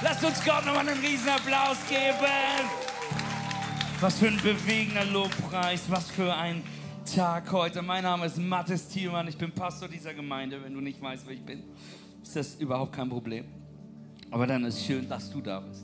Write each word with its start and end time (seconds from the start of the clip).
Lasst 0.00 0.24
uns 0.24 0.44
Gott 0.44 0.64
nochmal 0.64 0.88
einen 0.88 1.00
riesen 1.00 1.28
Applaus 1.28 1.76
geben. 1.88 2.68
Was 4.00 4.18
für 4.18 4.28
ein 4.28 4.36
bewegender 4.36 5.04
Lobpreis, 5.04 5.82
was 5.88 6.08
für 6.08 6.32
ein 6.32 6.62
Tag 7.16 7.50
heute. 7.50 7.82
Mein 7.82 8.04
Name 8.04 8.26
ist 8.26 8.38
Mathis 8.38 8.86
Thielmann, 8.86 9.26
ich 9.26 9.36
bin 9.36 9.50
Pastor 9.50 9.88
dieser 9.88 10.14
Gemeinde. 10.14 10.62
Wenn 10.62 10.72
du 10.72 10.80
nicht 10.80 11.02
weißt, 11.02 11.26
wer 11.26 11.34
ich 11.34 11.44
bin, 11.44 11.64
ist 12.22 12.36
das 12.36 12.54
überhaupt 12.54 12.92
kein 12.92 13.08
Problem. 13.08 13.46
Aber 14.30 14.46
dann 14.46 14.64
ist 14.66 14.84
schön, 14.84 15.08
dass 15.08 15.30
du 15.30 15.40
da 15.40 15.58
bist. 15.58 15.82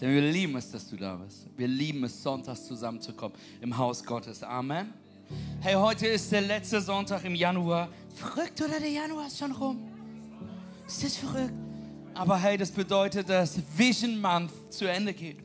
Denn 0.00 0.12
wir 0.12 0.22
lieben 0.22 0.56
es, 0.56 0.72
dass 0.72 0.90
du 0.90 0.96
da 0.96 1.14
bist. 1.14 1.46
Wir 1.56 1.68
lieben 1.68 2.02
es, 2.02 2.20
sonntags 2.20 2.66
zusammenzukommen 2.66 3.38
im 3.60 3.78
Haus 3.78 4.04
Gottes. 4.04 4.42
Amen. 4.42 4.92
Hey, 5.60 5.74
heute 5.74 6.08
ist 6.08 6.32
der 6.32 6.40
letzte 6.40 6.80
Sonntag 6.80 7.24
im 7.24 7.36
Januar. 7.36 7.90
Verrückt, 8.12 8.60
oder? 8.60 8.80
Der 8.80 8.90
Januar 8.90 9.28
ist 9.28 9.38
schon 9.38 9.52
rum. 9.52 9.88
Ist 10.88 11.04
das 11.04 11.16
verrückt? 11.16 11.65
Aber 12.16 12.38
hey, 12.38 12.56
das 12.56 12.70
bedeutet, 12.70 13.28
dass 13.28 13.58
Vision 13.76 14.18
Month 14.18 14.50
zu 14.70 14.86
Ende 14.86 15.12
geht. 15.12 15.36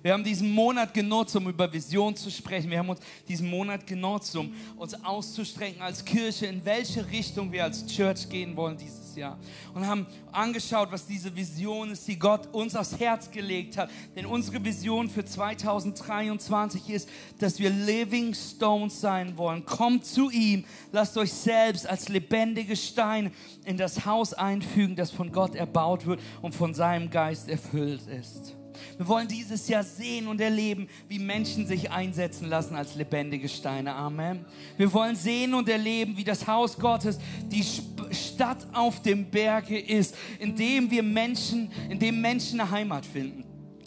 Wir 0.00 0.14
haben 0.14 0.24
diesen 0.24 0.50
Monat 0.50 0.94
genutzt, 0.94 1.36
um 1.36 1.48
über 1.48 1.70
Vision 1.70 2.16
zu 2.16 2.30
sprechen. 2.30 2.70
Wir 2.70 2.78
haben 2.78 2.88
uns 2.88 3.00
diesen 3.28 3.48
Monat 3.48 3.86
genutzt, 3.86 4.34
um 4.34 4.54
uns 4.76 4.94
auszustrecken 5.04 5.82
als 5.82 6.02
Kirche, 6.02 6.46
in 6.46 6.64
welche 6.64 7.06
Richtung 7.10 7.52
wir 7.52 7.64
als 7.64 7.84
Church 7.86 8.26
gehen 8.28 8.56
wollen 8.56 8.78
dieses 8.78 9.03
Jahr. 9.16 9.38
Und 9.74 9.86
haben 9.86 10.06
angeschaut, 10.32 10.90
was 10.90 11.06
diese 11.06 11.34
Vision 11.34 11.90
ist, 11.90 12.06
die 12.08 12.18
Gott 12.18 12.52
uns 12.52 12.74
aufs 12.76 12.98
Herz 12.98 13.30
gelegt 13.30 13.76
hat. 13.76 13.90
Denn 14.16 14.26
unsere 14.26 14.64
Vision 14.64 15.08
für 15.08 15.24
2023 15.24 16.90
ist, 16.90 17.08
dass 17.38 17.58
wir 17.58 17.70
Living 17.70 18.34
Stones 18.34 19.00
sein 19.00 19.36
wollen. 19.36 19.64
Kommt 19.64 20.04
zu 20.04 20.30
ihm, 20.30 20.64
lasst 20.92 21.16
euch 21.16 21.32
selbst 21.32 21.86
als 21.86 22.08
lebendige 22.08 22.76
Steine 22.76 23.30
in 23.64 23.76
das 23.76 24.06
Haus 24.06 24.34
einfügen, 24.34 24.96
das 24.96 25.10
von 25.10 25.32
Gott 25.32 25.54
erbaut 25.54 26.06
wird 26.06 26.20
und 26.42 26.54
von 26.54 26.74
seinem 26.74 27.10
Geist 27.10 27.48
erfüllt 27.48 28.06
ist. 28.06 28.56
Wir 28.96 29.08
wollen 29.08 29.28
dieses 29.28 29.68
Jahr 29.68 29.82
sehen 29.82 30.28
und 30.28 30.40
erleben, 30.40 30.88
wie 31.08 31.18
Menschen 31.18 31.66
sich 31.66 31.90
einsetzen 31.90 32.48
lassen 32.48 32.74
als 32.74 32.94
lebendige 32.94 33.48
Steine. 33.48 33.94
Amen. 33.94 34.44
Wir 34.76 34.92
wollen 34.92 35.16
sehen 35.16 35.54
und 35.54 35.68
erleben, 35.68 36.16
wie 36.16 36.24
das 36.24 36.46
Haus 36.46 36.78
Gottes 36.78 37.18
die 37.46 37.64
Stadt 38.14 38.66
auf 38.72 39.02
dem 39.02 39.30
Berge 39.30 39.78
ist, 39.78 40.16
in 40.38 40.56
dem 40.56 40.90
wir 40.90 41.02
Menschen, 41.02 41.70
in 41.88 41.98
dem 41.98 42.20
Menschen 42.20 42.60
eine 42.60 42.70
Heimat 42.70 43.06
finden 43.06 43.44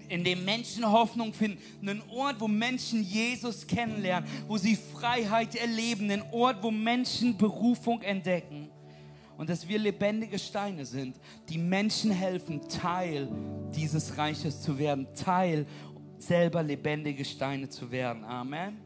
in 0.09 0.23
dem 0.23 0.45
Menschen 0.45 0.89
Hoffnung 0.89 1.33
finden, 1.33 1.59
einen 1.81 2.01
Ort, 2.09 2.39
wo 2.39 2.47
Menschen 2.47 3.03
Jesus 3.03 3.67
kennenlernen, 3.67 4.29
wo 4.47 4.57
sie 4.57 4.77
Freiheit 4.77 5.55
erleben, 5.55 6.09
einen 6.09 6.23
Ort, 6.31 6.63
wo 6.63 6.71
Menschen 6.71 7.37
Berufung 7.37 8.01
entdecken 8.01 8.69
und 9.37 9.49
dass 9.49 9.67
wir 9.67 9.77
lebendige 9.77 10.39
Steine 10.39 10.85
sind, 10.85 11.15
die 11.47 11.57
Menschen 11.57 12.11
helfen, 12.11 12.67
Teil 12.67 13.29
dieses 13.75 14.17
Reiches 14.17 14.61
zu 14.61 14.77
werden, 14.77 15.07
Teil 15.15 15.65
selber 16.17 16.63
lebendige 16.63 17.23
Steine 17.23 17.69
zu 17.69 17.91
werden. 17.91 18.23
Amen. 18.23 18.77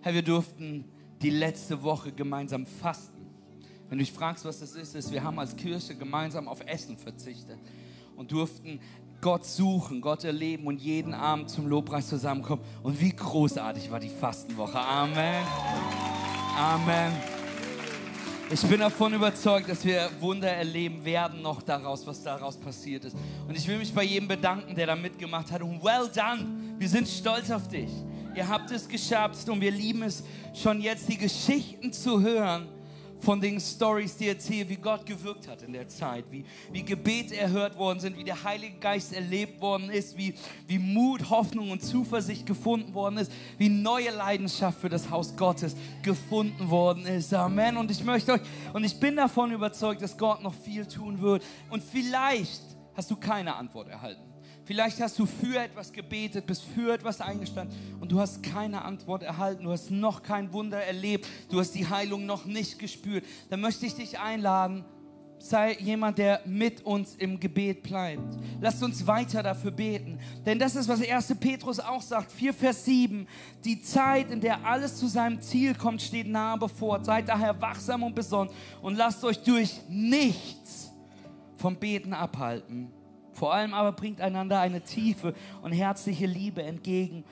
Herr, 0.00 0.14
wir 0.14 0.22
durften 0.22 0.84
die 1.20 1.30
letzte 1.30 1.82
Woche 1.82 2.12
gemeinsam 2.12 2.66
fasten. 2.66 3.26
Wenn 3.88 3.98
du 3.98 4.04
dich 4.04 4.12
fragst, 4.12 4.44
was 4.44 4.60
das 4.60 4.74
ist, 4.74 4.94
ist, 4.94 5.12
wir 5.12 5.22
haben 5.22 5.38
als 5.38 5.56
Kirche 5.56 5.94
gemeinsam 5.94 6.48
auf 6.48 6.60
Essen 6.66 6.96
verzichtet 6.96 7.58
und 8.16 8.30
durften 8.30 8.80
Gott 9.20 9.44
suchen, 9.44 10.00
Gott 10.00 10.24
erleben 10.24 10.66
und 10.66 10.80
jeden 10.80 11.14
Abend 11.14 11.48
zum 11.48 11.66
Lobpreis 11.66 12.08
zusammenkommen. 12.08 12.62
Und 12.82 13.00
wie 13.00 13.10
großartig 13.10 13.90
war 13.90 14.00
die 14.00 14.10
Fastenwoche. 14.10 14.78
Amen. 14.78 15.42
Amen. 16.58 17.33
Ich 18.54 18.62
bin 18.62 18.78
davon 18.78 19.12
überzeugt, 19.12 19.68
dass 19.68 19.84
wir 19.84 20.08
Wunder 20.20 20.48
erleben 20.48 21.04
werden 21.04 21.42
noch 21.42 21.60
daraus, 21.60 22.06
was 22.06 22.22
daraus 22.22 22.56
passiert 22.56 23.04
ist. 23.04 23.16
Und 23.48 23.56
ich 23.56 23.66
will 23.66 23.78
mich 23.78 23.92
bei 23.92 24.04
jedem 24.04 24.28
bedanken, 24.28 24.76
der 24.76 24.86
da 24.86 24.94
mitgemacht 24.94 25.50
hat. 25.50 25.60
Und 25.60 25.82
well 25.82 26.08
done. 26.14 26.46
Wir 26.78 26.88
sind 26.88 27.08
stolz 27.08 27.50
auf 27.50 27.66
dich. 27.66 27.90
Ihr 28.32 28.46
habt 28.46 28.70
es 28.70 28.86
geschafft 28.86 29.48
und 29.48 29.60
wir 29.60 29.72
lieben 29.72 30.04
es 30.04 30.22
schon 30.54 30.80
jetzt, 30.80 31.08
die 31.08 31.18
Geschichten 31.18 31.92
zu 31.92 32.20
hören 32.20 32.68
von 33.24 33.40
den 33.40 33.58
Stories, 33.58 34.16
die 34.16 34.28
erzählen, 34.28 34.68
wie 34.68 34.76
Gott 34.76 35.06
gewirkt 35.06 35.48
hat 35.48 35.62
in 35.62 35.72
der 35.72 35.88
Zeit, 35.88 36.24
wie, 36.30 36.44
wie 36.70 36.82
Gebete 36.82 37.36
erhört 37.36 37.76
worden 37.78 37.98
sind, 38.00 38.16
wie 38.18 38.24
der 38.24 38.44
Heilige 38.44 38.76
Geist 38.78 39.14
erlebt 39.14 39.60
worden 39.60 39.88
ist, 39.90 40.16
wie, 40.16 40.34
wie 40.66 40.78
Mut, 40.78 41.30
Hoffnung 41.30 41.70
und 41.70 41.82
Zuversicht 41.82 42.46
gefunden 42.46 42.92
worden 42.92 43.18
ist, 43.18 43.32
wie 43.56 43.68
neue 43.68 44.10
Leidenschaft 44.10 44.80
für 44.80 44.88
das 44.90 45.08
Haus 45.08 45.34
Gottes 45.36 45.74
gefunden 46.02 46.68
worden 46.68 47.06
ist. 47.06 47.32
Amen. 47.32 47.76
Und 47.76 47.90
ich 47.90 48.04
möchte 48.04 48.32
euch, 48.32 48.42
und 48.72 48.84
ich 48.84 49.00
bin 49.00 49.16
davon 49.16 49.50
überzeugt, 49.52 50.02
dass 50.02 50.16
Gott 50.16 50.42
noch 50.42 50.54
viel 50.54 50.86
tun 50.86 51.20
wird. 51.20 51.42
Und 51.70 51.82
vielleicht 51.82 52.62
hast 52.94 53.10
du 53.10 53.16
keine 53.16 53.56
Antwort 53.56 53.88
erhalten. 53.88 54.33
Vielleicht 54.64 55.00
hast 55.00 55.18
du 55.18 55.26
für 55.26 55.60
etwas 55.60 55.92
gebetet, 55.92 56.46
bist 56.46 56.64
für 56.64 56.94
etwas 56.94 57.20
eingestanden 57.20 57.76
und 58.00 58.10
du 58.10 58.18
hast 58.18 58.42
keine 58.42 58.82
Antwort 58.82 59.22
erhalten, 59.22 59.64
du 59.64 59.70
hast 59.70 59.90
noch 59.90 60.22
kein 60.22 60.52
Wunder 60.52 60.82
erlebt, 60.82 61.28
du 61.50 61.60
hast 61.60 61.72
die 61.72 61.86
Heilung 61.86 62.24
noch 62.24 62.46
nicht 62.46 62.78
gespürt. 62.78 63.24
Dann 63.50 63.60
möchte 63.60 63.84
ich 63.84 63.94
dich 63.94 64.18
einladen, 64.18 64.84
sei 65.38 65.76
jemand, 65.78 66.16
der 66.16 66.40
mit 66.46 66.80
uns 66.86 67.14
im 67.16 67.38
Gebet 67.38 67.82
bleibt. 67.82 68.38
Lasst 68.60 68.82
uns 68.82 69.06
weiter 69.06 69.42
dafür 69.42 69.70
beten. 69.70 70.18
Denn 70.46 70.58
das 70.58 70.74
ist, 70.74 70.88
was 70.88 71.06
1. 71.06 71.34
Petrus 71.38 71.78
auch 71.78 72.00
sagt, 72.00 72.32
4 72.32 72.54
Vers 72.54 72.86
7. 72.86 73.26
Die 73.64 73.82
Zeit, 73.82 74.30
in 74.30 74.40
der 74.40 74.64
alles 74.64 74.96
zu 74.96 75.06
seinem 75.06 75.42
Ziel 75.42 75.74
kommt, 75.74 76.00
steht 76.00 76.28
nahe 76.28 76.56
bevor. 76.56 77.04
Seid 77.04 77.28
daher 77.28 77.60
wachsam 77.60 78.02
und 78.02 78.14
besonnen 78.14 78.52
und 78.80 78.96
lasst 78.96 79.22
euch 79.24 79.42
durch 79.42 79.80
nichts 79.90 80.90
vom 81.56 81.76
Beten 81.76 82.14
abhalten. 82.14 82.90
Vor 83.34 83.52
allem 83.52 83.74
aber 83.74 83.92
bringt 83.92 84.20
einander 84.20 84.60
eine 84.60 84.80
tiefe 84.80 85.34
und 85.62 85.72
herzliche 85.72 86.26
Liebe 86.26 86.62
entgegen. 86.62 87.24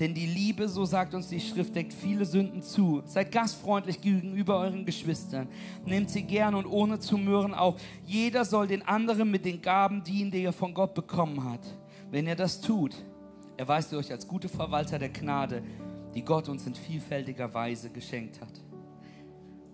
Denn 0.00 0.12
die 0.12 0.26
Liebe, 0.26 0.68
so 0.68 0.84
sagt 0.84 1.14
uns 1.14 1.28
die 1.28 1.38
Schrift, 1.38 1.76
deckt 1.76 1.92
viele 1.92 2.24
Sünden 2.24 2.62
zu. 2.62 3.02
Seid 3.06 3.30
gastfreundlich 3.30 4.00
gegenüber 4.00 4.58
euren 4.58 4.84
Geschwistern. 4.84 5.46
Nehmt 5.86 6.10
sie 6.10 6.24
gern 6.24 6.56
und 6.56 6.66
ohne 6.66 6.98
zu 6.98 7.16
mürren 7.16 7.54
auf. 7.54 7.80
Jeder 8.04 8.44
soll 8.44 8.66
den 8.66 8.82
anderen 8.82 9.30
mit 9.30 9.44
den 9.44 9.62
Gaben 9.62 10.02
dienen, 10.02 10.32
die 10.32 10.42
er 10.42 10.52
von 10.52 10.74
Gott 10.74 10.94
bekommen 10.94 11.44
hat. 11.44 11.60
Wenn 12.10 12.26
ihr 12.26 12.34
das 12.34 12.60
tut, 12.60 12.96
erweist 13.56 13.92
ihr 13.92 13.98
euch 13.98 14.10
als 14.10 14.26
gute 14.26 14.48
Verwalter 14.48 14.98
der 14.98 15.10
Gnade, 15.10 15.62
die 16.14 16.22
Gott 16.22 16.48
uns 16.48 16.66
in 16.66 16.74
vielfältiger 16.74 17.54
Weise 17.54 17.90
geschenkt 17.90 18.40
hat. 18.40 18.52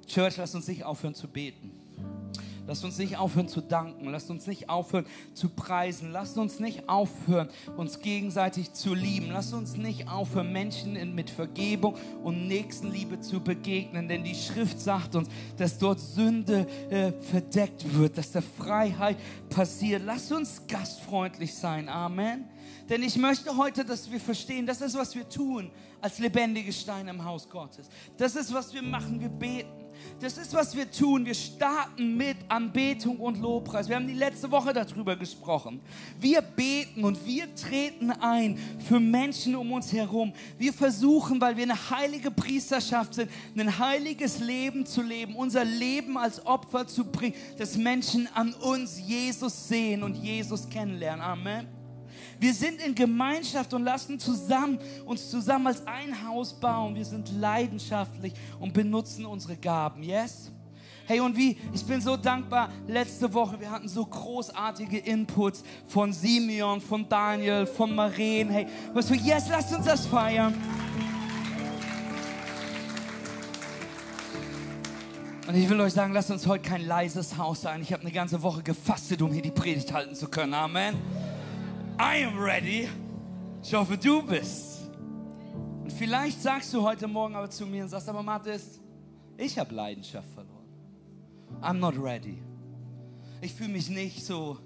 Church, 0.07 0.37
lasst 0.37 0.55
uns 0.55 0.69
nicht 0.69 0.85
aufhören 0.85 1.15
zu 1.15 1.29
beten. 1.29 1.71
Lasst 2.71 2.85
uns 2.85 2.99
nicht 2.99 3.17
aufhören 3.17 3.49
zu 3.49 3.63
danken. 3.63 4.11
Lasst 4.11 4.31
uns 4.31 4.47
nicht 4.47 4.71
aufhören 4.71 5.05
zu 5.35 5.49
preisen. 5.49 6.13
Lasst 6.13 6.39
uns 6.39 6.61
nicht 6.61 6.89
aufhören, 6.89 7.49
uns 7.77 7.99
gegenseitig 7.99 8.73
zu 8.75 8.95
lieben. 8.95 9.33
Lasst 9.33 9.55
uns 9.55 9.77
nicht 9.77 10.09
aufhören, 10.09 10.53
Menschen 10.53 11.17
mit 11.17 11.31
Vergebung 11.31 11.97
und 12.23 12.47
Nächstenliebe 12.47 13.19
zu 13.19 13.41
begegnen. 13.41 14.07
Denn 14.07 14.23
die 14.23 14.37
Schrift 14.37 14.79
sagt 14.79 15.17
uns, 15.17 15.29
dass 15.57 15.79
dort 15.79 15.99
Sünde 15.99 16.65
äh, 16.91 17.11
verdeckt 17.11 17.93
wird, 17.93 18.17
dass 18.17 18.31
da 18.31 18.41
Freiheit 18.41 19.17
passiert. 19.49 20.03
Lasst 20.07 20.31
uns 20.31 20.63
gastfreundlich 20.69 21.53
sein. 21.53 21.89
Amen. 21.89 22.45
Denn 22.89 23.03
ich 23.03 23.17
möchte 23.17 23.57
heute, 23.57 23.85
dass 23.85 24.13
wir 24.13 24.21
verstehen, 24.21 24.65
das 24.65 24.81
ist, 24.81 24.97
was 24.97 25.17
wir 25.17 25.29
tun 25.29 25.73
als 26.01 26.19
lebendige 26.19 26.73
Steine 26.73 27.11
im 27.11 27.25
Haus 27.25 27.49
Gottes. 27.49 27.89
Das 28.17 28.37
ist, 28.37 28.53
was 28.53 28.73
wir 28.73 28.83
machen. 28.83 29.21
Wir 29.21 29.29
beten. 29.29 29.81
Das 30.21 30.37
ist, 30.37 30.53
was 30.55 30.77
wir 30.77 30.91
tun. 30.91 31.25
Wir 31.25 31.35
starten 31.35 32.17
mit 32.17 32.37
Anbetung 32.49 33.19
und 33.19 33.41
Lobpreis. 33.41 33.89
Wir 33.89 33.97
haben 33.97 34.07
die 34.07 34.15
letzte 34.15 34.51
Woche 34.51 34.73
darüber 34.73 35.17
gesprochen. 35.17 35.81
Wir 36.19 36.43
beten 36.43 37.05
und 37.05 37.25
wir 37.27 37.55
treten 37.55 38.11
ein 38.11 38.59
für 38.87 39.01
Menschen 39.01 39.55
um 39.57 39.73
uns 39.73 39.93
herum. 39.93 40.33
Wir 40.59 40.73
versuchen, 40.73 41.41
weil 41.41 41.57
wir 41.57 41.65
eine 41.65 41.91
heilige 41.91 42.31
Priesterschaft 42.31 43.15
sind, 43.15 43.31
ein 43.57 43.79
heiliges 43.79 44.41
Leben 44.41 44.85
zu 44.87 45.03
leben, 45.03 45.35
unser 45.37 45.65
Leben 45.65 46.19
als 46.19 46.45
Opfer 46.47 46.87
zu 46.87 47.05
bringen, 47.05 47.35
dass 47.59 47.77
Menschen 47.77 48.29
an 48.35 48.53
uns 48.55 49.01
Jesus 49.01 49.69
sehen 49.69 50.03
und 50.03 50.17
Jesus 50.17 50.69
kennenlernen. 50.69 51.25
Amen. 51.25 51.80
Wir 52.41 52.55
sind 52.55 52.81
in 52.81 52.95
Gemeinschaft 52.95 53.75
und 53.75 53.85
lassen 53.85 54.19
zusammen, 54.19 54.79
uns 55.05 55.31
zusammen 55.31 55.67
als 55.67 55.87
ein 55.87 56.27
Haus 56.27 56.55
bauen. 56.59 56.95
Wir 56.95 57.05
sind 57.05 57.31
leidenschaftlich 57.39 58.33
und 58.59 58.73
benutzen 58.73 59.27
unsere 59.27 59.59
Gaben. 59.59 60.03
Yes? 60.03 60.51
Hey, 61.07 61.21
und 61.21 61.37
wie, 61.37 61.59
ich 61.75 61.85
bin 61.85 62.01
so 62.01 62.17
dankbar, 62.17 62.71
letzte 62.87 63.35
Woche, 63.35 63.61
wir 63.61 63.71
hatten 63.71 63.89
so 63.89 64.07
großartige 64.07 64.97
Inputs 64.97 65.63
von 65.87 66.15
Simeon, 66.15 66.81
von 66.81 67.07
Daniel, 67.07 67.67
von 67.67 67.95
Maren. 67.95 68.49
Hey, 68.49 68.67
was 68.95 69.09
für, 69.09 69.17
yes, 69.17 69.49
lasst 69.51 69.75
uns 69.77 69.85
das 69.85 70.07
feiern. 70.07 70.55
Und 75.47 75.57
ich 75.57 75.69
will 75.69 75.81
euch 75.81 75.93
sagen, 75.93 76.15
lasst 76.15 76.31
uns 76.31 76.47
heute 76.47 76.67
kein 76.67 76.87
leises 76.87 77.37
Haus 77.37 77.61
sein. 77.61 77.83
Ich 77.83 77.93
habe 77.93 78.03
eine 78.03 78.13
ganze 78.13 78.41
Woche 78.41 78.63
gefastet, 78.63 79.21
um 79.21 79.31
hier 79.31 79.43
die 79.43 79.51
Predigt 79.51 79.93
halten 79.93 80.15
zu 80.15 80.29
können. 80.29 80.55
Amen. 80.55 80.95
I 82.03 82.25
am 82.25 82.39
ready. 82.39 82.89
Ich 83.63 83.75
hoffe, 83.75 83.99
du 83.99 84.23
bist. 84.23 84.91
Und 85.83 85.93
vielleicht 85.93 86.41
sagst 86.41 86.73
du 86.73 86.83
heute 86.83 87.07
Morgen 87.07 87.35
aber 87.35 87.51
zu 87.51 87.67
mir 87.67 87.83
und 87.83 87.91
sagst, 87.91 88.09
aber 88.09 88.23
Mathis, 88.23 88.81
ich 89.37 89.59
habe 89.59 89.75
Leidenschaft 89.75 90.27
verloren. 90.33 90.65
I'm 91.61 91.75
not 91.75 92.03
ready. 92.03 92.39
Ich 93.43 93.53
fühle 93.53 93.69
mich 93.69 93.91
nicht 93.91 94.25
so 94.25 94.57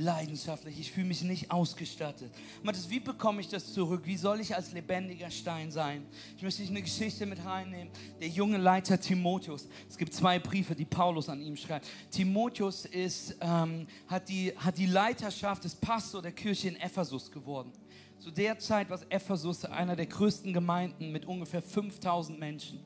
leidenschaftlich. 0.00 0.80
Ich 0.80 0.90
fühle 0.90 1.06
mich 1.06 1.22
nicht 1.22 1.50
ausgestattet. 1.50 2.32
Matthias, 2.62 2.90
wie 2.90 3.00
bekomme 3.00 3.40
ich 3.40 3.48
das 3.48 3.72
zurück? 3.72 4.02
Wie 4.04 4.16
soll 4.16 4.40
ich 4.40 4.54
als 4.54 4.72
lebendiger 4.72 5.30
Stein 5.30 5.70
sein? 5.70 6.06
Ich 6.36 6.42
möchte 6.42 6.62
eine 6.62 6.82
Geschichte 6.82 7.26
mit 7.26 7.44
reinnehmen. 7.44 7.92
Der 8.20 8.28
junge 8.28 8.56
Leiter 8.56 8.98
Timotheus. 8.98 9.68
Es 9.88 9.96
gibt 9.96 10.14
zwei 10.14 10.38
Briefe, 10.38 10.74
die 10.74 10.84
Paulus 10.84 11.28
an 11.28 11.40
ihm 11.40 11.56
schreibt. 11.56 11.86
Timotheus 12.10 12.86
ist, 12.86 13.36
ähm, 13.40 13.86
hat, 14.08 14.28
die, 14.28 14.52
hat 14.56 14.78
die 14.78 14.86
Leiterschaft 14.86 15.64
des 15.64 15.74
Pastor 15.74 16.22
der 16.22 16.32
Kirche 16.32 16.68
in 16.68 16.76
Ephesus 16.76 17.30
geworden. 17.30 17.72
Zu 18.20 18.30
der 18.30 18.58
Zeit 18.58 18.90
war 18.90 18.98
Ephesus 19.08 19.64
einer 19.64 19.96
der 19.96 20.04
größten 20.04 20.52
Gemeinden 20.52 21.10
mit 21.10 21.24
ungefähr 21.24 21.62
5000 21.62 22.38
Menschen. 22.38 22.84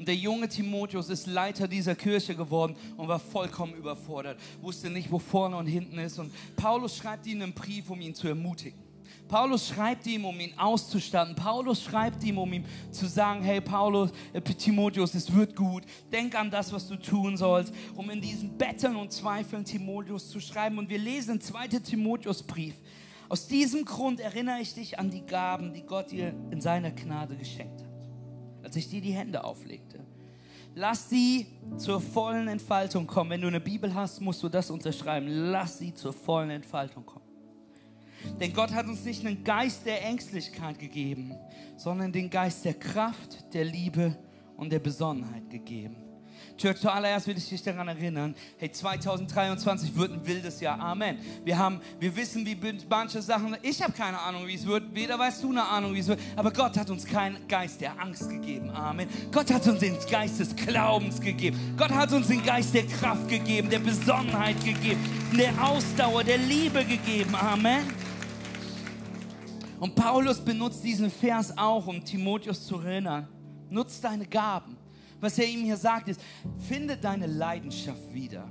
Und 0.00 0.08
der 0.08 0.16
junge 0.16 0.48
Timotheus 0.48 1.10
ist 1.10 1.26
Leiter 1.26 1.68
dieser 1.68 1.94
Kirche 1.94 2.34
geworden 2.34 2.74
und 2.96 3.06
war 3.06 3.18
vollkommen 3.18 3.74
überfordert, 3.74 4.40
wusste 4.62 4.88
nicht, 4.88 5.12
wo 5.12 5.18
vorne 5.18 5.58
und 5.58 5.66
hinten 5.66 5.98
ist. 5.98 6.18
Und 6.18 6.32
Paulus 6.56 6.96
schreibt 6.96 7.26
ihm 7.26 7.42
einen 7.42 7.52
Brief, 7.52 7.90
um 7.90 8.00
ihn 8.00 8.14
zu 8.14 8.26
ermutigen. 8.26 8.80
Paulus 9.28 9.68
schreibt 9.68 10.06
ihm, 10.06 10.24
um 10.24 10.40
ihn 10.40 10.54
auszustatten. 10.56 11.34
Paulus 11.34 11.82
schreibt 11.82 12.24
ihm, 12.24 12.38
um 12.38 12.50
ihm 12.50 12.64
zu 12.90 13.06
sagen, 13.06 13.42
hey 13.42 13.60
Paulus, 13.60 14.10
äh, 14.32 14.40
Timotheus, 14.40 15.12
es 15.12 15.30
wird 15.34 15.54
gut. 15.54 15.82
Denk 16.10 16.34
an 16.34 16.50
das, 16.50 16.72
was 16.72 16.88
du 16.88 16.96
tun 16.96 17.36
sollst, 17.36 17.74
um 17.94 18.08
in 18.08 18.22
diesen 18.22 18.56
Betteln 18.56 18.96
und 18.96 19.12
Zweifeln 19.12 19.66
Timotheus 19.66 20.30
zu 20.30 20.40
schreiben. 20.40 20.78
Und 20.78 20.88
wir 20.88 20.98
lesen 20.98 21.34
den 21.34 21.40
zweiten 21.42 21.84
Timotheusbrief. 21.84 22.74
Aus 23.28 23.46
diesem 23.46 23.84
Grund 23.84 24.18
erinnere 24.18 24.60
ich 24.62 24.72
dich 24.72 24.98
an 24.98 25.10
die 25.10 25.26
Gaben, 25.26 25.74
die 25.74 25.82
Gott 25.82 26.10
dir 26.10 26.32
in 26.50 26.62
seiner 26.62 26.90
Gnade 26.90 27.36
geschenkt 27.36 27.82
hat 27.82 27.89
als 28.70 28.76
ich 28.76 28.88
dir 28.88 29.00
die 29.00 29.10
Hände 29.10 29.42
auflegte. 29.42 29.98
Lass 30.76 31.10
sie 31.10 31.48
zur 31.76 32.00
vollen 32.00 32.46
Entfaltung 32.46 33.04
kommen. 33.04 33.30
Wenn 33.30 33.40
du 33.40 33.48
eine 33.48 33.58
Bibel 33.58 33.92
hast, 33.92 34.20
musst 34.20 34.44
du 34.44 34.48
das 34.48 34.70
unterschreiben. 34.70 35.26
Lass 35.26 35.78
sie 35.78 35.92
zur 35.92 36.12
vollen 36.12 36.50
Entfaltung 36.50 37.04
kommen. 37.04 37.24
Denn 38.40 38.52
Gott 38.52 38.70
hat 38.70 38.86
uns 38.86 39.04
nicht 39.04 39.26
einen 39.26 39.42
Geist 39.42 39.86
der 39.86 40.04
Ängstlichkeit 40.04 40.78
gegeben, 40.78 41.34
sondern 41.76 42.12
den 42.12 42.30
Geist 42.30 42.64
der 42.64 42.74
Kraft, 42.74 43.52
der 43.52 43.64
Liebe 43.64 44.16
und 44.56 44.70
der 44.70 44.78
Besonnenheit 44.78 45.50
gegeben. 45.50 45.96
Church, 46.56 46.80
zuallererst 46.80 47.26
will 47.26 47.36
ich 47.36 47.48
dich 47.48 47.62
daran 47.62 47.88
erinnern, 47.88 48.34
hey, 48.58 48.70
2023 48.70 49.96
wird 49.96 50.12
ein 50.12 50.26
wildes 50.26 50.60
Jahr. 50.60 50.78
Amen. 50.78 51.18
Wir 51.44 51.56
haben, 51.56 51.80
wir 51.98 52.14
wissen, 52.14 52.44
wie 52.44 52.56
manche 52.88 53.22
Sachen, 53.22 53.56
ich 53.62 53.82
habe 53.82 53.92
keine 53.92 54.18
Ahnung, 54.20 54.46
wie 54.46 54.54
es 54.54 54.66
wird, 54.66 54.94
weder 54.94 55.18
weißt 55.18 55.42
du 55.42 55.50
eine 55.50 55.66
Ahnung, 55.66 55.94
wie 55.94 56.00
es 56.00 56.08
wird, 56.08 56.20
aber 56.36 56.50
Gott 56.50 56.76
hat 56.76 56.90
uns 56.90 57.06
keinen 57.06 57.48
Geist 57.48 57.80
der 57.80 58.00
Angst 58.00 58.28
gegeben. 58.28 58.70
Amen. 58.70 59.08
Gott 59.32 59.50
hat 59.52 59.66
uns 59.66 59.80
den 59.80 59.96
Geist 60.10 60.40
des 60.40 60.54
Glaubens 60.54 61.20
gegeben. 61.20 61.58
Gott 61.76 61.90
hat 61.90 62.12
uns 62.12 62.28
den 62.28 62.44
Geist 62.44 62.74
der 62.74 62.86
Kraft 62.86 63.28
gegeben, 63.28 63.70
der 63.70 63.78
Besonnenheit 63.78 64.62
gegeben, 64.64 65.00
der 65.36 65.52
Ausdauer, 65.62 66.24
der 66.24 66.38
Liebe 66.38 66.84
gegeben. 66.84 67.34
Amen. 67.34 67.84
Und 69.80 69.94
Paulus 69.94 70.38
benutzt 70.38 70.84
diesen 70.84 71.10
Vers 71.10 71.56
auch, 71.56 71.86
um 71.86 72.04
Timotheus 72.04 72.66
zu 72.66 72.78
erinnern. 72.80 73.26
Nutz 73.70 74.00
deine 74.00 74.26
Gaben 74.26 74.76
was 75.20 75.38
er 75.38 75.46
ihm 75.46 75.64
hier 75.64 75.76
sagt, 75.76 76.08
ist, 76.08 76.20
finde 76.68 76.96
deine 76.96 77.26
Leidenschaft 77.26 78.12
wieder. 78.12 78.48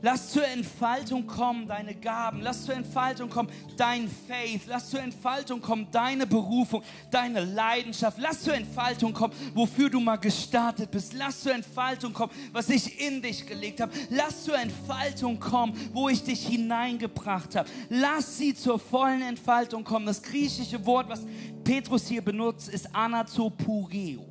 Lass 0.00 0.30
zur 0.30 0.46
Entfaltung 0.46 1.26
kommen 1.26 1.66
deine 1.66 1.94
Gaben. 1.94 2.40
Lass 2.40 2.64
zur 2.64 2.74
Entfaltung 2.74 3.28
kommen 3.28 3.50
dein 3.76 4.08
Faith. 4.08 4.62
Lass 4.66 4.90
zur 4.90 5.00
Entfaltung 5.00 5.60
kommen 5.60 5.88
deine 5.90 6.26
Berufung, 6.26 6.82
deine 7.10 7.44
Leidenschaft. 7.44 8.18
Lass 8.20 8.42
zur 8.42 8.54
Entfaltung 8.54 9.12
kommen, 9.12 9.34
wofür 9.54 9.90
du 9.90 9.98
mal 9.98 10.16
gestartet 10.16 10.90
bist. 10.90 11.14
Lass 11.14 11.40
zur 11.40 11.52
Entfaltung 11.52 12.12
kommen, 12.12 12.32
was 12.52 12.68
ich 12.68 13.00
in 13.00 13.22
dich 13.22 13.44
gelegt 13.44 13.80
habe. 13.80 13.92
Lass 14.10 14.44
zur 14.44 14.58
Entfaltung 14.58 15.40
kommen, 15.40 15.74
wo 15.92 16.08
ich 16.08 16.22
dich 16.22 16.46
hineingebracht 16.46 17.56
habe. 17.56 17.68
Lass 17.88 18.38
sie 18.38 18.54
zur 18.54 18.78
vollen 18.78 19.22
Entfaltung 19.22 19.82
kommen. 19.82 20.06
Das 20.06 20.22
griechische 20.22 20.84
Wort, 20.86 21.08
was 21.08 21.22
Petrus 21.64 22.06
hier 22.06 22.22
benutzt, 22.22 22.68
ist 22.68 22.94
anazopureo. 22.94 24.27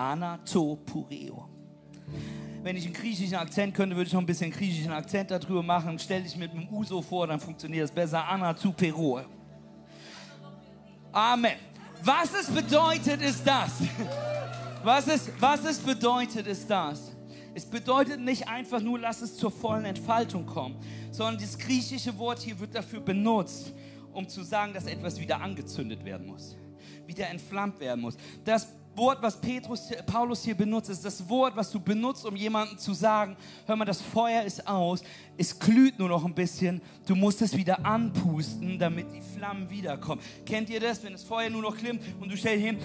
Anatopureo. 0.00 1.46
Wenn 2.62 2.76
ich 2.76 2.86
einen 2.86 2.94
griechischen 2.94 3.36
Akzent 3.36 3.74
könnte, 3.74 3.94
würde 3.94 4.08
ich 4.08 4.12
noch 4.14 4.20
ein 4.20 4.26
bisschen 4.26 4.50
griechischen 4.50 4.92
Akzent 4.92 5.30
darüber 5.30 5.62
machen. 5.62 5.98
Stell 5.98 6.22
dich 6.22 6.36
mit 6.36 6.52
einem 6.52 6.68
Uso 6.68 7.02
vor, 7.02 7.26
dann 7.26 7.38
funktioniert 7.38 7.84
es 7.84 7.90
besser. 7.90 8.26
Anatopureo. 8.26 9.20
Amen. 11.12 11.52
Was 12.02 12.32
es 12.32 12.50
bedeutet, 12.50 13.20
ist 13.20 13.46
das. 13.46 13.82
Was 14.82 15.06
es, 15.06 15.30
was 15.38 15.64
es 15.66 15.78
bedeutet, 15.78 16.46
ist 16.46 16.70
das. 16.70 17.12
Es 17.54 17.66
bedeutet 17.66 18.20
nicht 18.20 18.48
einfach 18.48 18.80
nur, 18.80 18.98
lass 18.98 19.20
es 19.20 19.36
zur 19.36 19.50
vollen 19.50 19.84
Entfaltung 19.84 20.46
kommen, 20.46 20.76
sondern 21.10 21.38
das 21.38 21.58
griechische 21.58 22.16
Wort 22.16 22.38
hier 22.38 22.58
wird 22.58 22.74
dafür 22.74 23.00
benutzt, 23.00 23.74
um 24.14 24.26
zu 24.26 24.42
sagen, 24.44 24.72
dass 24.72 24.86
etwas 24.86 25.20
wieder 25.20 25.42
angezündet 25.42 26.04
werden 26.04 26.26
muss, 26.26 26.56
wieder 27.06 27.28
entflammt 27.28 27.80
werden 27.80 28.00
muss. 28.00 28.16
Das 28.44 28.68
Wort, 28.94 29.22
was 29.22 29.40
Petrus, 29.40 29.88
Paulus 30.04 30.42
hier 30.42 30.54
benutzt, 30.54 30.90
ist 30.90 31.04
das 31.04 31.26
Wort, 31.28 31.56
was 31.56 31.70
du 31.70 31.80
benutzt, 31.80 32.26
um 32.26 32.36
jemandem 32.36 32.76
zu 32.76 32.92
sagen, 32.92 33.36
hör 33.66 33.76
mal, 33.76 33.84
das 33.84 34.00
Feuer 34.00 34.42
ist 34.42 34.66
aus, 34.66 35.02
es 35.40 35.58
glüht 35.58 35.98
nur 35.98 36.08
noch 36.08 36.24
ein 36.24 36.34
bisschen, 36.34 36.82
du 37.06 37.14
musst 37.14 37.40
es 37.40 37.56
wieder 37.56 37.84
anpusten, 37.86 38.78
damit 38.78 39.06
die 39.14 39.22
Flammen 39.22 39.70
wiederkommen. 39.70 40.20
Kennt 40.44 40.68
ihr 40.68 40.80
das, 40.80 41.02
wenn 41.02 41.12
das 41.12 41.22
Feuer 41.22 41.48
nur 41.48 41.62
noch 41.62 41.76
klimmt 41.76 42.02
und 42.20 42.30
du 42.30 42.36
stellst 42.36 42.62
hin, 42.62 42.78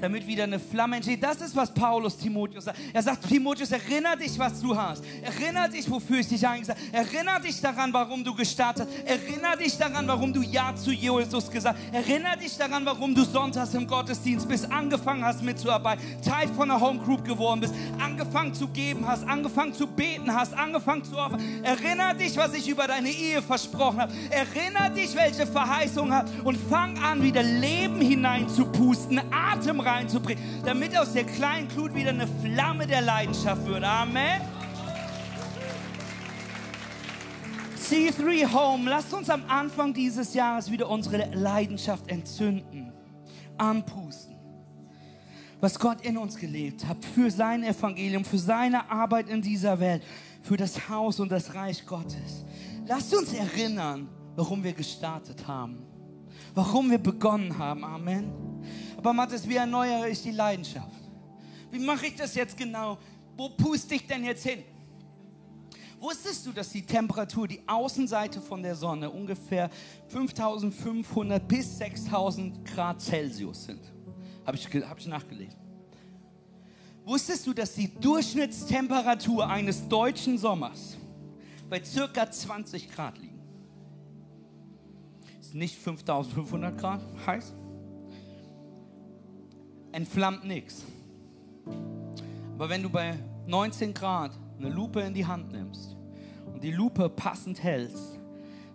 damit 0.00 0.26
wieder 0.26 0.44
eine 0.44 0.58
Flamme 0.58 0.96
entsteht? 0.96 1.22
Das 1.22 1.40
ist, 1.40 1.56
was 1.56 1.72
Paulus 1.72 2.18
Timotheus 2.18 2.64
sagt. 2.64 2.78
Er 2.92 3.02
sagt, 3.02 3.26
Timotheus, 3.26 3.70
erinnere 3.70 4.18
dich, 4.18 4.38
was 4.38 4.60
du 4.60 4.76
hast. 4.76 5.02
Erinnere 5.22 5.70
dich, 5.70 5.90
wofür 5.90 6.18
ich 6.18 6.28
dich 6.28 6.46
eingesetzt 6.46 6.78
habe. 6.92 7.06
Erinnere 7.06 7.40
dich 7.40 7.58
daran, 7.58 7.90
warum 7.92 8.22
du 8.22 8.34
gestartet 8.34 8.86
hast. 8.86 9.06
Erinnere 9.06 9.56
dich 9.56 9.78
daran, 9.78 10.06
warum 10.06 10.30
du 10.30 10.42
Ja 10.42 10.76
zu 10.76 10.92
Jesus 10.92 11.50
gesagt 11.50 11.78
hast. 11.78 11.94
Erinnere 11.94 12.36
dich 12.36 12.54
daran, 12.58 12.84
warum 12.84 13.14
du 13.14 13.24
sonntags 13.24 13.72
im 13.72 13.86
Gottesdienst 13.86 14.46
bist, 14.46 14.70
angefangen 14.74 15.24
hast 15.24 15.42
mitzuarbeiten, 15.42 16.04
Teil 16.20 16.48
von 16.48 16.68
der 16.68 16.80
Home 16.80 17.00
Group 17.00 17.24
geworden 17.24 17.60
bist, 17.60 17.74
angefangen 17.98 18.52
zu 18.52 18.68
geben 18.68 19.06
hast, 19.06 19.26
angefangen 19.26 19.72
zu 19.72 19.86
beten 19.86 20.34
hast, 20.34 20.52
angefangen 20.52 21.02
zu 21.02 21.14
zu 21.14 21.16
Erinnere 21.62 22.14
dich, 22.16 22.36
was 22.36 22.54
ich 22.54 22.68
über 22.68 22.86
deine 22.86 23.08
Ehe 23.08 23.40
versprochen 23.40 24.00
habe. 24.00 24.12
Erinnere 24.30 24.90
dich, 24.90 25.14
welche 25.14 25.46
Verheißung 25.46 26.12
hat 26.12 26.28
und 26.42 26.56
fang 26.56 26.98
an, 26.98 27.22
wieder 27.22 27.42
Leben 27.42 28.00
hineinzupusten, 28.00 29.20
Atem 29.30 29.80
reinzubringen, 29.80 30.42
damit 30.64 30.96
aus 30.96 31.12
der 31.12 31.24
kleinen 31.24 31.68
Glut 31.68 31.94
wieder 31.94 32.10
eine 32.10 32.26
Flamme 32.26 32.86
der 32.86 33.02
Leidenschaft 33.02 33.64
wird. 33.66 33.84
Amen. 33.84 34.40
C3 37.78 38.50
Home, 38.52 38.88
lasst 38.88 39.12
uns 39.12 39.28
am 39.28 39.42
Anfang 39.46 39.92
dieses 39.92 40.32
Jahres 40.32 40.70
wieder 40.70 40.88
unsere 40.88 41.28
Leidenschaft 41.34 42.08
entzünden, 42.08 42.92
anpusten 43.58 44.33
was 45.60 45.78
Gott 45.78 46.04
in 46.04 46.16
uns 46.16 46.36
gelebt 46.36 46.86
hat, 46.86 47.04
für 47.04 47.30
sein 47.30 47.62
Evangelium, 47.62 48.24
für 48.24 48.38
seine 48.38 48.90
Arbeit 48.90 49.28
in 49.28 49.40
dieser 49.40 49.78
Welt 49.80 50.02
für 50.44 50.58
das 50.58 50.88
Haus 50.90 51.18
und 51.20 51.32
das 51.32 51.54
Reich 51.54 51.84
Gottes. 51.86 52.44
Lasst 52.86 53.14
uns 53.14 53.32
erinnern, 53.32 54.08
warum 54.36 54.62
wir 54.62 54.74
gestartet 54.74 55.46
haben, 55.48 55.82
warum 56.54 56.90
wir 56.90 56.98
begonnen 56.98 57.56
haben. 57.56 57.82
Amen. 57.82 58.30
Aber 58.96 59.14
Matthias, 59.14 59.48
wie 59.48 59.56
erneuere 59.56 60.06
ich 60.08 60.22
die 60.22 60.32
Leidenschaft? 60.32 61.00
Wie 61.70 61.78
mache 61.78 62.06
ich 62.06 62.14
das 62.14 62.34
jetzt 62.34 62.56
genau? 62.56 62.98
Wo 63.36 63.48
puste 63.48 63.94
ich 63.94 64.06
denn 64.06 64.22
jetzt 64.22 64.46
hin? 64.46 64.62
Wusstest 65.98 66.44
du, 66.44 66.52
dass 66.52 66.68
die 66.68 66.84
Temperatur, 66.84 67.48
die 67.48 67.66
Außenseite 67.66 68.42
von 68.42 68.62
der 68.62 68.74
Sonne 68.74 69.08
ungefähr 69.08 69.70
5500 70.08 71.48
bis 71.48 71.78
6000 71.78 72.62
Grad 72.66 73.00
Celsius 73.00 73.64
sind? 73.64 73.93
Habe 74.46 74.56
ich, 74.56 74.66
hab 74.66 74.98
ich 74.98 75.06
nachgelesen. 75.06 75.64
Wusstest 77.04 77.46
du, 77.46 77.52
dass 77.52 77.74
die 77.74 77.94
Durchschnittstemperatur 78.00 79.46
eines 79.46 79.86
deutschen 79.88 80.38
Sommers 80.38 80.96
bei 81.68 81.82
circa 81.84 82.30
20 82.30 82.90
Grad 82.90 83.18
liegt? 83.18 83.34
Ist 85.40 85.54
nicht 85.54 85.76
5500 85.76 86.78
Grad 86.78 87.00
heiß. 87.26 87.52
Entflammt 89.92 90.44
nichts. 90.44 90.84
Aber 92.54 92.68
wenn 92.68 92.82
du 92.82 92.88
bei 92.88 93.18
19 93.46 93.92
Grad 93.92 94.32
eine 94.58 94.70
Lupe 94.70 95.00
in 95.00 95.12
die 95.12 95.26
Hand 95.26 95.52
nimmst 95.52 95.96
und 96.52 96.64
die 96.64 96.70
Lupe 96.70 97.08
passend 97.10 97.62
hältst, 97.62 98.18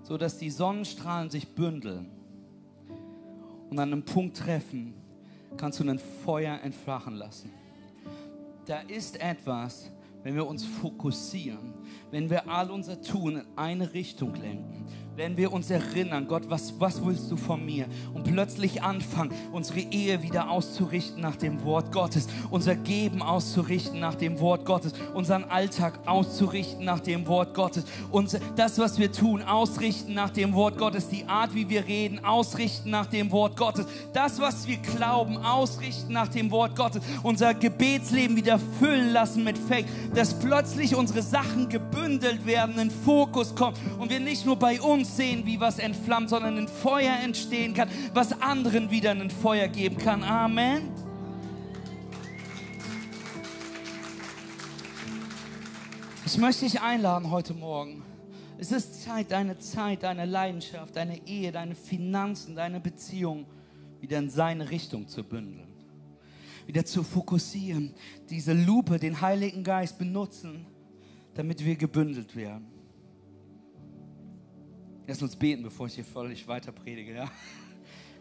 sodass 0.04 0.38
die 0.38 0.50
Sonnenstrahlen 0.50 1.30
sich 1.30 1.48
bündeln 1.56 2.12
und 3.70 3.80
an 3.80 3.92
einem 3.92 4.04
Punkt 4.04 4.38
treffen, 4.38 4.94
kannst 5.58 5.80
du 5.80 5.90
ein 5.90 6.00
Feuer 6.00 6.60
entfachen 6.62 7.16
lassen. 7.16 7.52
Da 8.66 8.82
ist 8.82 9.20
etwas, 9.20 9.92
wenn 10.24 10.36
wir 10.36 10.48
uns 10.48 10.66
fokussieren, 10.66 11.74
wenn 12.12 12.30
wir 12.30 12.48
all 12.50 12.72
unser 12.72 13.02
Tun 13.02 13.38
in 13.38 13.46
eine 13.56 13.94
Richtung 13.94 14.36
lenken, 14.36 14.86
wenn 15.20 15.36
wir 15.36 15.52
uns 15.52 15.70
erinnern, 15.70 16.30
Gott, 16.30 16.44
was, 16.48 16.74
was 16.80 17.06
willst 17.06 17.30
du 17.30 17.36
von 17.36 17.66
mir? 17.66 17.88
Und 18.14 18.24
plötzlich 18.24 18.84
anfangen, 18.84 19.34
unsere 19.52 19.82
Ehe 19.82 20.24
wieder 20.24 20.50
auszurichten 20.50 21.22
nach 21.22 21.36
dem 21.36 21.62
Wort 21.66 21.92
Gottes, 21.92 22.28
unser 22.50 22.78
Geben 22.78 23.22
auszurichten 23.22 24.00
nach 24.00 24.16
dem 24.16 24.40
Wort 24.40 24.64
Gottes, 24.64 24.94
unseren 25.14 25.44
Alltag 25.44 26.00
auszurichten 26.06 26.86
nach 26.86 27.02
dem 27.02 27.28
Wort 27.28 27.54
Gottes, 27.54 27.84
unser, 28.12 28.40
das, 28.56 28.80
was 28.80 28.98
wir 28.98 29.12
tun, 29.12 29.42
ausrichten 29.42 30.14
nach 30.14 30.30
dem 30.30 30.54
Wort 30.54 30.78
Gottes, 30.78 31.10
die 31.10 31.26
Art, 31.26 31.54
wie 31.54 31.68
wir 31.68 31.86
reden, 31.86 32.24
ausrichten 32.24 32.90
nach 32.90 33.08
dem 33.08 33.30
Wort 33.32 33.58
Gottes, 33.58 33.88
das, 34.14 34.40
was 34.40 34.70
wir 34.70 34.78
glauben, 34.78 35.36
ausrichten 35.36 36.14
nach 36.14 36.30
dem 36.30 36.50
Wort 36.50 36.78
Gottes, 36.78 37.02
unser 37.24 37.54
Gebetsleben 37.54 38.38
wieder 38.38 38.58
füllen 38.80 39.12
lassen 39.12 39.44
mit 39.44 39.58
Faith, 39.58 39.86
dass 40.16 40.34
plötzlich 40.34 40.96
unsere 40.96 41.22
Sachen 41.22 41.68
gebündelt 41.68 42.46
werden, 42.46 42.80
in 42.80 42.90
Fokus 42.90 43.54
kommen. 43.54 43.76
Und 44.00 44.10
wir 44.10 44.22
nicht 44.22 44.46
nur 44.46 44.56
bei 44.56 44.80
uns 44.80 45.09
sehen, 45.10 45.46
wie 45.46 45.60
was 45.60 45.80
entflammt, 45.80 46.30
sondern 46.30 46.58
ein 46.58 46.68
Feuer 46.68 47.16
entstehen 47.24 47.74
kann, 47.74 47.90
was 48.14 48.42
anderen 48.42 48.92
wieder 48.92 49.12
ein 49.12 49.30
Feuer 49.30 49.68
geben 49.68 49.98
kann. 49.98 50.24
Amen. 50.24 50.90
Ich 56.26 56.38
möchte 56.38 56.66
dich 56.66 56.80
einladen 56.80 57.32
heute 57.32 57.54
Morgen. 57.54 58.04
Es 58.60 58.72
ist 58.72 59.04
Zeit, 59.04 59.32
deine 59.32 59.58
Zeit, 59.58 60.04
deine 60.04 60.26
Leidenschaft, 60.26 60.96
deine 60.96 61.26
Ehe, 61.26 61.52
deine 61.52 61.76
Finanzen, 61.76 62.56
deine 62.56 62.80
Beziehung 62.80 63.46
wieder 64.02 64.20
in 64.20 64.30
seine 64.30 64.70
Richtung 64.70 65.08
zu 65.08 65.24
bündeln. 65.24 65.68
Wieder 66.68 66.86
zu 66.86 67.04
fokussieren, 67.04 67.94
diese 68.30 68.54
Lupe, 68.54 69.00
den 69.00 69.22
Heiligen 69.22 69.64
Geist 69.64 69.98
benutzen, 69.98 70.66
damit 71.34 71.64
wir 71.66 71.76
gebündelt 71.76 72.36
werden. 72.36 72.79
Lass 75.10 75.24
uns 75.24 75.36
beten, 75.36 75.64
bevor 75.64 75.88
ich 75.88 75.96
hier 75.96 76.06
völlig 76.06 76.48
weiter 76.48 76.72
predige. 76.72 77.16
Ja? 77.16 77.32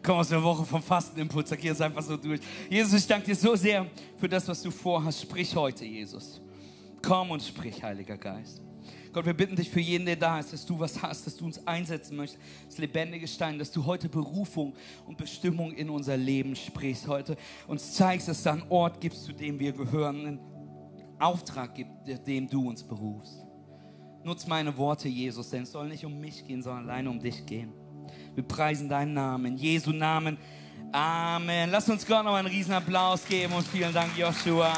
Komm 0.01 0.17
aus 0.17 0.29
der 0.29 0.41
Woche 0.41 0.65
vom 0.65 0.81
Fastenimpuls, 0.81 1.47
sag 1.47 1.63
jetzt 1.63 1.83
einfach 1.83 2.01
so 2.01 2.17
durch. 2.17 2.41
Jesus, 2.67 2.93
ich 2.93 3.05
danke 3.05 3.27
dir 3.27 3.35
so 3.35 3.55
sehr 3.55 3.85
für 4.17 4.27
das, 4.27 4.47
was 4.47 4.59
du 4.63 4.71
vorhast. 4.71 5.21
Sprich 5.21 5.55
heute, 5.55 5.85
Jesus. 5.85 6.41
Komm 7.03 7.29
und 7.29 7.43
sprich, 7.43 7.83
Heiliger 7.83 8.17
Geist. 8.17 8.63
Gott, 9.13 9.23
wir 9.23 9.35
bitten 9.35 9.55
dich 9.55 9.69
für 9.69 9.79
jeden, 9.79 10.07
der 10.07 10.15
da 10.15 10.39
ist, 10.39 10.51
dass 10.51 10.65
du 10.65 10.79
was 10.79 10.99
hast, 10.99 11.27
dass 11.27 11.37
du 11.37 11.45
uns 11.45 11.67
einsetzen 11.67 12.17
möchtest, 12.17 12.41
das 12.65 12.79
lebendige 12.79 13.27
Stein, 13.27 13.59
dass 13.59 13.71
du 13.71 13.85
heute 13.85 14.09
Berufung 14.09 14.73
und 15.05 15.15
Bestimmung 15.15 15.73
in 15.73 15.91
unser 15.91 16.17
Leben 16.17 16.55
sprichst 16.55 17.07
heute, 17.07 17.37
uns 17.67 17.93
zeigst, 17.93 18.27
dass 18.27 18.41
da 18.41 18.53
einen 18.53 18.63
Ort 18.69 18.99
gibt, 18.99 19.15
zu 19.15 19.31
dem 19.31 19.59
wir 19.59 19.73
gehören, 19.73 20.25
einen 20.25 20.39
Auftrag 21.19 21.75
gibt, 21.75 21.91
dem 22.25 22.49
du 22.49 22.67
uns 22.67 22.81
berufst. 22.81 23.45
Nutz 24.23 24.45
meine 24.45 24.75
Worte, 24.77 25.07
Jesus, 25.07 25.49
denn 25.49 25.63
es 25.63 25.71
soll 25.71 25.87
nicht 25.87 26.05
um 26.05 26.19
mich 26.19 26.45
gehen, 26.45 26.61
sondern 26.61 26.89
allein 26.89 27.07
um 27.07 27.19
dich 27.19 27.45
gehen. 27.45 27.71
Wir 28.35 28.43
preisen 28.43 28.89
deinen 28.89 29.13
Namen. 29.13 29.45
In 29.53 29.57
Jesu 29.57 29.91
Namen. 29.91 30.37
Amen. 30.91 31.69
Lass 31.69 31.89
uns 31.89 32.05
Gott 32.05 32.25
noch 32.25 32.35
einen 32.35 32.47
riesen 32.47 32.73
Applaus 32.73 33.25
geben 33.25 33.53
und 33.53 33.65
vielen 33.65 33.93
Dank, 33.93 34.17
Joshua. 34.17 34.73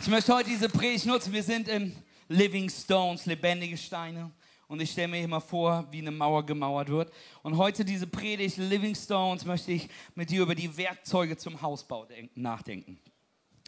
Ich 0.00 0.06
möchte 0.08 0.32
heute 0.32 0.50
diese 0.50 0.68
Predigt 0.68 1.06
nutzen. 1.06 1.32
Wir 1.32 1.42
sind 1.42 1.66
in 1.66 1.96
Living 2.28 2.70
Stones, 2.70 3.26
lebendige 3.26 3.76
Steine. 3.76 4.30
Und 4.68 4.80
ich 4.80 4.90
stelle 4.92 5.08
mir 5.08 5.22
immer 5.22 5.40
vor, 5.40 5.86
wie 5.90 5.98
eine 5.98 6.12
Mauer 6.12 6.46
gemauert 6.46 6.88
wird. 6.88 7.12
Und 7.42 7.56
heute 7.56 7.84
diese 7.84 8.06
Predigt 8.06 8.56
Living 8.56 8.94
Stones 8.94 9.44
möchte 9.44 9.72
ich 9.72 9.88
mit 10.14 10.30
dir 10.30 10.42
über 10.42 10.54
die 10.54 10.76
Werkzeuge 10.76 11.36
zum 11.36 11.60
Hausbau 11.60 12.06
nachdenken. 12.34 13.00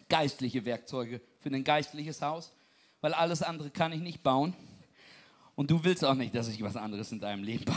Geistliche 0.09 0.65
Werkzeuge 0.65 1.21
für 1.41 1.51
ein 1.51 1.65
geistliches 1.65 2.23
Haus, 2.23 2.53
weil 3.01 3.15
alles 3.15 3.43
andere 3.43 3.71
kann 3.71 3.93
ich 3.93 4.01
nicht 4.01 4.23
bauen. 4.23 4.55
Und 5.55 5.71
du 5.71 5.83
willst 5.83 6.05
auch 6.05 6.15
nicht, 6.15 6.35
dass 6.35 6.49
ich 6.49 6.63
was 6.63 6.77
anderes 6.77 7.11
in 7.13 7.21
deinem 7.21 7.43
Leben 7.43 7.65
baue. 7.65 7.77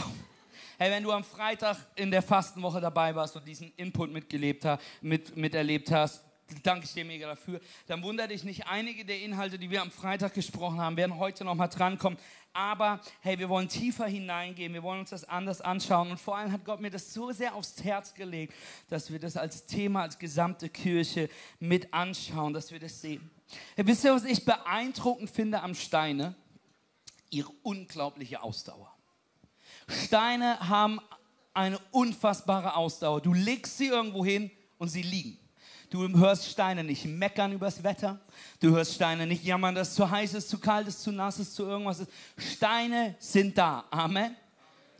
Hey, 0.78 0.90
wenn 0.90 1.02
du 1.02 1.12
am 1.12 1.24
Freitag 1.24 1.76
in 1.94 2.10
der 2.10 2.22
Fastenwoche 2.22 2.80
dabei 2.80 3.14
warst 3.14 3.36
und 3.36 3.46
diesen 3.46 3.72
Input 3.76 4.10
mitgelebt 4.10 4.64
hast, 4.64 4.82
mit, 5.00 5.36
miterlebt 5.36 5.90
hast, 5.90 6.24
danke 6.62 6.86
ich 6.86 6.92
dir 6.92 7.04
mega 7.04 7.26
dafür. 7.26 7.60
Dann 7.86 8.02
wundert 8.02 8.30
dich 8.30 8.44
nicht, 8.44 8.66
einige 8.66 9.04
der 9.04 9.20
Inhalte, 9.20 9.58
die 9.58 9.70
wir 9.70 9.82
am 9.82 9.90
Freitag 9.90 10.34
gesprochen 10.34 10.80
haben, 10.80 10.96
werden 10.96 11.18
heute 11.18 11.44
nochmal 11.44 11.68
drankommen. 11.68 12.18
Aber 12.52 13.00
hey, 13.20 13.38
wir 13.38 13.48
wollen 13.48 13.68
tiefer 13.68 14.06
hineingehen, 14.06 14.74
wir 14.74 14.82
wollen 14.82 15.00
uns 15.00 15.10
das 15.10 15.24
anders 15.24 15.60
anschauen. 15.60 16.10
Und 16.10 16.20
vor 16.20 16.36
allem 16.36 16.52
hat 16.52 16.64
Gott 16.64 16.80
mir 16.80 16.90
das 16.90 17.12
so 17.14 17.32
sehr 17.32 17.54
aufs 17.54 17.82
Herz 17.82 18.14
gelegt, 18.14 18.54
dass 18.90 19.10
wir 19.10 19.18
das 19.18 19.36
als 19.36 19.66
Thema, 19.66 20.02
als 20.02 20.18
gesamte 20.18 20.68
Kirche 20.68 21.30
mit 21.60 21.94
anschauen, 21.94 22.52
dass 22.52 22.70
wir 22.70 22.78
das 22.78 23.00
sehen. 23.00 23.30
Hey, 23.74 23.86
wisst 23.86 24.04
ihr, 24.04 24.14
was 24.14 24.24
ich 24.24 24.44
beeindruckend 24.44 25.30
finde 25.30 25.62
am 25.62 25.74
Steine? 25.74 26.34
Ihre 27.30 27.50
unglaubliche 27.62 28.42
Ausdauer. 28.42 28.94
Steine 29.88 30.68
haben 30.68 31.00
eine 31.54 31.78
unfassbare 31.90 32.76
Ausdauer. 32.76 33.20
Du 33.20 33.32
legst 33.32 33.78
sie 33.78 33.86
irgendwo 33.86 34.24
hin 34.24 34.50
und 34.78 34.88
sie 34.88 35.02
liegen. 35.02 35.38
Du 35.92 36.08
hörst 36.08 36.48
Steine 36.48 36.82
nicht 36.82 37.04
meckern 37.04 37.52
übers 37.52 37.82
Wetter. 37.82 38.18
Du 38.60 38.70
hörst 38.70 38.94
Steine 38.94 39.26
nicht 39.26 39.44
jammern, 39.44 39.74
dass 39.74 39.88
es 39.88 39.94
zu 39.94 40.10
heiß 40.10 40.32
ist, 40.32 40.48
zu 40.48 40.58
kalt 40.58 40.88
ist, 40.88 41.02
zu 41.02 41.12
nass 41.12 41.38
ist, 41.38 41.54
zu 41.54 41.64
irgendwas 41.64 42.00
ist. 42.00 42.10
Steine 42.38 43.14
sind 43.18 43.58
da. 43.58 43.84
Amen. 43.90 44.34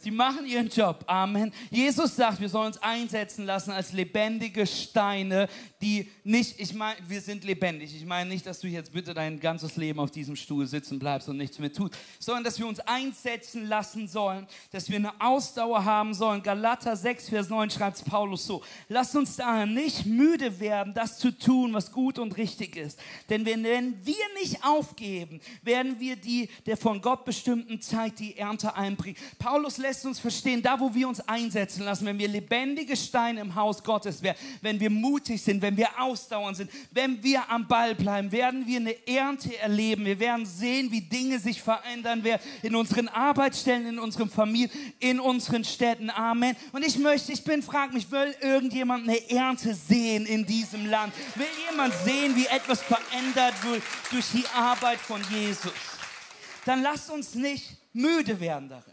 Sie 0.02 0.10
machen 0.10 0.44
ihren 0.46 0.68
Job. 0.68 1.04
Amen. 1.06 1.52
Jesus 1.70 2.16
sagt, 2.16 2.40
wir 2.40 2.48
sollen 2.48 2.68
uns 2.68 2.82
einsetzen 2.82 3.46
lassen 3.46 3.70
als 3.70 3.92
lebendige 3.92 4.66
Steine, 4.66 5.48
die 5.80 6.10
nicht, 6.24 6.58
ich 6.58 6.74
meine, 6.74 6.96
wir 7.06 7.20
sind 7.20 7.44
lebendig. 7.44 7.94
Ich 7.94 8.04
meine 8.04 8.28
nicht, 8.28 8.44
dass 8.44 8.60
du 8.60 8.66
jetzt 8.66 8.92
bitte 8.92 9.14
dein 9.14 9.38
ganzes 9.38 9.76
Leben 9.76 10.00
auf 10.00 10.10
diesem 10.10 10.34
Stuhl 10.34 10.66
sitzen 10.66 10.98
bleibst 10.98 11.28
und 11.28 11.36
nichts 11.36 11.58
mehr 11.60 11.72
tust, 11.72 11.94
sondern 12.18 12.42
dass 12.42 12.58
wir 12.58 12.66
uns 12.66 12.80
einsetzen 12.80 13.68
lassen 13.68 14.08
sollen, 14.08 14.48
dass 14.72 14.88
wir 14.88 14.96
eine 14.96 15.20
Ausdauer 15.20 15.84
haben 15.84 16.14
sollen. 16.14 16.42
Galater 16.42 16.96
6, 16.96 17.28
Vers 17.28 17.48
9 17.48 17.70
schreibt 17.70 18.04
Paulus 18.04 18.44
so. 18.44 18.62
Lasst 18.88 19.14
uns 19.14 19.36
daher 19.36 19.66
nicht 19.66 20.04
müde 20.04 20.58
werden, 20.58 20.94
das 20.94 21.18
zu 21.18 21.30
tun, 21.30 21.72
was 21.74 21.92
gut 21.92 22.18
und 22.18 22.36
richtig 22.36 22.76
ist. 22.76 22.98
Denn 23.28 23.44
wenn 23.44 23.64
wir 23.64 24.14
nicht 24.40 24.64
aufgeben, 24.64 25.40
werden 25.62 26.00
wir 26.00 26.16
die 26.16 26.48
der 26.66 26.76
von 26.76 27.00
Gott 27.00 27.24
bestimmten 27.24 27.80
Zeit 27.80 28.18
die 28.18 28.36
Ernte 28.36 28.74
einbringen. 28.74 29.16
Paulus 29.38 29.78
lässt 29.78 29.91
lässt 29.92 30.06
uns 30.06 30.18
verstehen, 30.18 30.62
da 30.62 30.80
wo 30.80 30.94
wir 30.94 31.06
uns 31.06 31.20
einsetzen 31.28 31.84
lassen, 31.84 32.06
wenn 32.06 32.18
wir 32.18 32.26
lebendige 32.26 32.96
Steine 32.96 33.42
im 33.42 33.54
Haus 33.54 33.84
Gottes 33.84 34.22
werden, 34.22 34.38
wenn 34.62 34.80
wir 34.80 34.88
mutig 34.88 35.42
sind, 35.42 35.60
wenn 35.60 35.76
wir 35.76 36.00
ausdauernd 36.00 36.56
sind, 36.56 36.70
wenn 36.92 37.22
wir 37.22 37.50
am 37.50 37.68
Ball 37.68 37.94
bleiben, 37.94 38.32
werden 38.32 38.66
wir 38.66 38.78
eine 38.78 39.06
Ernte 39.06 39.54
erleben. 39.58 40.06
Wir 40.06 40.18
werden 40.18 40.46
sehen, 40.46 40.90
wie 40.90 41.02
Dinge 41.02 41.38
sich 41.38 41.60
verändern 41.60 42.24
werden 42.24 42.40
in 42.62 42.74
unseren 42.74 43.06
Arbeitsstellen, 43.08 43.86
in 43.86 43.98
unseren 43.98 44.30
Familien, 44.30 44.70
in 44.98 45.20
unseren 45.20 45.62
Städten. 45.62 46.08
Amen. 46.08 46.56
Und 46.72 46.86
ich 46.86 46.96
möchte, 46.96 47.30
ich 47.30 47.44
bin, 47.44 47.62
frag 47.62 47.92
mich, 47.92 48.10
will 48.10 48.34
irgendjemand 48.40 49.06
eine 49.06 49.30
Ernte 49.30 49.74
sehen 49.74 50.24
in 50.24 50.46
diesem 50.46 50.86
Land? 50.86 51.12
Will 51.34 51.44
jemand 51.70 51.92
sehen, 52.02 52.34
wie 52.34 52.46
etwas 52.46 52.80
verändert 52.80 53.62
wird 53.62 53.82
durch 54.10 54.24
die 54.32 54.46
Arbeit 54.54 55.00
von 55.00 55.20
Jesus? 55.30 55.70
Dann 56.64 56.80
lasst 56.80 57.10
uns 57.10 57.34
nicht 57.34 57.76
müde 57.92 58.40
werden 58.40 58.70
darin. 58.70 58.91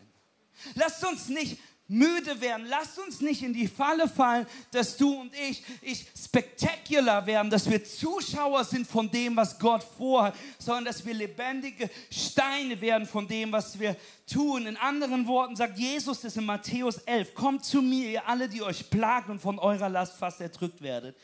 Lasst 0.75 1.05
uns 1.05 1.29
nicht 1.29 1.57
müde 1.89 2.39
werden. 2.39 2.67
Lasst 2.69 2.99
uns 2.99 3.19
nicht 3.19 3.43
in 3.43 3.51
die 3.51 3.67
Falle 3.67 4.07
fallen, 4.07 4.45
dass 4.71 4.95
du 4.95 5.21
und 5.21 5.33
ich, 5.35 5.63
ich 5.81 6.05
spektakulär 6.15 7.25
werden, 7.25 7.49
dass 7.49 7.69
wir 7.69 7.83
Zuschauer 7.83 8.63
sind 8.63 8.87
von 8.87 9.09
dem, 9.09 9.35
was 9.35 9.57
Gott 9.57 9.83
vorhat, 9.83 10.35
sondern 10.59 10.85
dass 10.85 11.03
wir 11.05 11.15
lebendige 11.15 11.89
Steine 12.11 12.79
werden 12.79 13.07
von 13.07 13.27
dem, 13.27 13.51
was 13.51 13.77
wir 13.79 13.97
tun. 14.31 14.67
In 14.67 14.77
anderen 14.77 15.27
Worten 15.27 15.55
sagt 15.55 15.79
Jesus 15.79 16.21
das 16.21 16.37
in 16.37 16.45
Matthäus 16.45 16.99
11, 16.99 17.33
kommt 17.33 17.65
zu 17.65 17.81
mir, 17.81 18.09
ihr 18.09 18.27
alle, 18.27 18.47
die 18.47 18.61
euch 18.61 18.89
plagt 18.89 19.29
und 19.29 19.41
von 19.41 19.57
eurer 19.57 19.89
Last 19.89 20.15
fast 20.15 20.39
erdrückt 20.39 20.81
werdet. 20.81 21.17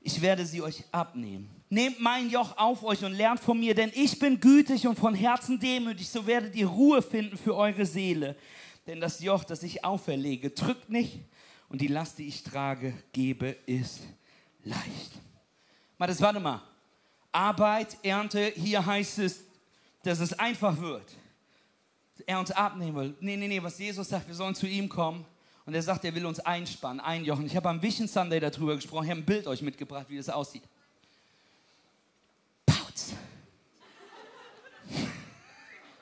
Ich 0.00 0.20
werde 0.20 0.46
sie 0.46 0.62
euch 0.62 0.84
abnehmen. 0.92 1.50
Nehmt 1.74 1.98
mein 1.98 2.30
Joch 2.30 2.56
auf 2.56 2.84
euch 2.84 3.04
und 3.04 3.14
lernt 3.14 3.40
von 3.40 3.58
mir, 3.58 3.74
denn 3.74 3.90
ich 3.96 4.20
bin 4.20 4.38
gütig 4.38 4.86
und 4.86 4.96
von 4.96 5.12
Herzen 5.12 5.58
demütig, 5.58 6.08
so 6.08 6.24
werdet 6.24 6.54
ihr 6.54 6.68
Ruhe 6.68 7.02
finden 7.02 7.36
für 7.36 7.56
eure 7.56 7.84
Seele. 7.84 8.36
Denn 8.86 9.00
das 9.00 9.18
Joch, 9.18 9.42
das 9.42 9.64
ich 9.64 9.84
auferlege, 9.84 10.50
drückt 10.50 10.88
nicht 10.88 11.18
und 11.68 11.80
die 11.80 11.88
Last, 11.88 12.18
die 12.18 12.28
ich 12.28 12.44
trage, 12.44 12.94
gebe, 13.12 13.56
ist 13.66 14.02
leicht. 14.62 15.18
Matthias, 15.98 16.20
warte 16.20 16.38
mal. 16.38 16.62
Arbeit, 17.32 17.96
Ernte, 18.04 18.52
hier 18.54 18.86
heißt 18.86 19.18
es, 19.18 19.40
dass 20.04 20.20
es 20.20 20.32
einfach 20.38 20.78
wird. 20.80 21.10
Er 22.24 22.38
uns 22.38 22.52
abnehmen 22.52 22.94
will. 22.94 23.14
Nee, 23.18 23.36
nee, 23.36 23.48
nee, 23.48 23.60
was 23.60 23.80
Jesus 23.80 24.08
sagt, 24.08 24.28
wir 24.28 24.34
sollen 24.36 24.54
zu 24.54 24.68
ihm 24.68 24.88
kommen. 24.88 25.24
Und 25.66 25.74
er 25.74 25.82
sagt, 25.82 26.04
er 26.04 26.14
will 26.14 26.24
uns 26.24 26.38
einspannen, 26.38 27.00
einjochen. 27.00 27.46
Ich 27.46 27.56
habe 27.56 27.68
am 27.68 27.82
Vision 27.82 28.06
Sunday 28.06 28.38
darüber 28.38 28.76
gesprochen. 28.76 29.06
Ich 29.06 29.10
habe 29.10 29.22
ein 29.22 29.26
Bild 29.26 29.48
euch 29.48 29.60
mitgebracht, 29.60 30.06
wie 30.08 30.18
das 30.18 30.28
aussieht. 30.28 30.62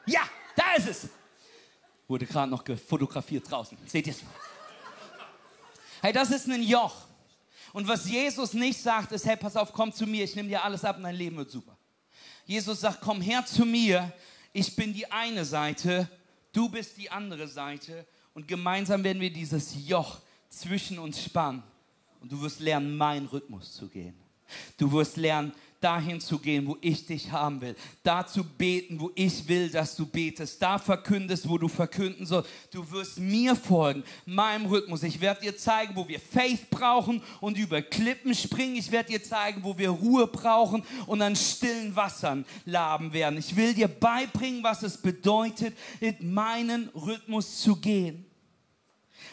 Ja, 0.07 0.23
da 0.57 0.75
ist 0.77 0.89
es. 0.89 1.09
Wurde 2.09 2.27
gerade 2.27 2.51
noch 2.51 2.65
gefotografiert 2.65 3.51
draußen. 3.51 3.77
Seht 3.87 4.07
ihr 4.07 4.13
es? 4.13 4.21
Hey, 6.01 6.13
das 6.13 6.31
ist 6.31 6.49
ein 6.49 6.63
Joch. 6.63 6.95
Und 7.73 7.89
was 7.89 8.09
Jesus 8.09 8.53
nicht 8.53 8.81
sagt, 8.81 9.13
ist, 9.13 9.25
hey, 9.25 9.37
pass 9.37 9.57
auf, 9.57 9.73
komm 9.73 9.93
zu 9.93 10.07
mir, 10.07 10.25
ich 10.25 10.35
nehme 10.35 10.49
dir 10.49 10.63
alles 10.63 10.85
ab 10.85 10.97
und 10.97 11.05
dein 11.05 11.15
Leben 11.15 11.37
wird 11.37 11.51
super. 11.51 11.77
Jesus 12.45 12.81
sagt, 12.81 13.01
komm 13.01 13.21
her 13.21 13.47
zu 13.47 13.65
mir, 13.65 14.13
Ich 14.53 14.77
bin 14.77 14.93
die 14.93 15.11
eine 15.11 15.45
Seite, 15.45 16.09
du 16.53 16.69
bist 16.69 16.99
die 16.99 17.11
andere 17.11 17.49
Seite 17.49 18.07
und 18.35 18.47
gemeinsam 18.47 19.03
werden 19.03 19.21
wir 19.21 19.33
dieses 19.33 19.75
Joch 19.87 20.21
zwischen 20.51 20.99
uns 20.99 21.23
spannen 21.23 21.63
und 22.21 22.31
du 22.31 22.41
wirst 22.43 22.61
lernen, 22.61 22.97
meinen 22.97 23.27
Rhythmus 23.27 23.73
zu 23.73 23.89
gehen. 23.89 24.15
Du 24.77 24.93
wirst 24.93 25.17
lernen, 25.17 25.55
dahin 25.83 26.21
zu 26.21 26.39
gehen, 26.39 26.67
wo 26.67 26.77
ich 26.81 27.07
dich 27.07 27.31
haben 27.31 27.61
will. 27.61 27.75
Da 28.03 28.27
zu 28.27 28.45
beten, 28.45 29.01
wo 29.01 29.11
ich 29.15 29.47
will, 29.49 29.69
dass 29.69 29.97
du 29.97 30.07
betest. 30.07 30.61
Da 30.63 30.79
verkündest, 30.79 31.49
wo 31.49 31.59
du 31.59 31.69
verkünden 31.69 32.25
sollst. 32.25 32.51
Du 32.71 32.89
wirst 32.91 33.19
mir 33.19 33.57
folgen, 33.57 34.05
meinem 34.25 34.67
Rhythmus. 34.67 35.03
Ich 35.03 35.21
werde 35.21 35.43
dir 35.43 35.57
zeigen, 35.57 35.95
wo 35.97 36.07
wir 36.07 36.21
Faith 36.21 36.71
brauchen 36.71 37.23
und 37.41 37.59
über 37.59 37.83
Klippen 37.83 38.35
springen. 38.35 38.77
Ich 38.77 38.91
werde 38.91 39.11
dir 39.11 39.23
zeigen, 39.23 39.63
wo 39.65 39.77
wir 39.77 39.91
Ruhe 39.91 40.27
brauchen 40.27 40.83
und 41.07 41.21
an 41.21 41.37
stillen 41.37 41.95
Wassern 41.97 42.45
laben 42.65 43.13
werden. 43.13 43.39
Ich 43.39 43.57
will 43.57 43.75
dir 43.75 43.89
beibringen, 43.89 44.63
was 44.63 44.83
es 44.83 44.97
bedeutet, 44.97 45.77
in 46.01 46.33
meinen 46.33 46.89
Rhythmus 46.91 47.61
zu 47.61 47.77
gehen. 47.77 48.25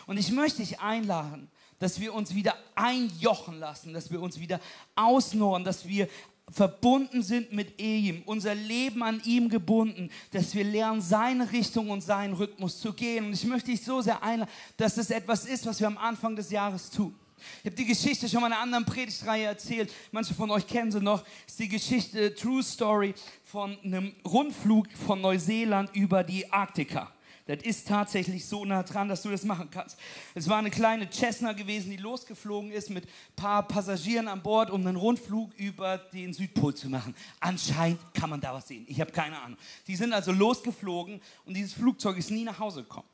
Und 0.07 0.17
ich 0.17 0.31
möchte 0.31 0.57
dich 0.57 0.79
einladen, 0.79 1.49
dass 1.79 1.99
wir 1.99 2.13
uns 2.13 2.35
wieder 2.35 2.55
einjochen 2.75 3.59
lassen, 3.59 3.93
dass 3.93 4.11
wir 4.11 4.21
uns 4.21 4.39
wieder 4.39 4.59
ausnohren, 4.95 5.63
dass 5.63 5.87
wir 5.87 6.09
verbunden 6.51 7.21
sind 7.21 7.51
mit 7.51 7.81
ihm, 7.81 8.23
unser 8.25 8.55
Leben 8.55 9.03
an 9.03 9.21
ihm 9.25 9.49
gebunden, 9.49 10.09
dass 10.31 10.53
wir 10.53 10.63
lernen, 10.63 11.01
seine 11.01 11.51
Richtung 11.51 11.89
und 11.89 12.01
seinen 12.01 12.33
Rhythmus 12.33 12.79
zu 12.79 12.93
gehen. 12.93 13.27
Und 13.27 13.33
ich 13.33 13.45
möchte 13.45 13.71
dich 13.71 13.83
so 13.83 14.01
sehr 14.01 14.21
einladen, 14.23 14.51
dass 14.77 14.95
das 14.95 15.09
etwas 15.09 15.45
ist, 15.45 15.65
was 15.65 15.79
wir 15.79 15.87
am 15.87 15.97
Anfang 15.97 16.35
des 16.35 16.51
Jahres 16.51 16.89
tun. 16.89 17.15
Ich 17.59 17.65
habe 17.65 17.75
die 17.75 17.85
Geschichte 17.85 18.27
schon 18.27 18.41
mal 18.41 18.47
in 18.47 18.53
einer 18.53 18.61
anderen 18.61 18.85
Predigtreihe 18.85 19.45
erzählt. 19.45 19.91
Manche 20.11 20.33
von 20.33 20.51
euch 20.51 20.67
kennen 20.67 20.91
sie 20.91 20.99
noch. 20.99 21.21
Das 21.21 21.53
ist 21.53 21.59
die 21.59 21.69
Geschichte 21.69 22.35
True 22.35 22.63
Story 22.63 23.13
von 23.43 23.77
einem 23.83 24.13
Rundflug 24.25 24.87
von 25.05 25.21
Neuseeland 25.21 25.89
über 25.95 26.23
die 26.23 26.51
Arktika. 26.51 27.11
Das 27.49 27.63
ist 27.63 27.87
tatsächlich 27.87 28.45
so 28.45 28.63
nah 28.63 28.83
dran, 28.83 29.09
dass 29.09 29.23
du 29.23 29.29
das 29.29 29.43
machen 29.43 29.69
kannst. 29.71 29.97
Es 30.35 30.47
war 30.47 30.59
eine 30.59 30.69
kleine 30.69 31.09
Cessna 31.09 31.53
gewesen, 31.53 31.89
die 31.89 31.97
losgeflogen 31.97 32.69
ist 32.69 32.91
mit 32.91 33.05
ein 33.05 33.35
paar 33.35 33.67
Passagieren 33.67 34.27
an 34.27 34.43
Bord, 34.43 34.69
um 34.69 34.85
einen 34.85 34.97
Rundflug 34.97 35.55
über 35.55 35.97
den 35.97 36.31
Südpol 36.31 36.75
zu 36.75 36.89
machen. 36.89 37.15
Anscheinend 37.39 37.99
kann 38.13 38.29
man 38.29 38.39
da 38.39 38.53
was 38.53 38.67
sehen. 38.67 38.85
Ich 38.87 39.01
habe 39.01 39.11
keine 39.11 39.41
Ahnung. 39.41 39.57
Die 39.87 39.95
sind 39.95 40.13
also 40.13 40.31
losgeflogen 40.31 41.21
und 41.45 41.57
dieses 41.57 41.73
Flugzeug 41.73 42.19
ist 42.19 42.29
nie 42.29 42.43
nach 42.43 42.59
Hause 42.59 42.83
gekommen. 42.83 43.07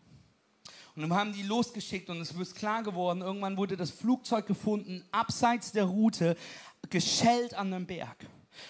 Und 0.97 1.03
dann 1.03 1.13
haben 1.13 1.31
die 1.31 1.43
losgeschickt 1.43 2.09
und 2.09 2.19
es 2.19 2.31
ist 2.31 2.55
klar 2.55 2.83
geworden, 2.83 3.21
irgendwann 3.21 3.55
wurde 3.55 3.77
das 3.77 3.91
Flugzeug 3.91 4.47
gefunden, 4.47 5.01
abseits 5.13 5.71
der 5.71 5.85
Route, 5.85 6.35
geschellt 6.89 7.53
an 7.53 7.73
einem 7.73 7.85
Berg. 7.85 8.17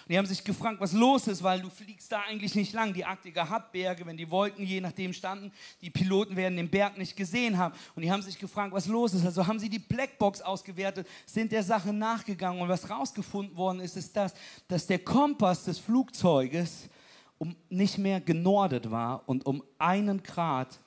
Und 0.04 0.12
die 0.12 0.18
haben 0.18 0.25
sich 0.25 0.44
gefragt, 0.44 0.80
was 0.80 0.94
los 0.94 1.27
ist, 1.27 1.44
weil 1.44 1.62
du 1.62 1.70
fliegst 1.70 2.12
da 2.12 2.22
eigentlich 2.22 2.56
nicht 2.56 2.74
lang. 2.74 2.94
Die 2.94 3.06
Arktika 3.06 3.50
hat 3.50 3.72
Berge, 3.72 4.06
wenn 4.06 4.18
die 4.18 4.30
Wolken 4.30 4.65
je 4.65 4.82
nachdem 4.82 5.13
standen, 5.13 5.51
die 5.82 5.89
Piloten 5.89 6.36
werden 6.36 6.58
den 6.58 6.70
Berg 6.70 6.98
nicht 6.98 7.15
gesehen 7.15 7.58
haben. 7.58 7.75
Und 7.96 8.04
die 8.04 8.12
haben 8.12 8.22
sich 8.22 8.38
gefragt, 8.38 8.74
was 8.74 8.88
los 8.88 9.13
ist. 9.13 9.25
Also 9.25 9.46
haben 9.46 9.60
sie 9.60 9.70
die 9.70 9.80
Blackbox 9.80 10.42
ausgewertet, 10.42 11.08
sind 11.25 11.51
der 11.51 11.63
Sache 11.63 11.94
nachgegangen. 11.94 12.62
Und 12.62 12.70
was 12.70 12.89
rausgefunden 12.89 13.56
worden 13.56 13.80
ist, 13.80 13.98
ist 13.98 14.15
das, 14.15 14.34
dass 14.68 14.88
der 14.88 15.00
Kompass 15.00 15.63
des 15.63 15.80
Flugzeuges 15.80 16.89
um 17.38 17.56
nicht 17.70 17.98
mehr 17.98 18.22
genordet 18.22 18.89
war 18.89 19.27
und 19.27 19.46
um 19.46 19.63
einen 19.77 20.24
Grad 20.24 20.80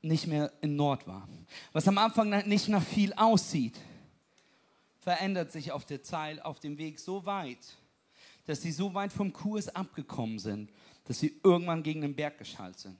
nicht 0.00 0.26
mehr 0.26 0.52
in 0.60 0.76
Nord 0.76 1.06
war. 1.06 1.28
Was 1.72 1.86
am 1.88 1.98
Anfang 1.98 2.46
nicht 2.46 2.68
nach 2.68 2.82
viel 2.82 3.12
aussieht, 3.14 3.78
verändert 5.00 5.50
sich 5.50 5.72
auf 5.72 5.84
der 5.84 6.02
Zeit, 6.02 6.44
auf 6.44 6.60
dem 6.60 6.78
Weg 6.78 6.98
so 6.98 7.24
weit, 7.26 7.58
dass 8.46 8.62
sie 8.62 8.72
so 8.72 8.94
weit 8.94 9.12
vom 9.12 9.32
Kurs 9.32 9.68
abgekommen 9.68 10.38
sind, 10.38 10.70
dass 11.04 11.20
sie 11.20 11.40
irgendwann 11.42 11.82
gegen 11.82 12.00
den 12.00 12.14
Berg 12.14 12.38
geschaltet 12.38 12.80
sind. 12.80 12.98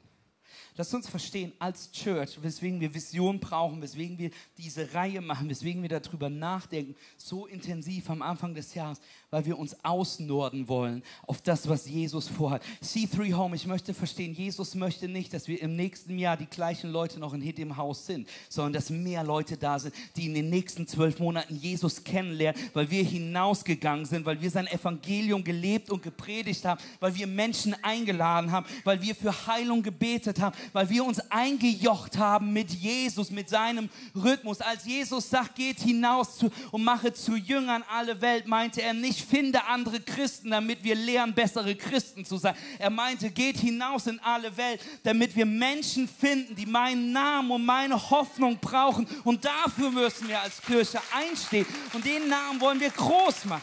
Lasst 0.75 0.95
uns 0.95 1.07
verstehen, 1.07 1.52
als 1.59 1.91
Church, 1.93 2.43
weswegen 2.43 2.81
wir 2.81 2.95
Vision 2.95 3.38
brauchen, 3.38 3.83
weswegen 3.83 4.17
wir 4.17 4.31
diese 4.57 4.95
Reihe 4.95 5.21
machen, 5.21 5.50
weswegen 5.50 5.83
wir 5.83 5.91
darüber 5.91 6.31
nachdenken, 6.31 6.95
so 7.19 7.47
intensiv 7.47 8.09
am 8.09 8.23
Anfang 8.23 8.55
des 8.55 8.75
Jahres, 8.75 8.99
weil 9.31 9.45
wir 9.45 9.59
uns 9.59 9.76
ausnorden 9.85 10.69
wollen 10.69 11.02
auf 11.26 11.43
das, 11.43 11.69
was 11.69 11.87
Jesus 11.87 12.26
vorhat. 12.26 12.62
C3 12.83 13.35
Home, 13.35 13.55
ich 13.55 13.67
möchte 13.67 13.93
verstehen, 13.93 14.33
Jesus 14.33 14.75
möchte 14.75 15.09
nicht, 15.09 15.35
dass 15.35 15.47
wir 15.47 15.61
im 15.61 15.76
nächsten 15.76 16.19
Jahr 16.19 16.38
die 16.38 16.47
gleichen 16.47 16.91
Leute 16.91 17.21
noch 17.21 17.35
in 17.35 17.55
dem 17.55 17.77
Haus 17.77 18.07
sind, 18.07 18.27
sondern 18.49 18.73
dass 18.73 18.88
mehr 18.88 19.25
Leute 19.25 19.59
da 19.59 19.79
sind, 19.79 19.94
die 20.16 20.25
in 20.25 20.35
den 20.35 20.49
nächsten 20.49 20.87
zwölf 20.87 21.18
Monaten 21.18 21.55
Jesus 21.55 22.03
kennenlernen, 22.03 22.59
weil 22.73 22.90
wir 22.90 23.05
hinausgegangen 23.05 24.07
sind, 24.07 24.25
weil 24.25 24.40
wir 24.40 24.51
sein 24.51 24.66
Evangelium 24.68 25.44
gelebt 25.44 25.90
und 25.90 26.03
gepredigt 26.03 26.64
haben, 26.64 26.81
weil 26.99 27.14
wir 27.14 27.27
Menschen 27.27 27.75
eingeladen 27.83 28.51
haben, 28.51 28.64
weil 28.85 29.03
wir 29.03 29.14
für 29.14 29.46
Heilung 29.46 29.83
gebetet 29.83 30.40
haben, 30.40 30.57
weil 30.72 30.88
wir 30.90 31.05
uns 31.05 31.20
eingejocht 31.31 32.18
haben 32.18 32.53
mit 32.53 32.70
Jesus, 32.70 33.31
mit 33.31 33.48
seinem 33.48 33.88
Rhythmus. 34.14 34.61
Als 34.61 34.85
Jesus 34.85 35.29
sagt, 35.29 35.57
geht 35.57 35.81
hinaus 35.81 36.38
zu, 36.38 36.51
und 36.70 36.85
mache 36.85 37.12
zu 37.12 37.37
Jüngern 37.37 37.85
alle 37.90 38.20
Welt, 38.20 38.46
meinte 38.46 38.83
er 38.83 38.94
nicht, 38.94 39.20
finde 39.20 39.64
andere 39.64 40.01
Christen, 40.01 40.51
damit 40.51 40.83
wir 40.85 40.94
lernen, 40.94 41.35
bessere 41.35 41.75
Christen 41.75 42.25
zu 42.25 42.37
sein. 42.37 42.55
Er 42.79 42.90
meinte, 42.90 43.31
geht 43.31 43.59
hinaus 43.59 44.07
in 44.07 44.20
alle 44.20 44.57
Welt, 44.57 44.81
damit 45.03 45.35
wir 45.37 45.46
Menschen 45.46 46.09
finden, 46.09 46.55
die 46.55 46.66
meinen 46.66 47.12
Namen 47.12 47.51
und 47.51 47.64
meine 47.64 48.11
Hoffnung 48.11 48.59
brauchen. 48.59 49.07
Und 49.25 49.44
dafür 49.44 49.90
müssen 49.90 50.29
wir 50.29 50.40
als 50.40 50.61
Kirche 50.62 51.01
einstehen. 51.14 51.66
Und 51.92 52.05
den 52.05 52.29
Namen 52.29 52.61
wollen 52.61 52.81
wir 52.81 52.90
groß 52.90 53.44
machen. 53.46 53.62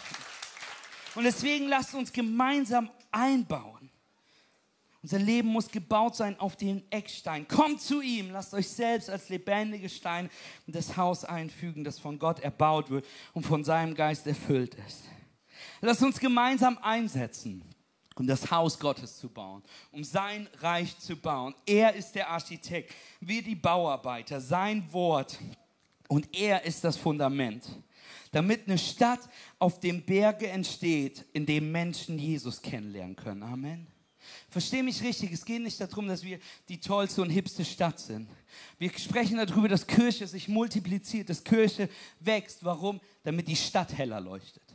Und 1.15 1.23
deswegen 1.23 1.67
lasst 1.67 1.93
uns 1.93 2.11
gemeinsam 2.11 2.89
einbauen. 3.11 3.78
Unser 5.01 5.19
Leben 5.19 5.49
muss 5.49 5.69
gebaut 5.69 6.15
sein 6.15 6.37
auf 6.39 6.57
den 6.57 6.83
Eckstein. 6.91 7.47
Kommt 7.47 7.81
zu 7.81 8.01
ihm, 8.01 8.31
lasst 8.31 8.53
euch 8.53 8.67
selbst 8.67 9.09
als 9.09 9.29
lebendige 9.29 9.87
Steine 9.87 10.29
in 10.67 10.73
das 10.73 10.97
Haus 10.97 11.23
einfügen, 11.23 11.83
das 11.83 11.99
von 11.99 12.19
Gott 12.19 12.39
erbaut 12.41 12.89
wird 12.89 13.05
und 13.33 13.45
von 13.45 13.63
seinem 13.63 13.95
Geist 13.95 14.27
erfüllt 14.27 14.75
ist. 14.87 15.03
Lasst 15.81 16.03
uns 16.03 16.19
gemeinsam 16.19 16.77
einsetzen, 16.81 17.63
um 18.15 18.27
das 18.27 18.51
Haus 18.51 18.77
Gottes 18.77 19.17
zu 19.17 19.29
bauen, 19.29 19.63
um 19.91 20.03
sein 20.03 20.49
Reich 20.59 20.99
zu 20.99 21.15
bauen. 21.15 21.55
Er 21.65 21.93
ist 21.95 22.13
der 22.13 22.29
Architekt, 22.29 22.93
wir 23.21 23.41
die 23.41 23.55
Bauarbeiter, 23.55 24.41
sein 24.41 24.91
Wort 24.91 25.39
und 26.09 26.27
er 26.35 26.65
ist 26.65 26.83
das 26.83 26.97
Fundament 26.97 27.65
damit 28.31 28.67
eine 28.67 28.77
Stadt 28.77 29.21
auf 29.57 29.79
dem 29.79 30.03
Berge 30.03 30.47
entsteht, 30.47 31.25
in 31.33 31.45
dem 31.45 31.71
Menschen 31.71 32.19
Jesus 32.19 32.61
kennenlernen 32.61 33.15
können. 33.15 33.43
Amen. 33.43 33.87
Versteh 34.49 34.81
mich 34.81 35.03
richtig, 35.03 35.31
es 35.31 35.45
geht 35.45 35.61
nicht 35.61 35.79
darum, 35.79 36.07
dass 36.07 36.23
wir 36.23 36.39
die 36.67 36.79
tollste 36.79 37.21
und 37.21 37.29
hipste 37.29 37.63
Stadt 37.63 37.99
sind. 37.99 38.27
Wir 38.79 38.91
sprechen 38.97 39.37
darüber, 39.37 39.67
dass 39.67 39.85
Kirche 39.85 40.25
sich 40.27 40.47
multipliziert, 40.47 41.29
dass 41.29 41.43
Kirche 41.43 41.87
wächst. 42.19 42.63
Warum? 42.63 42.99
Damit 43.23 43.47
die 43.47 43.55
Stadt 43.55 43.95
heller 43.95 44.19
leuchtet. 44.19 44.68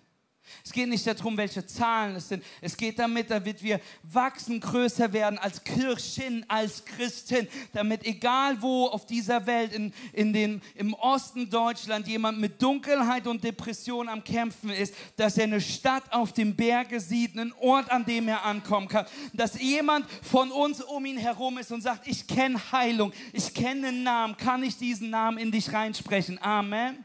Es 0.65 0.73
geht 0.73 0.89
nicht 0.89 1.07
darum, 1.07 1.37
welche 1.37 1.67
Zahlen 1.67 2.17
es 2.17 2.29
sind. 2.29 2.45
Es 2.61 2.77
geht 2.77 2.99
damit, 2.99 3.31
damit 3.31 3.63
wir 3.63 3.81
wachsen, 4.03 4.61
größer 4.61 5.13
werden 5.13 5.39
als 5.39 5.63
Kirchen, 5.63 6.45
als 6.49 6.85
Christen, 6.85 7.49
damit 7.73 8.05
egal 8.05 8.61
wo 8.61 8.87
auf 8.87 9.07
dieser 9.07 9.47
Welt, 9.47 9.73
in, 9.73 9.93
in 10.13 10.33
den, 10.33 10.63
im 10.75 10.95
Osten 10.95 11.51
Deutschland, 11.51 12.07
jemand 12.07 12.41
mit 12.41 12.63
Dunkelheit 12.63 13.27
und 13.27 13.43
Depression 13.43 14.09
am 14.09 14.23
Kämpfen 14.25 14.71
ist, 14.71 14.95
dass 15.17 15.37
er 15.39 15.45
eine 15.45 15.61
Stadt 15.61 16.05
auf 16.13 16.33
dem 16.33 16.55
Berge 16.55 17.01
sieht, 17.01 17.39
einen 17.39 17.53
Ort, 17.61 17.91
an 17.91 18.05
dem 18.05 18.29
er 18.29 18.45
ankommen 18.45 18.89
kann. 18.89 19.07
Dass 19.33 19.61
jemand 19.61 20.07
von 20.23 20.51
uns 20.51 20.81
um 20.81 21.05
ihn 21.05 21.19
herum 21.19 21.59
ist 21.59 21.73
und 21.73 21.83
sagt, 21.83 22.07
ich 22.07 22.27
kenne 22.27 22.61
Heilung, 22.73 23.13
ich 23.33 23.55
kenne 23.55 23.89
einen 23.89 24.03
Namen, 24.03 24.37
kann 24.37 24.63
ich 24.63 24.77
diesen 24.77 25.11
Namen 25.11 25.39
in 25.39 25.51
dich 25.51 25.73
reinsprechen? 25.73 26.41
Amen. 26.41 27.05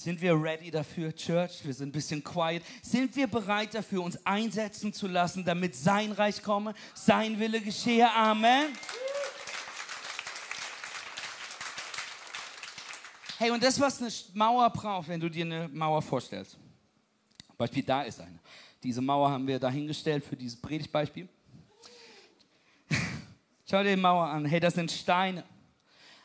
Sind 0.00 0.18
wir 0.22 0.32
ready 0.32 0.70
dafür, 0.70 1.14
Church? 1.14 1.62
Wir 1.62 1.74
sind 1.74 1.90
ein 1.90 1.92
bisschen 1.92 2.24
quiet. 2.24 2.64
Sind 2.80 3.14
wir 3.16 3.26
bereit 3.26 3.74
dafür, 3.74 4.02
uns 4.02 4.18
einsetzen 4.24 4.94
zu 4.94 5.06
lassen, 5.06 5.44
damit 5.44 5.76
sein 5.76 6.12
Reich 6.12 6.42
komme, 6.42 6.72
sein 6.94 7.38
Wille 7.38 7.60
geschehe? 7.60 8.10
Amen. 8.10 8.68
Hey, 13.36 13.50
und 13.50 13.62
das, 13.62 13.78
was 13.78 14.00
eine 14.00 14.10
Mauer 14.32 14.70
braucht, 14.70 15.08
wenn 15.08 15.20
du 15.20 15.28
dir 15.28 15.44
eine 15.44 15.68
Mauer 15.68 16.00
vorstellst. 16.00 16.56
Beispiel, 17.58 17.82
da 17.82 18.00
ist 18.00 18.22
eine. 18.22 18.38
Diese 18.82 19.02
Mauer 19.02 19.30
haben 19.30 19.46
wir 19.46 19.58
dahingestellt 19.58 20.24
für 20.24 20.34
dieses 20.34 20.58
Predigtbeispiel. 20.58 21.28
Schau 23.70 23.82
dir 23.82 23.96
die 23.96 24.00
Mauer 24.00 24.28
an. 24.28 24.46
Hey, 24.46 24.60
das 24.60 24.72
sind 24.72 24.90
Steine. 24.90 25.44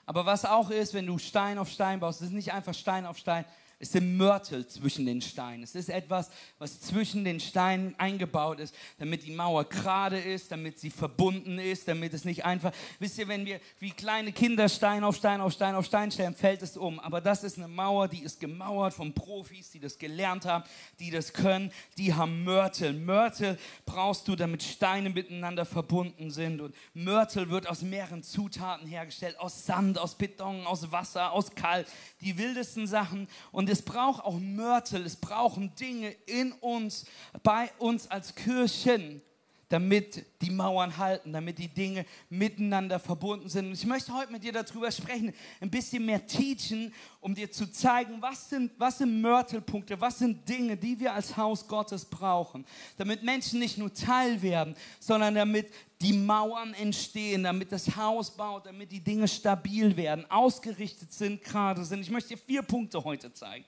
Aber 0.06 0.26
was 0.26 0.46
auch 0.46 0.70
ist, 0.70 0.94
wenn 0.94 1.08
du 1.08 1.18
Stein 1.18 1.58
auf 1.58 1.70
Stein 1.70 2.00
baust, 2.00 2.22
das 2.22 2.30
ist 2.30 2.34
nicht 2.34 2.54
einfach 2.54 2.74
Stein 2.74 3.06
auf 3.06 3.18
Stein, 3.18 3.44
Es 3.78 3.92
sind 3.92 4.16
Mörtel 4.16 4.66
zwischen 4.68 5.06
den 5.06 5.22
Steinen. 5.22 5.64
Es 5.64 5.76
ist 5.76 5.90
etwas, 5.90 6.30
was 6.60 6.80
zwischen 6.80 7.26
den 7.26 7.42
Steinen 7.42 7.94
eingebaut 8.00 8.60
ist, 8.62 8.74
damit 9.00 9.26
die 9.26 9.32
Mauer 9.32 9.66
gerade 9.66 10.18
ist, 10.18 10.52
damit 10.52 10.80
sie 10.80 10.90
verbunden 10.90 11.60
ist, 11.60 11.88
damit 11.88 12.14
es 12.14 12.24
nicht 12.24 12.46
einfach. 12.46 12.72
Wisst 13.00 13.18
ihr, 13.18 13.28
wenn 13.28 13.46
wir 13.46 13.60
wie 13.80 13.92
kleine 13.92 14.32
Kinder 14.32 14.70
Stein 14.70 15.04
auf 15.04 15.18
Stein 15.18 15.42
auf 15.42 15.52
Stein 15.52 15.76
auf 15.76 15.86
Stein 15.86 16.10
stellen, 16.10 16.36
fällt 16.36 16.62
es 16.62 16.78
um. 16.78 17.02
Aber 17.02 17.20
das 17.20 17.44
ist 17.44 17.58
eine 17.58 17.68
Mauer, 17.68 18.08
die 18.08 18.24
ist 18.24 18.40
gemauert 18.40 18.94
von 18.94 19.14
Profis, 19.14 19.72
die 19.72 19.82
das 19.82 19.98
gelernt 19.98 20.46
haben, 20.46 20.64
die 21.00 21.12
das 21.12 21.34
können. 21.34 21.72
Die 21.98 22.14
haben 22.14 22.46
Mörtel. 22.46 22.94
Mörtel 22.94 23.58
brauchst 23.86 24.28
du, 24.30 24.38
damit 24.38 24.64
Steine 24.64 25.10
miteinander 25.10 25.66
verbunden 25.66 26.32
sind. 26.32 26.62
Und 26.62 26.74
Mörtel 26.94 27.50
wird 27.50 27.68
aus 27.68 27.82
mehreren 27.82 28.24
Zutaten 28.24 28.88
hergestellt: 28.88 29.38
aus 29.38 29.66
Sand, 29.66 30.00
aus 30.00 30.16
Beton, 30.16 30.66
aus 30.66 30.94
Wasser, 30.94 31.34
aus 31.34 31.54
Kalk. 31.56 31.88
Die 32.22 32.38
wildesten 32.38 32.88
Sachen. 32.88 33.28
Und 33.52 33.65
und 33.66 33.72
es 33.72 33.82
braucht 33.82 34.24
auch 34.24 34.38
Mörtel, 34.40 35.04
es 35.08 35.16
brauchen 35.16 35.74
Dinge 35.74 36.12
in 36.28 36.52
uns, 36.52 37.08
bei 37.42 37.72
uns 37.80 38.12
als 38.12 38.36
Kirchen, 38.36 39.24
damit 39.70 40.26
die 40.42 40.52
Mauern 40.52 40.98
halten, 40.98 41.34
damit 41.34 41.58
die 41.58 41.68
Dinge 41.68 42.06
miteinander 42.30 43.00
verbunden 43.00 43.50
sind. 43.50 43.68
Und 43.68 43.74
ich 43.74 43.86
möchte 43.86 44.14
heute 44.14 44.32
mit 44.32 44.44
dir 44.44 44.52
darüber 44.52 44.92
sprechen, 44.92 45.34
ein 45.60 45.72
bisschen 45.72 46.06
mehr 46.06 46.26
teachen, 46.26 46.94
um 47.20 47.34
dir 47.34 47.52
zu 47.52 47.72
zeigen, 47.72 48.22
was 48.22 48.50
sind, 48.50 48.72
was 48.78 49.00
sind 49.00 49.22
Mörtelpunkte, 49.22 50.00
was 50.00 50.20
sind 50.20 50.48
Dinge, 50.48 50.78
die 50.78 51.00
wir 51.00 51.14
als 51.14 51.36
Haus 51.36 51.68
Gottes 51.68 52.06
brauchen, 52.06 52.66
damit 52.98 53.24
Menschen 53.24 53.60
nicht 53.60 53.78
nur 53.78 53.94
Teil 53.94 54.42
werden, 54.42 54.76
sondern 55.00 55.34
damit 55.34 55.72
die 56.02 56.14
Mauern 56.14 56.74
entstehen, 56.74 57.44
damit 57.44 57.72
das 57.72 57.96
Haus 57.96 58.30
baut, 58.30 58.66
damit 58.66 58.92
die 58.92 59.00
Dinge 59.00 59.28
stabil 59.28 59.96
werden, 59.98 60.30
ausgerichtet 60.30 61.12
sind, 61.12 61.44
gerade 61.44 61.84
sind. 61.84 62.02
Ich 62.02 62.12
möchte 62.12 62.36
dir 62.36 62.38
vier 62.38 62.62
Punkte 62.62 63.04
heute 63.04 63.34
zeigen. 63.34 63.66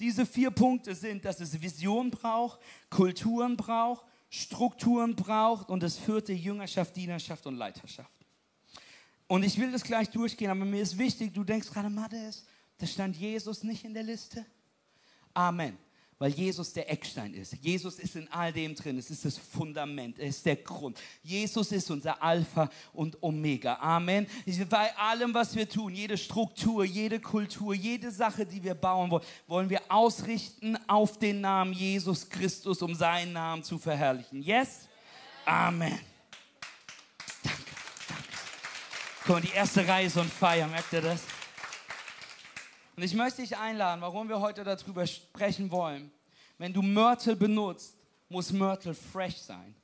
Diese 0.00 0.24
vier 0.24 0.50
Punkte 0.50 0.94
sind, 0.94 1.24
dass 1.24 1.40
es 1.40 1.60
Vision 1.60 2.10
braucht, 2.10 2.58
Kulturen 2.88 3.56
braucht, 3.56 4.04
Strukturen 4.30 5.16
braucht 5.16 5.70
und 5.70 5.82
das 5.82 5.98
vierte 5.98 6.32
Jüngerschaft, 6.32 6.94
Dienerschaft 6.96 7.46
und 7.46 7.56
Leiterschaft. 7.56 8.10
Und 9.26 9.42
ich 9.42 9.58
will 9.58 9.72
das 9.72 9.82
gleich 9.82 10.10
durchgehen, 10.10 10.50
aber 10.50 10.64
mir 10.64 10.82
ist 10.82 10.96
wichtig, 10.98 11.34
du 11.34 11.44
denkst 11.44 11.70
gerade, 11.70 11.90
Mattes, 11.90 12.46
da 12.78 12.86
stand 12.86 13.16
Jesus 13.16 13.62
nicht 13.62 13.84
in 13.84 13.94
der 13.94 14.02
Liste. 14.02 14.44
Amen 15.34 15.76
weil 16.18 16.32
Jesus 16.32 16.72
der 16.72 16.90
Eckstein 16.90 17.32
ist. 17.34 17.54
Jesus 17.60 17.98
ist 17.98 18.16
in 18.16 18.30
all 18.32 18.52
dem 18.52 18.74
drin. 18.74 18.98
Es 18.98 19.10
ist 19.10 19.24
das 19.24 19.38
Fundament, 19.38 20.18
es 20.18 20.36
ist 20.36 20.46
der 20.46 20.56
Grund. 20.56 20.98
Jesus 21.22 21.70
ist 21.70 21.90
unser 21.90 22.20
Alpha 22.22 22.68
und 22.92 23.22
Omega. 23.22 23.76
Amen. 23.76 24.26
Bei 24.68 24.96
allem, 24.96 25.32
was 25.32 25.54
wir 25.54 25.68
tun, 25.68 25.94
jede 25.94 26.18
Struktur, 26.18 26.84
jede 26.84 27.20
Kultur, 27.20 27.72
jede 27.74 28.10
Sache, 28.10 28.44
die 28.44 28.62
wir 28.62 28.74
bauen 28.74 29.10
wollen, 29.10 29.24
wollen 29.46 29.70
wir 29.70 29.80
ausrichten 29.88 30.76
auf 30.88 31.18
den 31.18 31.40
Namen 31.40 31.72
Jesus 31.72 32.28
Christus, 32.28 32.82
um 32.82 32.94
seinen 32.94 33.32
Namen 33.32 33.62
zu 33.62 33.78
verherrlichen. 33.78 34.42
Yes? 34.42 34.88
Amen. 35.44 35.98
Danke, 37.42 37.62
danke. 38.08 39.32
Mal, 39.32 39.40
die 39.40 39.56
erste 39.56 39.86
Reihe 39.86 40.06
ist 40.06 40.16
on 40.16 40.28
fire, 40.28 40.66
merkt 40.66 40.92
ihr 40.92 41.00
das? 41.00 41.37
Und 42.98 43.04
ich 43.04 43.14
möchte 43.14 43.42
dich 43.42 43.56
einladen, 43.56 44.00
warum 44.00 44.28
wir 44.28 44.40
heute 44.40 44.64
darüber 44.64 45.06
sprechen 45.06 45.70
wollen. 45.70 46.10
Wenn 46.58 46.72
du 46.72 46.82
Mörtel 46.82 47.36
benutzt, 47.36 47.96
muss 48.28 48.50
Mörtel 48.50 48.92
fresh 48.92 49.36
sein. 49.36 49.76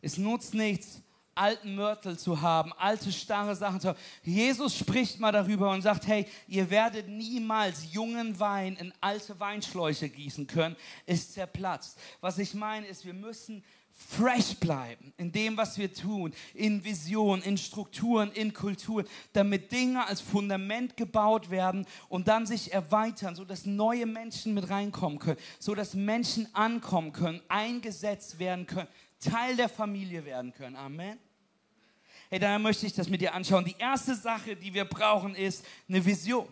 Es 0.00 0.16
nutzt 0.16 0.54
nichts, 0.54 1.02
alten 1.34 1.74
Mörtel 1.74 2.16
zu 2.16 2.40
haben, 2.40 2.72
alte 2.74 3.10
starre 3.10 3.56
Sachen 3.56 3.80
zu 3.80 3.88
haben. 3.88 3.98
Jesus 4.22 4.78
spricht 4.78 5.18
mal 5.18 5.32
darüber 5.32 5.72
und 5.72 5.82
sagt, 5.82 6.06
hey, 6.06 6.24
ihr 6.46 6.70
werdet 6.70 7.08
niemals 7.08 7.92
jungen 7.92 8.38
Wein 8.38 8.76
in 8.76 8.94
alte 9.00 9.40
Weinschläuche 9.40 10.08
gießen 10.08 10.46
können, 10.46 10.76
ist 11.04 11.32
zerplatzt. 11.32 11.98
Was 12.20 12.38
ich 12.38 12.54
meine 12.54 12.86
ist, 12.86 13.04
wir 13.04 13.14
müssen 13.14 13.64
fresh 14.02 14.56
bleiben 14.56 15.12
in 15.16 15.32
dem, 15.32 15.56
was 15.56 15.78
wir 15.78 15.92
tun, 15.92 16.34
in 16.54 16.84
Vision, 16.84 17.42
in 17.42 17.56
Strukturen, 17.56 18.30
in 18.32 18.52
Kultur, 18.52 19.04
damit 19.32 19.72
Dinge 19.72 20.06
als 20.06 20.20
Fundament 20.20 20.96
gebaut 20.96 21.50
werden 21.50 21.86
und 22.08 22.28
dann 22.28 22.46
sich 22.46 22.72
erweitern, 22.72 23.34
sodass 23.34 23.66
neue 23.66 24.06
Menschen 24.06 24.54
mit 24.54 24.68
reinkommen 24.68 25.18
können, 25.18 25.38
sodass 25.58 25.94
Menschen 25.94 26.52
ankommen 26.54 27.12
können, 27.12 27.40
eingesetzt 27.48 28.38
werden 28.38 28.66
können, 28.66 28.88
Teil 29.20 29.56
der 29.56 29.68
Familie 29.68 30.24
werden 30.24 30.52
können. 30.52 30.76
Amen. 30.76 31.18
Hey, 32.28 32.38
daher 32.38 32.58
möchte 32.58 32.86
ich 32.86 32.94
das 32.94 33.08
mit 33.08 33.20
dir 33.20 33.34
anschauen. 33.34 33.64
Die 33.64 33.76
erste 33.78 34.14
Sache, 34.14 34.56
die 34.56 34.72
wir 34.72 34.86
brauchen, 34.86 35.34
ist 35.34 35.64
eine 35.88 36.04
Vision. 36.04 36.48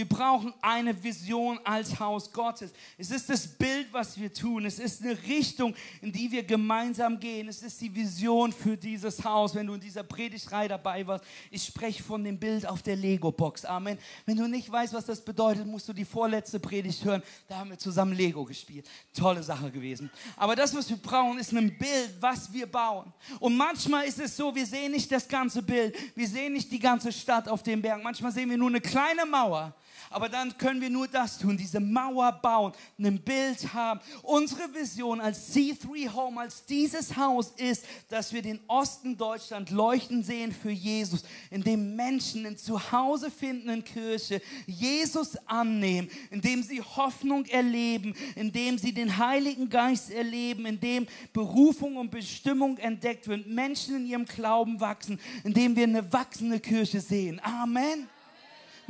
Wir 0.00 0.08
brauchen 0.08 0.54
eine 0.62 1.04
Vision 1.04 1.60
als 1.62 2.00
Haus 2.00 2.32
Gottes. 2.32 2.72
Es 2.96 3.10
ist 3.10 3.28
das 3.28 3.46
Bild, 3.46 3.92
was 3.92 4.18
wir 4.18 4.32
tun. 4.32 4.64
Es 4.64 4.78
ist 4.78 5.02
eine 5.02 5.12
Richtung, 5.24 5.74
in 6.00 6.10
die 6.10 6.32
wir 6.32 6.42
gemeinsam 6.42 7.20
gehen. 7.20 7.48
Es 7.48 7.62
ist 7.62 7.78
die 7.82 7.94
Vision 7.94 8.50
für 8.50 8.78
dieses 8.78 9.22
Haus. 9.22 9.54
Wenn 9.54 9.66
du 9.66 9.74
in 9.74 9.80
dieser 9.80 10.02
Predigtreihe 10.02 10.68
dabei 10.68 11.06
warst, 11.06 11.22
ich 11.50 11.62
spreche 11.62 12.02
von 12.02 12.24
dem 12.24 12.38
Bild 12.38 12.66
auf 12.66 12.80
der 12.80 12.96
Lego-Box. 12.96 13.66
Amen. 13.66 13.98
Wenn 14.24 14.38
du 14.38 14.48
nicht 14.48 14.72
weißt, 14.72 14.94
was 14.94 15.04
das 15.04 15.22
bedeutet, 15.22 15.66
musst 15.66 15.86
du 15.86 15.92
die 15.92 16.06
vorletzte 16.06 16.60
Predigt 16.60 17.04
hören. 17.04 17.22
Da 17.46 17.58
haben 17.58 17.68
wir 17.68 17.78
zusammen 17.78 18.14
Lego 18.14 18.46
gespielt. 18.46 18.88
Tolle 19.12 19.42
Sache 19.42 19.70
gewesen. 19.70 20.10
Aber 20.38 20.56
das, 20.56 20.74
was 20.74 20.88
wir 20.88 20.96
brauchen, 20.96 21.38
ist 21.38 21.52
ein 21.52 21.76
Bild, 21.76 22.14
was 22.20 22.50
wir 22.50 22.66
bauen. 22.66 23.12
Und 23.38 23.54
manchmal 23.54 24.06
ist 24.06 24.18
es 24.18 24.34
so, 24.34 24.54
wir 24.54 24.64
sehen 24.64 24.92
nicht 24.92 25.12
das 25.12 25.28
ganze 25.28 25.62
Bild. 25.62 25.94
Wir 26.16 26.26
sehen 26.26 26.54
nicht 26.54 26.72
die 26.72 26.78
ganze 26.78 27.12
Stadt 27.12 27.50
auf 27.50 27.62
dem 27.62 27.82
Berg. 27.82 28.02
Manchmal 28.02 28.32
sehen 28.32 28.48
wir 28.48 28.56
nur 28.56 28.70
eine 28.70 28.80
kleine 28.80 29.26
Mauer. 29.26 29.74
Aber 30.12 30.28
dann 30.28 30.58
können 30.58 30.80
wir 30.80 30.90
nur 30.90 31.06
das 31.06 31.38
tun, 31.38 31.56
diese 31.56 31.78
Mauer 31.78 32.32
bauen, 32.32 32.72
ein 32.98 33.20
Bild 33.20 33.72
haben. 33.72 34.00
Unsere 34.22 34.74
Vision 34.74 35.20
als 35.20 35.54
C3 35.54 36.12
Home, 36.12 36.40
als 36.40 36.64
dieses 36.66 37.16
Haus 37.16 37.52
ist, 37.56 37.84
dass 38.08 38.32
wir 38.32 38.42
den 38.42 38.58
Osten 38.66 39.16
Deutschland 39.16 39.70
leuchten 39.70 40.24
sehen 40.24 40.50
für 40.50 40.72
Jesus, 40.72 41.22
indem 41.50 41.94
Menschen 41.94 42.44
ein 42.44 42.56
Zuhause 42.56 43.30
finden 43.30 43.68
in 43.68 43.84
Kirche, 43.84 44.42
Jesus 44.66 45.36
annehmen, 45.46 46.10
indem 46.32 46.64
sie 46.64 46.82
Hoffnung 46.82 47.46
erleben, 47.46 48.16
indem 48.34 48.78
sie 48.78 48.92
den 48.92 49.16
Heiligen 49.16 49.70
Geist 49.70 50.10
erleben, 50.10 50.66
indem 50.66 51.06
Berufung 51.32 51.96
und 51.96 52.10
Bestimmung 52.10 52.78
entdeckt 52.78 53.28
wird, 53.28 53.46
Menschen 53.46 53.94
in 53.94 54.06
ihrem 54.06 54.24
Glauben 54.24 54.80
wachsen, 54.80 55.20
indem 55.44 55.76
wir 55.76 55.84
eine 55.84 56.12
wachsende 56.12 56.58
Kirche 56.58 57.00
sehen. 57.00 57.40
Amen. 57.44 58.08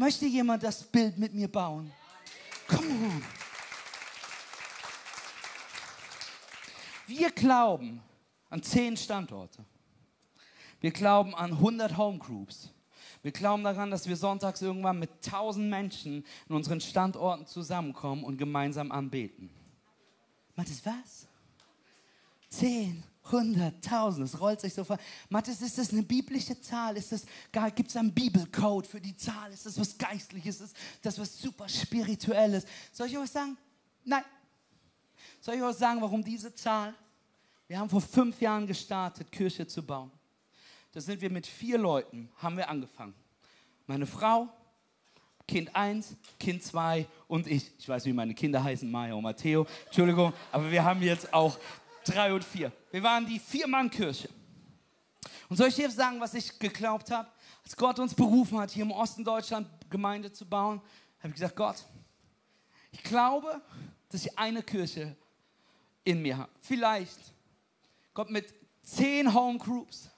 Möchte 0.00 0.24
jemand 0.24 0.62
das 0.62 0.82
Bild 0.82 1.18
mit 1.18 1.34
mir 1.34 1.46
bauen? 1.46 1.92
Come 2.66 2.88
on. 2.88 3.22
Wir 7.06 7.30
glauben 7.30 8.00
an 8.48 8.62
zehn 8.62 8.96
Standorte. 8.96 9.62
Wir 10.80 10.90
glauben 10.90 11.34
an 11.34 11.52
100 11.52 11.98
Homegroups. 11.98 12.70
Wir 13.20 13.30
glauben 13.30 13.62
daran, 13.62 13.90
dass 13.90 14.08
wir 14.08 14.16
sonntags 14.16 14.62
irgendwann 14.62 14.98
mit 14.98 15.10
1000 15.22 15.68
Menschen 15.68 16.24
in 16.48 16.54
unseren 16.54 16.80
Standorten 16.80 17.46
zusammenkommen 17.46 18.24
und 18.24 18.38
gemeinsam 18.38 18.92
anbeten. 18.92 19.50
Matthias, 20.56 20.86
was? 20.86 21.26
Zehn 22.48 23.02
Hunderttausend, 23.30 24.26
es 24.26 24.40
rollt 24.40 24.60
sich 24.60 24.74
so 24.74 24.84
vor. 24.84 24.98
Matthias, 25.28 25.62
ist 25.62 25.78
das 25.78 25.92
eine 25.92 26.02
biblische 26.02 26.60
Zahl? 26.60 26.94
Gibt 27.74 27.90
es 27.90 27.96
einen 27.96 28.12
Bibelcode 28.12 28.86
für 28.86 29.00
die 29.00 29.16
Zahl? 29.16 29.52
Ist 29.52 29.66
das 29.66 29.78
was 29.78 29.96
Geistliches? 29.96 30.60
Ist 30.60 30.76
das 31.02 31.18
was 31.18 31.38
super 31.38 31.68
Spirituelles? 31.68 32.64
Soll 32.92 33.08
ich 33.08 33.18
euch 33.18 33.30
sagen? 33.30 33.56
Nein. 34.04 34.24
Soll 35.40 35.54
ich 35.54 35.62
euch 35.62 35.76
sagen, 35.76 36.00
warum 36.00 36.22
diese 36.22 36.54
Zahl? 36.54 36.94
Wir 37.66 37.78
haben 37.78 37.88
vor 37.88 38.00
fünf 38.00 38.40
Jahren 38.40 38.66
gestartet, 38.66 39.30
Kirche 39.30 39.66
zu 39.66 39.82
bauen. 39.82 40.10
Da 40.92 41.00
sind 41.00 41.20
wir 41.20 41.30
mit 41.30 41.46
vier 41.46 41.78
Leuten, 41.78 42.28
haben 42.36 42.56
wir 42.56 42.68
angefangen. 42.68 43.14
Meine 43.86 44.06
Frau, 44.06 44.48
Kind 45.46 45.74
1, 45.74 46.16
Kind 46.38 46.62
2 46.62 47.06
und 47.26 47.46
ich. 47.46 47.72
Ich 47.78 47.88
weiß, 47.88 48.04
wie 48.06 48.12
meine 48.12 48.34
Kinder 48.34 48.62
heißen, 48.62 48.90
Maya 48.90 49.14
und 49.14 49.22
Matteo. 49.22 49.66
Entschuldigung, 49.86 50.32
aber 50.52 50.70
wir 50.70 50.84
haben 50.84 51.02
jetzt 51.02 51.32
auch 51.34 51.58
drei 52.10 52.32
und 52.32 52.44
vier. 52.44 52.72
Wir 52.90 53.02
waren 53.02 53.26
die 53.26 53.38
Vier-Mann-Kirche. 53.38 54.28
Und 55.48 55.56
soll 55.56 55.68
ich 55.68 55.76
dir 55.76 55.90
sagen, 55.90 56.20
was 56.20 56.34
ich 56.34 56.58
geglaubt 56.58 57.10
habe? 57.10 57.28
Als 57.64 57.76
Gott 57.76 57.98
uns 57.98 58.14
berufen 58.14 58.58
hat, 58.58 58.70
hier 58.70 58.84
im 58.84 58.92
Osten 58.92 59.24
Deutschland 59.24 59.68
Gemeinde 59.90 60.32
zu 60.32 60.46
bauen, 60.46 60.80
habe 61.18 61.28
ich 61.28 61.34
gesagt, 61.34 61.56
Gott, 61.56 61.84
ich 62.92 63.02
glaube, 63.02 63.60
dass 64.08 64.24
ich 64.24 64.38
eine 64.38 64.62
Kirche 64.62 65.16
in 66.04 66.22
mir 66.22 66.38
habe. 66.38 66.50
Vielleicht 66.60 67.18
Gott 68.14 68.30
mit 68.30 68.52
zehn 68.82 69.32
Homegroups 69.32 70.08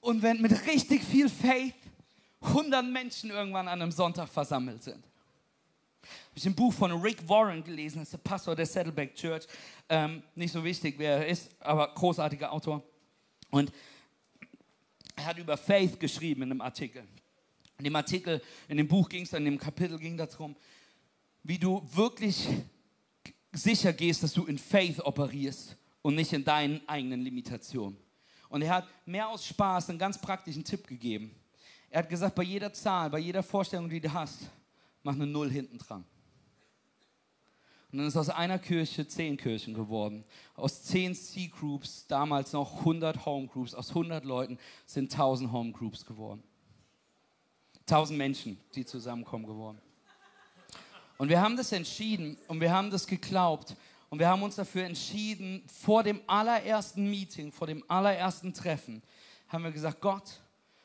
und 0.00 0.22
wenn 0.22 0.40
mit 0.42 0.66
richtig 0.66 1.02
viel 1.04 1.28
Faith 1.28 1.74
100 2.40 2.84
Menschen 2.84 3.30
irgendwann 3.30 3.68
an 3.68 3.80
einem 3.80 3.92
Sonntag 3.92 4.28
versammelt 4.28 4.82
sind. 4.82 5.04
Habe 6.32 6.38
ich 6.38 6.46
ein 6.46 6.54
Buch 6.54 6.72
von 6.72 6.90
Rick 6.92 7.28
Warren 7.28 7.62
gelesen, 7.62 7.98
das 7.98 8.08
ist 8.08 8.12
der 8.14 8.18
Pastor 8.18 8.56
der 8.56 8.64
Saddleback 8.64 9.14
Church. 9.14 9.46
Ähm, 9.86 10.22
nicht 10.34 10.50
so 10.50 10.64
wichtig, 10.64 10.94
wer 10.96 11.18
er 11.18 11.26
ist, 11.26 11.50
aber 11.60 11.92
großartiger 11.92 12.50
Autor. 12.50 12.82
Und 13.50 13.70
er 15.14 15.26
hat 15.26 15.36
über 15.36 15.58
Faith 15.58 16.00
geschrieben 16.00 16.40
in 16.40 16.52
einem 16.52 16.62
Artikel. 16.62 17.04
In 17.76 17.84
dem 17.84 17.94
Artikel, 17.94 18.40
in 18.66 18.78
dem 18.78 18.88
Buch 18.88 19.10
ging 19.10 19.24
es, 19.24 19.34
in 19.34 19.44
dem 19.44 19.58
Kapitel 19.58 19.98
ging 19.98 20.16
darum, 20.16 20.56
wie 21.42 21.58
du 21.58 21.86
wirklich 21.92 22.48
sicher 23.52 23.92
gehst, 23.92 24.22
dass 24.22 24.32
du 24.32 24.46
in 24.46 24.56
Faith 24.56 25.00
operierst 25.00 25.76
und 26.00 26.14
nicht 26.14 26.32
in 26.32 26.44
deinen 26.44 26.80
eigenen 26.88 27.20
Limitationen. 27.20 27.98
Und 28.48 28.62
er 28.62 28.76
hat 28.76 28.88
mehr 29.04 29.28
aus 29.28 29.44
Spaß 29.44 29.90
einen 29.90 29.98
ganz 29.98 30.18
praktischen 30.18 30.64
Tipp 30.64 30.86
gegeben. 30.86 31.34
Er 31.90 31.98
hat 31.98 32.08
gesagt, 32.08 32.34
bei 32.34 32.42
jeder 32.42 32.72
Zahl, 32.72 33.10
bei 33.10 33.18
jeder 33.18 33.42
Vorstellung, 33.42 33.90
die 33.90 34.00
du 34.00 34.10
hast, 34.10 34.48
mach 35.02 35.12
eine 35.12 35.26
Null 35.26 35.50
hinten 35.50 35.76
dran. 35.76 36.06
Und 37.92 37.98
dann 37.98 38.06
ist 38.06 38.16
aus 38.16 38.30
einer 38.30 38.58
Kirche 38.58 39.06
zehn 39.06 39.36
Kirchen 39.36 39.74
geworden. 39.74 40.24
Aus 40.54 40.82
zehn 40.82 41.14
C-Groups, 41.14 42.06
damals 42.06 42.54
noch 42.54 42.78
100 42.78 43.26
Home-Groups, 43.26 43.74
aus 43.74 43.90
100 43.90 44.24
Leuten 44.24 44.58
sind 44.86 45.12
1000 45.12 45.52
Home-Groups 45.52 46.06
geworden. 46.06 46.42
1000 47.80 48.16
Menschen, 48.16 48.58
die 48.74 48.86
zusammenkommen 48.86 49.46
geworden. 49.46 49.78
Und 51.18 51.28
wir 51.28 51.42
haben 51.42 51.54
das 51.54 51.70
entschieden 51.72 52.38
und 52.48 52.62
wir 52.62 52.72
haben 52.72 52.90
das 52.90 53.06
geglaubt 53.06 53.76
und 54.08 54.18
wir 54.18 54.28
haben 54.28 54.42
uns 54.42 54.56
dafür 54.56 54.84
entschieden, 54.84 55.62
vor 55.66 56.02
dem 56.02 56.22
allerersten 56.26 57.10
Meeting, 57.10 57.52
vor 57.52 57.66
dem 57.66 57.84
allerersten 57.88 58.54
Treffen, 58.54 59.02
haben 59.48 59.64
wir 59.64 59.70
gesagt, 59.70 60.00
Gott, 60.00 60.40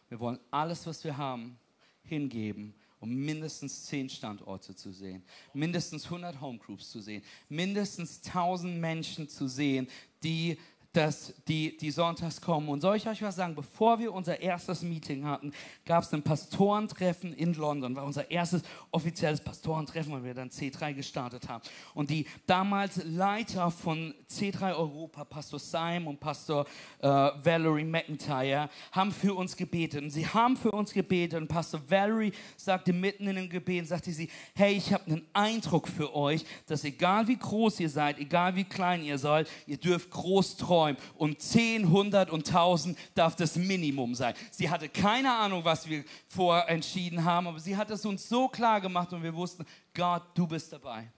wir 0.09 0.19
wollen 0.19 0.39
alles, 0.51 0.85
was 0.85 1.03
wir 1.05 1.15
haben, 1.15 1.57
hingeben 2.03 2.75
um 2.99 3.13
mindestens 3.13 3.85
zehn 3.85 4.09
Standorte 4.09 4.75
zu 4.75 4.91
sehen, 4.91 5.23
mindestens 5.53 6.05
100 6.05 6.41
Homegroups 6.41 6.89
zu 6.89 7.01
sehen, 7.01 7.23
mindestens 7.49 8.21
1000 8.25 8.77
Menschen 8.79 9.29
zu 9.29 9.47
sehen, 9.47 9.87
die 10.23 10.57
dass 10.93 11.33
die, 11.47 11.77
die 11.77 11.91
sonntags 11.91 12.41
kommen. 12.41 12.69
Und 12.69 12.81
soll 12.81 12.97
ich 12.97 13.07
euch 13.07 13.21
was 13.21 13.35
sagen? 13.35 13.55
Bevor 13.55 13.99
wir 13.99 14.13
unser 14.13 14.39
erstes 14.39 14.81
Meeting 14.81 15.25
hatten, 15.25 15.53
gab 15.85 16.03
es 16.03 16.13
ein 16.13 16.23
Pastorentreffen 16.23 17.33
in 17.33 17.53
London. 17.53 17.95
War 17.95 18.05
unser 18.05 18.29
erstes 18.31 18.63
offizielles 18.91 19.41
Pastorentreffen, 19.41 20.11
weil 20.13 20.23
wir 20.23 20.33
dann 20.33 20.49
C3 20.49 20.93
gestartet 20.93 21.49
haben. 21.49 21.63
Und 21.93 22.09
die 22.09 22.25
damals 22.45 23.01
Leiter 23.03 23.69
von 23.69 24.13
C3 24.29 24.75
Europa, 24.75 25.23
Pastor 25.25 25.59
Simon 25.59 26.07
und 26.07 26.19
Pastor 26.19 26.65
äh, 26.99 27.07
Valerie 27.07 27.85
McIntyre, 27.85 28.69
haben 28.91 29.11
für 29.11 29.35
uns 29.35 29.55
gebetet. 29.55 30.03
Und 30.03 30.11
sie 30.11 30.25
haben 30.25 30.57
für 30.57 30.71
uns 30.71 30.93
gebetet. 30.93 31.39
Und 31.39 31.47
Pastor 31.47 31.81
Valerie 31.87 32.31
sagte 32.55 32.93
mitten 32.93 33.27
in 33.27 33.35
dem 33.35 33.49
Gebet, 33.49 33.87
sagte 33.87 34.11
sie, 34.11 34.29
hey, 34.55 34.75
ich 34.75 34.91
habe 34.93 35.05
einen 35.05 35.27
Eindruck 35.33 35.87
für 35.87 36.15
euch, 36.15 36.43
dass 36.65 36.83
egal 36.83 37.27
wie 37.27 37.37
groß 37.37 37.79
ihr 37.81 37.89
seid, 37.89 38.17
egal 38.19 38.55
wie 38.55 38.63
klein 38.63 39.03
ihr 39.03 39.17
seid, 39.17 39.47
ihr 39.67 39.77
dürft 39.77 40.09
groß 40.09 40.57
träumen 40.57 40.76
träumen. 40.77 40.97
Und 41.15 41.41
10, 41.41 41.85
100 41.85 42.29
und 42.29 42.47
1000 42.47 42.97
darf 43.15 43.35
das 43.35 43.55
Minimum 43.55 44.15
sein. 44.15 44.33
Sie 44.51 44.69
hatte 44.69 44.89
keine 44.89 45.33
Ahnung, 45.33 45.65
was 45.65 45.89
wir 45.89 46.03
vorher 46.27 46.69
entschieden 46.69 47.23
haben, 47.23 47.47
aber 47.47 47.59
sie 47.59 47.75
hat 47.75 47.89
es 47.89 48.05
uns 48.05 48.27
so 48.29 48.47
klar 48.47 48.79
gemacht 48.81 49.11
und 49.13 49.23
wir 49.23 49.33
wussten, 49.33 49.65
Gott, 49.93 50.23
du 50.33 50.45
bist 50.47 50.71
dabei. 50.71 51.11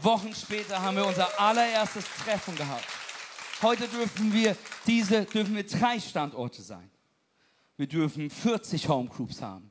Wochen 0.00 0.34
später 0.34 0.80
haben 0.80 0.96
wir 0.96 1.06
unser 1.06 1.28
allererstes 1.40 2.04
Treffen 2.24 2.56
gehabt. 2.56 2.86
Heute 3.62 3.86
dürfen 3.86 4.32
wir 4.32 4.56
diese, 4.86 5.24
dürfen 5.24 5.54
wir 5.54 5.66
drei 5.66 6.00
Standorte 6.00 6.62
sein. 6.62 6.90
Wir 7.76 7.86
dürfen 7.86 8.30
40 8.30 8.88
Homegroups 8.88 9.40
haben. 9.40 9.70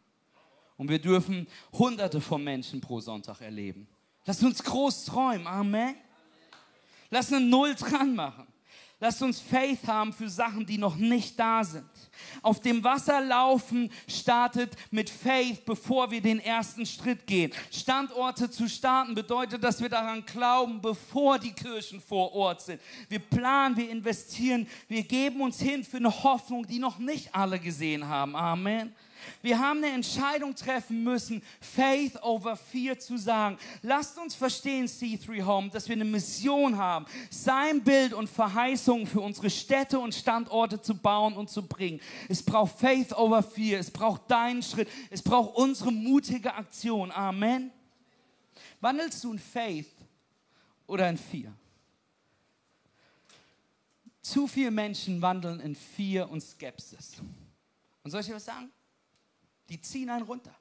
Und 0.77 0.89
wir 0.89 0.99
dürfen 0.99 1.47
hunderte 1.73 2.21
von 2.21 2.43
Menschen 2.43 2.82
pro 2.82 2.99
Sonntag 2.99 3.41
erleben. 3.41 3.88
Lass 4.25 4.41
uns 4.41 4.63
groß 4.63 5.06
träumen. 5.06 5.45
Amen. 5.45 5.95
Lass 7.10 7.32
eine 7.32 7.45
Null 7.45 7.75
dran 7.75 8.15
machen. 8.15 8.51
Lasst 9.04 9.24
uns 9.24 9.40
Faith 9.40 9.88
haben 9.88 10.14
für 10.14 10.30
Sachen, 10.30 10.64
die 10.64 10.78
noch 10.78 10.96
nicht 10.96 11.40
da 11.40 11.64
sind. 11.64 11.84
Auf 12.44 12.60
dem 12.60 12.84
Wasser 12.84 13.20
laufen 13.20 13.92
startet 14.08 14.76
mit 14.92 15.10
Faith, 15.10 15.66
bevor 15.66 16.12
wir 16.12 16.22
den 16.22 16.40
ersten 16.40 16.86
Schritt 16.86 17.26
gehen. 17.26 17.52
Standorte 17.72 18.52
zu 18.52 18.70
starten 18.70 19.16
bedeutet, 19.16 19.64
dass 19.64 19.82
wir 19.82 19.90
daran 19.90 20.24
glauben, 20.24 20.80
bevor 20.84 21.40
die 21.40 21.52
Kirchen 21.52 22.00
vor 22.00 22.32
Ort 22.36 22.62
sind. 22.62 22.80
Wir 23.10 23.18
planen, 23.18 23.76
wir 23.76 23.90
investieren, 23.90 24.68
wir 24.88 25.02
geben 25.02 25.42
uns 25.42 25.60
hin 25.60 25.84
für 25.84 25.98
eine 25.98 26.24
Hoffnung, 26.24 26.68
die 26.68 26.78
noch 26.78 27.00
nicht 27.00 27.34
alle 27.34 27.60
gesehen 27.60 28.08
haben. 28.08 28.36
Amen. 28.36 28.94
Wir 29.41 29.60
haben 29.60 29.84
eine 29.84 29.93
Entscheidung 29.93 30.55
treffen 30.55 31.03
müssen, 31.03 31.41
Faith 31.60 32.21
over 32.23 32.55
Fear 32.55 32.99
zu 32.99 33.17
sagen. 33.17 33.57
Lasst 33.81 34.17
uns 34.17 34.36
verstehen, 34.36 34.88
C3 34.88 35.43
Home, 35.45 35.69
dass 35.69 35.88
wir 35.88 35.95
eine 35.95 36.05
Mission 36.05 36.77
haben, 36.77 37.05
sein 37.29 37.84
Bild 37.84 38.13
und 38.13 38.29
Verheißungen 38.29 39.07
für 39.07 39.21
unsere 39.21 39.49
Städte 39.49 39.99
und 39.99 40.13
Standorte 40.15 40.81
zu 40.81 40.95
bauen 40.95 41.34
und 41.34 41.49
zu 41.49 41.65
bringen. 41.65 41.99
Es 42.29 42.43
braucht 42.43 42.79
Faith 42.79 43.13
over 43.13 43.43
Fear, 43.43 43.79
es 43.79 43.91
braucht 43.91 44.29
deinen 44.29 44.63
Schritt, 44.63 44.89
es 45.10 45.21
braucht 45.21 45.55
unsere 45.55 45.91
mutige 45.91 46.53
Aktion. 46.53 47.12
Amen. 47.12 47.71
Wandelst 48.79 49.23
du 49.23 49.34
in 49.34 49.39
Faith 49.39 49.91
oder 50.88 51.10
in 51.10 51.17
Fear? 51.17 51.53
Zu 54.21 54.47
viele 54.47 54.71
Menschen 54.71 55.21
wandeln 55.21 55.60
in 55.60 55.75
Fear 55.75 56.29
und 56.29 56.41
Skepsis. 56.41 57.13
Und 58.03 58.12
soll 58.12 58.21
ich 58.21 58.27
dir 58.27 58.36
was 58.36 58.45
sagen? 58.45 58.71
Die 59.71 59.79
ziehen 59.79 60.10
einen 60.10 60.25
runter. 60.25 60.53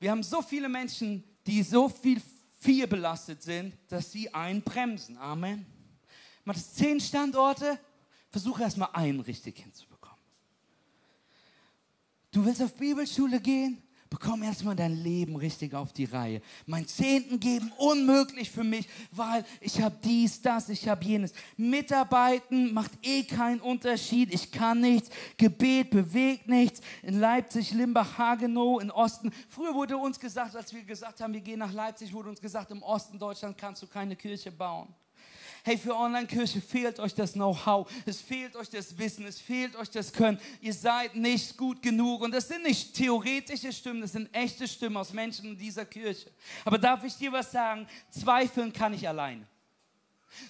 Wir 0.00 0.10
haben 0.10 0.22
so 0.22 0.40
viele 0.40 0.68
Menschen, 0.68 1.22
die 1.46 1.62
so 1.62 1.90
viel 1.90 2.22
vier 2.58 2.86
belastet 2.86 3.42
sind, 3.42 3.76
dass 3.88 4.10
sie 4.10 4.32
einen 4.32 4.62
bremsen. 4.62 5.18
Amen. 5.18 5.66
Man 6.42 6.56
hat 6.56 6.64
zehn 6.64 6.98
Standorte, 7.00 7.78
versuche 8.30 8.62
erstmal 8.62 8.88
einen 8.94 9.20
richtig 9.20 9.58
hinzubekommen. 9.58 10.22
Du 12.30 12.46
willst 12.46 12.62
auf 12.62 12.74
Bibelschule 12.74 13.40
gehen? 13.40 13.82
Bekomm 14.10 14.42
erstmal 14.42 14.76
dein 14.76 14.94
Leben 14.94 15.36
richtig 15.36 15.74
auf 15.74 15.92
die 15.92 16.04
Reihe. 16.04 16.40
Mein 16.66 16.86
Zehnten 16.86 17.38
geben, 17.40 17.72
unmöglich 17.76 18.50
für 18.50 18.64
mich, 18.64 18.88
weil 19.10 19.44
ich 19.60 19.80
habe 19.80 19.96
dies, 20.02 20.40
das, 20.40 20.68
ich 20.68 20.88
habe 20.88 21.04
jenes. 21.04 21.32
Mitarbeiten 21.56 22.72
macht 22.72 22.92
eh 23.02 23.22
keinen 23.22 23.60
Unterschied. 23.60 24.32
Ich 24.32 24.50
kann 24.50 24.80
nichts. 24.80 25.10
Gebet 25.36 25.90
bewegt 25.90 26.48
nichts. 26.48 26.80
In 27.02 27.20
Leipzig, 27.20 27.72
Limbach, 27.72 28.16
Hagenow, 28.18 28.80
in 28.80 28.90
Osten. 28.90 29.32
Früher 29.48 29.74
wurde 29.74 29.96
uns 29.96 30.18
gesagt, 30.18 30.56
als 30.56 30.72
wir 30.72 30.82
gesagt 30.82 31.20
haben, 31.20 31.32
wir 31.32 31.40
gehen 31.40 31.58
nach 31.58 31.72
Leipzig, 31.72 32.12
wurde 32.12 32.30
uns 32.30 32.40
gesagt, 32.40 32.70
im 32.70 32.82
Osten 32.82 33.18
Deutschland 33.18 33.56
kannst 33.56 33.82
du 33.82 33.86
keine 33.86 34.16
Kirche 34.16 34.50
bauen. 34.50 34.94
Hey, 35.68 35.76
für 35.76 35.94
Online-Kirche 35.94 36.62
fehlt 36.62 36.98
euch 36.98 37.14
das 37.14 37.34
Know-how, 37.34 37.86
es 38.06 38.22
fehlt 38.22 38.56
euch 38.56 38.70
das 38.70 38.96
Wissen, 38.96 39.26
es 39.26 39.38
fehlt 39.38 39.76
euch 39.76 39.90
das 39.90 40.14
Können. 40.14 40.40
Ihr 40.62 40.72
seid 40.72 41.14
nicht 41.14 41.58
gut 41.58 41.82
genug. 41.82 42.22
Und 42.22 42.32
das 42.32 42.48
sind 42.48 42.62
nicht 42.62 42.94
theoretische 42.94 43.70
Stimmen, 43.70 44.00
das 44.00 44.12
sind 44.12 44.34
echte 44.34 44.66
Stimmen 44.66 44.96
aus 44.96 45.12
Menschen 45.12 45.44
in 45.44 45.58
dieser 45.58 45.84
Kirche. 45.84 46.30
Aber 46.64 46.78
darf 46.78 47.04
ich 47.04 47.14
dir 47.16 47.30
was 47.32 47.52
sagen? 47.52 47.86
Zweifeln 48.08 48.72
kann 48.72 48.94
ich 48.94 49.06
alleine. 49.06 49.46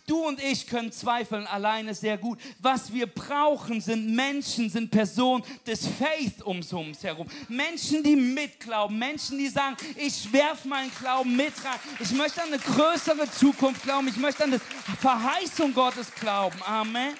Du 0.06 0.26
und 0.26 0.42
ich 0.42 0.66
können 0.66 0.92
zweifeln 0.92 1.46
alleine 1.46 1.94
sehr 1.94 2.18
gut. 2.18 2.38
Was 2.60 2.92
wir 2.92 3.06
brauchen, 3.06 3.80
sind 3.80 4.14
Menschen, 4.14 4.70
sind 4.70 4.90
Personen 4.90 5.44
des 5.66 5.86
Faith 5.86 6.44
ums 6.46 6.72
uns 6.72 7.02
herum. 7.02 7.26
Menschen, 7.48 8.02
die 8.02 8.16
mitglauben. 8.16 8.98
Menschen, 8.98 9.38
die 9.38 9.48
sagen, 9.48 9.76
ich 9.96 10.32
werfe 10.32 10.68
meinen 10.68 10.90
Glauben 10.98 11.36
mit 11.36 11.52
rein. 11.64 11.78
Ich 12.00 12.12
möchte 12.12 12.42
an 12.42 12.48
eine 12.48 12.58
größere 12.58 13.30
Zukunft 13.30 13.82
glauben. 13.82 14.08
Ich 14.08 14.16
möchte 14.16 14.44
an 14.44 14.52
die 14.52 14.96
Verheißung 15.00 15.72
Gottes 15.74 16.12
glauben. 16.14 16.56
Amen 16.64 17.14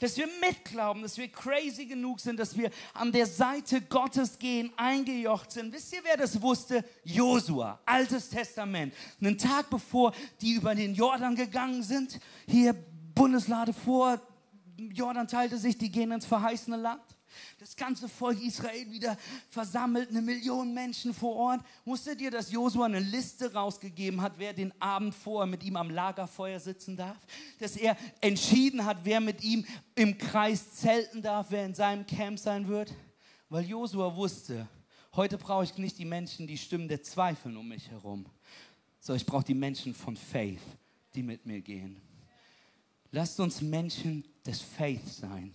dass 0.00 0.16
wir 0.16 0.28
mitglauben, 0.40 1.02
dass 1.02 1.16
wir 1.16 1.28
crazy 1.28 1.86
genug 1.86 2.20
sind, 2.20 2.38
dass 2.38 2.56
wir 2.56 2.70
an 2.94 3.12
der 3.12 3.26
Seite 3.26 3.80
Gottes 3.80 4.38
gehen, 4.38 4.72
eingejocht 4.76 5.52
sind. 5.52 5.72
Wisst 5.72 5.92
ihr, 5.92 6.00
wer 6.02 6.16
das 6.16 6.40
wusste? 6.40 6.84
Josua, 7.04 7.80
Altes 7.84 8.28
Testament. 8.28 8.94
Einen 9.20 9.38
Tag 9.38 9.70
bevor 9.70 10.12
die 10.40 10.52
über 10.52 10.74
den 10.74 10.94
Jordan 10.94 11.34
gegangen 11.34 11.82
sind, 11.82 12.20
hier 12.46 12.74
Bundeslade 13.14 13.72
vor, 13.72 14.20
Jordan 14.76 15.26
teilte 15.26 15.56
sich, 15.56 15.78
die 15.78 15.90
gehen 15.90 16.12
ins 16.12 16.26
verheißene 16.26 16.76
Land 16.76 17.15
das 17.58 17.76
ganze 17.76 18.08
Volk 18.08 18.42
Israel 18.42 18.90
wieder 18.90 19.16
versammelt, 19.50 20.10
eine 20.10 20.22
Million 20.22 20.72
Menschen 20.74 21.14
vor 21.14 21.36
Ort. 21.36 21.60
Wusstet 21.84 22.20
ihr, 22.20 22.30
dass 22.30 22.50
Josua 22.50 22.86
eine 22.86 23.00
Liste 23.00 23.52
rausgegeben 23.52 24.20
hat, 24.20 24.34
wer 24.38 24.52
den 24.52 24.72
Abend 24.80 25.14
vorher 25.14 25.46
mit 25.46 25.64
ihm 25.64 25.76
am 25.76 25.90
Lagerfeuer 25.90 26.60
sitzen 26.60 26.96
darf? 26.96 27.18
Dass 27.58 27.76
er 27.76 27.96
entschieden 28.20 28.84
hat, 28.84 28.98
wer 29.04 29.20
mit 29.20 29.42
ihm 29.42 29.64
im 29.94 30.18
Kreis 30.18 30.72
zelten 30.74 31.22
darf, 31.22 31.46
wer 31.50 31.64
in 31.64 31.74
seinem 31.74 32.06
Camp 32.06 32.38
sein 32.38 32.68
wird? 32.68 32.92
Weil 33.48 33.64
Josua 33.64 34.14
wusste, 34.16 34.68
heute 35.14 35.38
brauche 35.38 35.64
ich 35.64 35.76
nicht 35.78 35.98
die 35.98 36.04
Menschen, 36.04 36.46
die 36.46 36.58
Stimmen 36.58 36.88
der 36.88 37.02
Zweifel 37.02 37.56
um 37.56 37.68
mich 37.68 37.90
herum, 37.90 38.26
sondern 39.00 39.20
ich 39.20 39.26
brauche 39.26 39.44
die 39.44 39.54
Menschen 39.54 39.94
von 39.94 40.16
Faith, 40.16 40.60
die 41.14 41.22
mit 41.22 41.46
mir 41.46 41.60
gehen. 41.60 42.00
Lasst 43.12 43.38
uns 43.40 43.62
Menschen 43.62 44.24
des 44.44 44.60
Faith 44.60 45.08
sein 45.08 45.54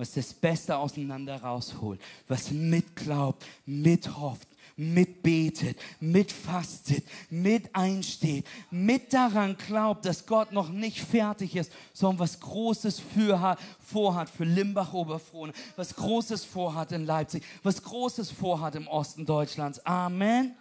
was 0.00 0.12
das 0.12 0.32
Beste 0.32 0.78
auseinander 0.78 1.42
rausholt, 1.42 2.00
was 2.26 2.50
mitglaubt, 2.50 3.44
mithofft, 3.66 4.48
mitbetet, 4.74 5.78
mitfastet, 6.00 7.04
mit 7.28 7.76
einsteht, 7.76 8.46
mit 8.70 9.12
daran 9.12 9.58
glaubt, 9.58 10.06
dass 10.06 10.24
Gott 10.24 10.52
noch 10.52 10.70
nicht 10.70 11.00
fertig 11.00 11.54
ist, 11.54 11.70
sondern 11.92 12.20
was 12.20 12.40
Großes 12.40 12.98
für 12.98 13.42
hat, 13.42 13.60
vorhat 13.78 14.30
für 14.30 14.44
Limbach 14.44 14.94
Oberfrohne, 14.94 15.52
was 15.76 15.94
Großes 15.94 16.46
vorhat 16.46 16.92
in 16.92 17.04
Leipzig, 17.04 17.44
was 17.62 17.82
Großes 17.82 18.30
vorhat 18.30 18.76
im 18.76 18.86
Osten 18.86 19.26
Deutschlands. 19.26 19.84
Amen. 19.84 20.56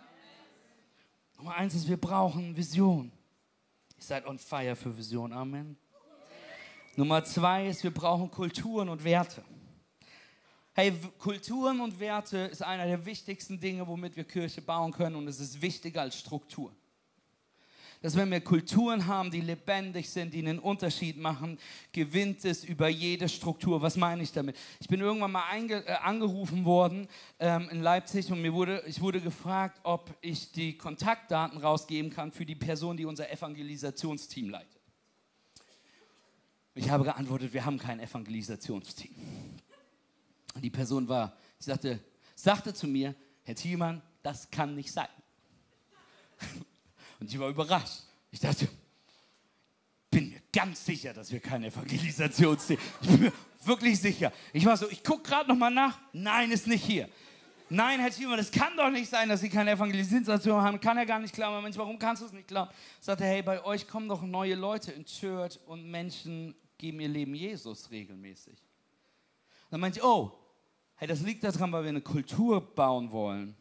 Nummer 1.38 1.56
eins 1.56 1.76
ist, 1.76 1.88
wir 1.88 1.96
brauchen 1.96 2.58
Vision. 2.58 3.10
Ihr 3.98 4.04
seid 4.04 4.26
on 4.26 4.38
fire 4.38 4.76
für 4.76 4.98
Vision. 4.98 5.32
Amen. 5.32 5.78
Nummer 7.00 7.24
zwei 7.24 7.68
ist, 7.68 7.82
wir 7.82 7.94
brauchen 7.94 8.30
Kulturen 8.30 8.90
und 8.90 9.06
Werte. 9.06 9.42
Hey, 10.74 10.94
Kulturen 11.18 11.80
und 11.80 11.98
Werte 12.02 12.40
ist 12.40 12.62
einer 12.62 12.86
der 12.88 13.06
wichtigsten 13.06 13.58
Dinge, 13.58 13.88
womit 13.88 14.18
wir 14.18 14.26
Kirche 14.26 14.62
bauen 14.62 14.92
können 14.92 15.16
und 15.16 15.26
es 15.30 15.40
ist 15.40 15.62
wichtiger 15.62 16.02
als 16.02 16.20
Struktur 16.20 16.74
dass 18.02 18.16
wenn 18.16 18.32
wir 18.32 18.40
Kulturen 18.40 19.08
haben, 19.08 19.30
die 19.30 19.42
lebendig 19.42 20.10
sind, 20.10 20.34
die 20.34 20.40
einen 20.40 20.60
Unterschied 20.60 21.18
machen, 21.18 21.60
gewinnt 21.92 22.46
es 22.46 22.64
über 22.64 22.88
jede 22.88 23.28
Struktur. 23.28 23.82
Was 23.82 23.98
meine 23.98 24.24
ich 24.24 24.32
damit? 24.32 24.56
Ich 24.80 24.88
bin 24.88 25.02
irgendwann 25.02 25.34
mal 25.34 25.44
äh, 25.70 25.84
angerufen 26.02 26.64
worden 26.64 27.10
ähm, 27.40 27.68
in 27.70 27.82
Leipzig 27.82 28.32
und 28.32 28.42
mir 28.42 28.54
wurde, 28.54 28.84
ich 28.88 29.02
wurde 29.02 29.20
gefragt, 29.20 29.82
ob 29.84 30.16
ich 30.22 30.52
die 30.52 30.78
Kontaktdaten 30.78 31.60
rausgeben 31.60 32.10
kann 32.10 32.32
für 32.32 32.46
die 32.46 32.56
Person, 32.56 32.96
die 32.96 33.04
unser 33.04 33.30
Evangelisationsteam 33.30 34.50
leitet. 34.50 34.79
Ich 36.80 36.90
habe 36.90 37.04
geantwortet, 37.04 37.52
wir 37.52 37.66
haben 37.66 37.78
kein 37.78 38.00
Evangelisationsteam. 38.00 39.12
Und 40.56 40.62
die 40.62 40.70
Person 40.70 41.10
war, 41.10 41.36
ich 41.60 41.66
sagte, 41.66 42.00
sagte 42.36 42.74
zu 42.74 42.88
mir, 42.88 43.16
Herr 43.44 43.54
Thielmann, 43.54 44.02
das 44.24 44.50
kann 44.50 44.76
nicht 44.76 44.90
sein. 44.90 45.10
Und 47.20 47.30
ich 47.30 47.38
war 47.38 47.50
überrascht. 47.50 48.04
Ich 48.32 48.40
dachte, 48.40 48.70
bin 50.10 50.30
mir 50.30 50.42
ganz 50.54 50.86
sicher, 50.86 51.14
dass 51.14 51.34
wir 51.34 51.42
kein 51.42 51.66
Evangelisationsteam 51.66 52.78
Ich 53.02 53.10
bin 53.10 53.20
mir 53.24 53.34
wirklich 53.66 54.00
sicher. 54.00 54.32
Ich 54.54 54.66
war 54.66 54.78
so, 54.78 54.90
ich 54.90 55.04
gucke 55.04 55.24
gerade 55.24 55.50
nochmal 55.50 55.72
nach. 55.72 56.00
Nein, 56.14 56.50
ist 56.50 56.66
nicht 56.66 56.86
hier. 56.86 57.10
Nein, 57.68 58.00
Herr 58.00 58.10
Thiemann, 58.10 58.38
das 58.38 58.52
kann 58.52 58.78
doch 58.78 58.90
nicht 58.90 59.10
sein, 59.10 59.28
dass 59.28 59.42
Sie 59.42 59.50
keine 59.50 59.72
Evangelisation 59.72 60.62
haben. 60.62 60.80
Kann 60.80 60.98
er 60.98 61.06
gar 61.06 61.20
nicht 61.20 61.36
glauben. 61.36 61.62
Mensch, 61.62 61.78
warum 61.78 62.00
kannst 62.00 62.22
du 62.22 62.26
es 62.28 62.32
nicht 62.32 62.48
glauben? 62.48 62.72
Sagte, 63.02 63.26
hey, 63.26 63.42
bei 63.42 63.62
euch 63.66 63.86
kommen 63.86 64.08
doch 64.08 64.22
neue 64.22 64.56
Leute 64.56 64.94
in 64.94 65.04
Church 65.04 65.60
und 65.66 65.92
Menschen 65.92 66.56
geben 66.80 67.00
ihr 67.02 67.10
Leben 67.10 67.36
Jesus 67.36 67.92
regelmäßig. 67.92 68.58
Dann 69.70 69.80
meinte 69.80 70.00
ich, 70.00 70.06
oh, 70.06 70.32
hey, 70.96 71.08
das 71.08 71.22
liegt 71.22 71.44
daran, 71.44 71.72
weil 71.72 71.84
wir 71.84 71.90
eine 71.90 72.02
Kultur 72.02 72.60
bauen 72.74 73.12
wollen, 73.12 73.56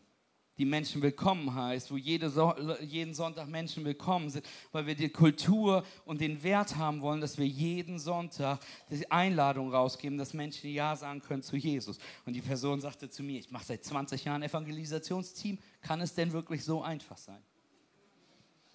die 0.57 0.65
Menschen 0.65 1.03
willkommen 1.03 1.55
heißt, 1.55 1.91
wo 1.93 1.97
jede 1.97 2.31
so 2.31 2.53
jeden 2.81 3.15
Sonntag 3.15 3.49
Menschen 3.49 3.85
willkommen 3.85 4.29
sind, 4.29 4.45
weil 4.73 4.87
wir 4.87 4.97
die 4.97 5.09
Kultur 5.09 5.85
und 6.05 6.21
den 6.21 6.43
Wert 6.43 6.77
haben 6.77 7.01
wollen, 7.01 7.21
dass 7.21 7.39
wir 7.39 7.47
jeden 7.47 7.99
Sonntag 7.99 8.61
die 8.91 9.09
Einladung 9.11 9.73
rausgeben, 9.73 10.19
dass 10.19 10.35
Menschen 10.35 10.71
Ja 10.71 10.97
sagen 10.97 11.21
können 11.21 11.43
zu 11.43 11.57
Jesus. 11.57 11.99
Und 12.27 12.33
die 12.33 12.41
Person 12.41 12.81
sagte 12.81 13.09
zu 13.09 13.23
mir, 13.23 13.39
ich 13.39 13.51
mache 13.51 13.67
seit 13.67 13.85
20 13.85 14.25
Jahren 14.25 14.43
Evangelisationsteam, 14.43 15.59
kann 15.81 16.01
es 16.01 16.15
denn 16.15 16.33
wirklich 16.33 16.65
so 16.65 16.83
einfach 16.83 17.19
sein? 17.19 17.43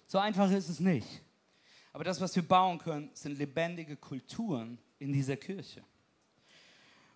So 0.06 0.18
einfach 0.18 0.50
ist 0.50 0.68
es 0.68 0.80
nicht. 0.80 1.22
Aber 1.94 2.02
das, 2.02 2.20
was 2.20 2.34
wir 2.34 2.42
bauen 2.42 2.78
können, 2.78 3.08
sind 3.14 3.38
lebendige 3.38 3.96
Kulturen 3.96 4.78
in 4.98 5.12
dieser 5.12 5.36
Kirche. 5.36 5.80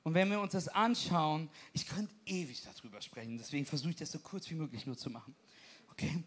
Und 0.04 0.14
wenn 0.14 0.30
wir 0.30 0.40
uns 0.40 0.52
das 0.52 0.68
anschauen, 0.68 1.50
ich 1.72 1.84
könnte 1.84 2.14
ewig 2.24 2.62
darüber 2.62 3.02
sprechen, 3.02 3.36
deswegen 3.36 3.66
versuche 3.66 3.90
ich 3.90 3.96
das 3.96 4.12
so 4.12 4.20
kurz 4.20 4.48
wie 4.50 4.54
möglich 4.54 4.86
nur 4.86 4.96
zu 4.96 5.10
machen. 5.10 5.34
Okay? 5.90 6.22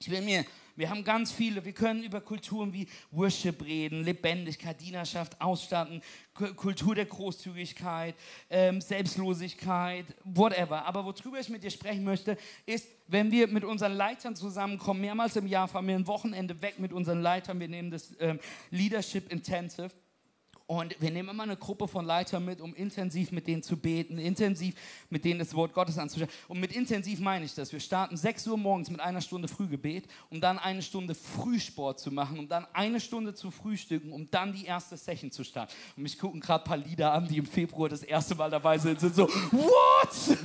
Ich 0.00 0.10
will 0.10 0.20
mir, 0.20 0.44
wir 0.80 0.88
haben 0.88 1.04
ganz 1.04 1.30
viele, 1.30 1.64
wir 1.64 1.74
können 1.74 2.02
über 2.02 2.22
Kulturen 2.22 2.72
wie 2.72 2.88
Worship 3.10 3.62
reden, 3.62 4.02
Lebendigkeit, 4.02 4.80
Dienerschaft, 4.80 5.38
Ausstatten, 5.40 6.00
Kultur 6.56 6.94
der 6.94 7.04
Großzügigkeit, 7.04 8.14
ähm, 8.48 8.80
Selbstlosigkeit, 8.80 10.06
whatever. 10.24 10.86
Aber 10.86 11.04
worüber 11.04 11.38
ich 11.38 11.50
mit 11.50 11.62
dir 11.62 11.70
sprechen 11.70 12.02
möchte, 12.02 12.38
ist, 12.64 12.88
wenn 13.06 13.30
wir 13.30 13.46
mit 13.48 13.62
unseren 13.62 13.92
Leitern 13.92 14.34
zusammenkommen, 14.34 15.02
mehrmals 15.02 15.36
im 15.36 15.46
Jahr 15.46 15.68
fahren 15.68 15.86
wir 15.86 15.94
ein 15.94 16.06
Wochenende 16.06 16.62
weg 16.62 16.78
mit 16.78 16.94
unseren 16.94 17.20
Leitern, 17.20 17.60
wir 17.60 17.68
nehmen 17.68 17.90
das 17.90 18.16
ähm, 18.18 18.40
Leadership 18.70 19.30
Intensive 19.30 19.90
und 20.70 20.94
wir 21.00 21.10
nehmen 21.10 21.30
immer 21.30 21.42
eine 21.42 21.56
Gruppe 21.56 21.88
von 21.88 22.06
Leitern 22.06 22.44
mit, 22.44 22.60
um 22.60 22.76
intensiv 22.76 23.32
mit 23.32 23.48
denen 23.48 23.60
zu 23.60 23.76
beten, 23.76 24.18
intensiv 24.18 24.76
mit 25.08 25.24
denen 25.24 25.40
das 25.40 25.52
Wort 25.52 25.74
Gottes 25.74 25.98
anzuschauen. 25.98 26.30
Und 26.46 26.60
mit 26.60 26.70
intensiv 26.72 27.18
meine 27.18 27.44
ich 27.44 27.56
das. 27.56 27.72
Wir 27.72 27.80
starten 27.80 28.16
6 28.16 28.46
Uhr 28.46 28.56
morgens 28.56 28.88
mit 28.88 29.00
einer 29.00 29.20
Stunde 29.20 29.48
Frühgebet, 29.48 30.04
um 30.30 30.40
dann 30.40 30.60
eine 30.60 30.80
Stunde 30.82 31.16
Frühsport 31.16 31.98
zu 31.98 32.12
machen, 32.12 32.38
um 32.38 32.46
dann 32.46 32.68
eine 32.72 33.00
Stunde 33.00 33.34
zu 33.34 33.50
frühstücken, 33.50 34.12
um 34.12 34.30
dann 34.30 34.52
die 34.52 34.64
erste 34.64 34.96
Session 34.96 35.32
zu 35.32 35.42
starten. 35.42 35.72
Und 35.96 36.04
mich 36.04 36.16
gucken 36.16 36.38
gerade 36.38 36.62
ein 36.62 36.68
paar 36.68 36.76
Lieder 36.76 37.14
an, 37.14 37.26
die 37.26 37.38
im 37.38 37.46
Februar 37.46 37.88
das 37.88 38.04
erste 38.04 38.36
Mal 38.36 38.48
dabei 38.48 38.78
sind, 38.78 39.00
sind 39.00 39.16
so, 39.16 39.26
what? 39.26 40.38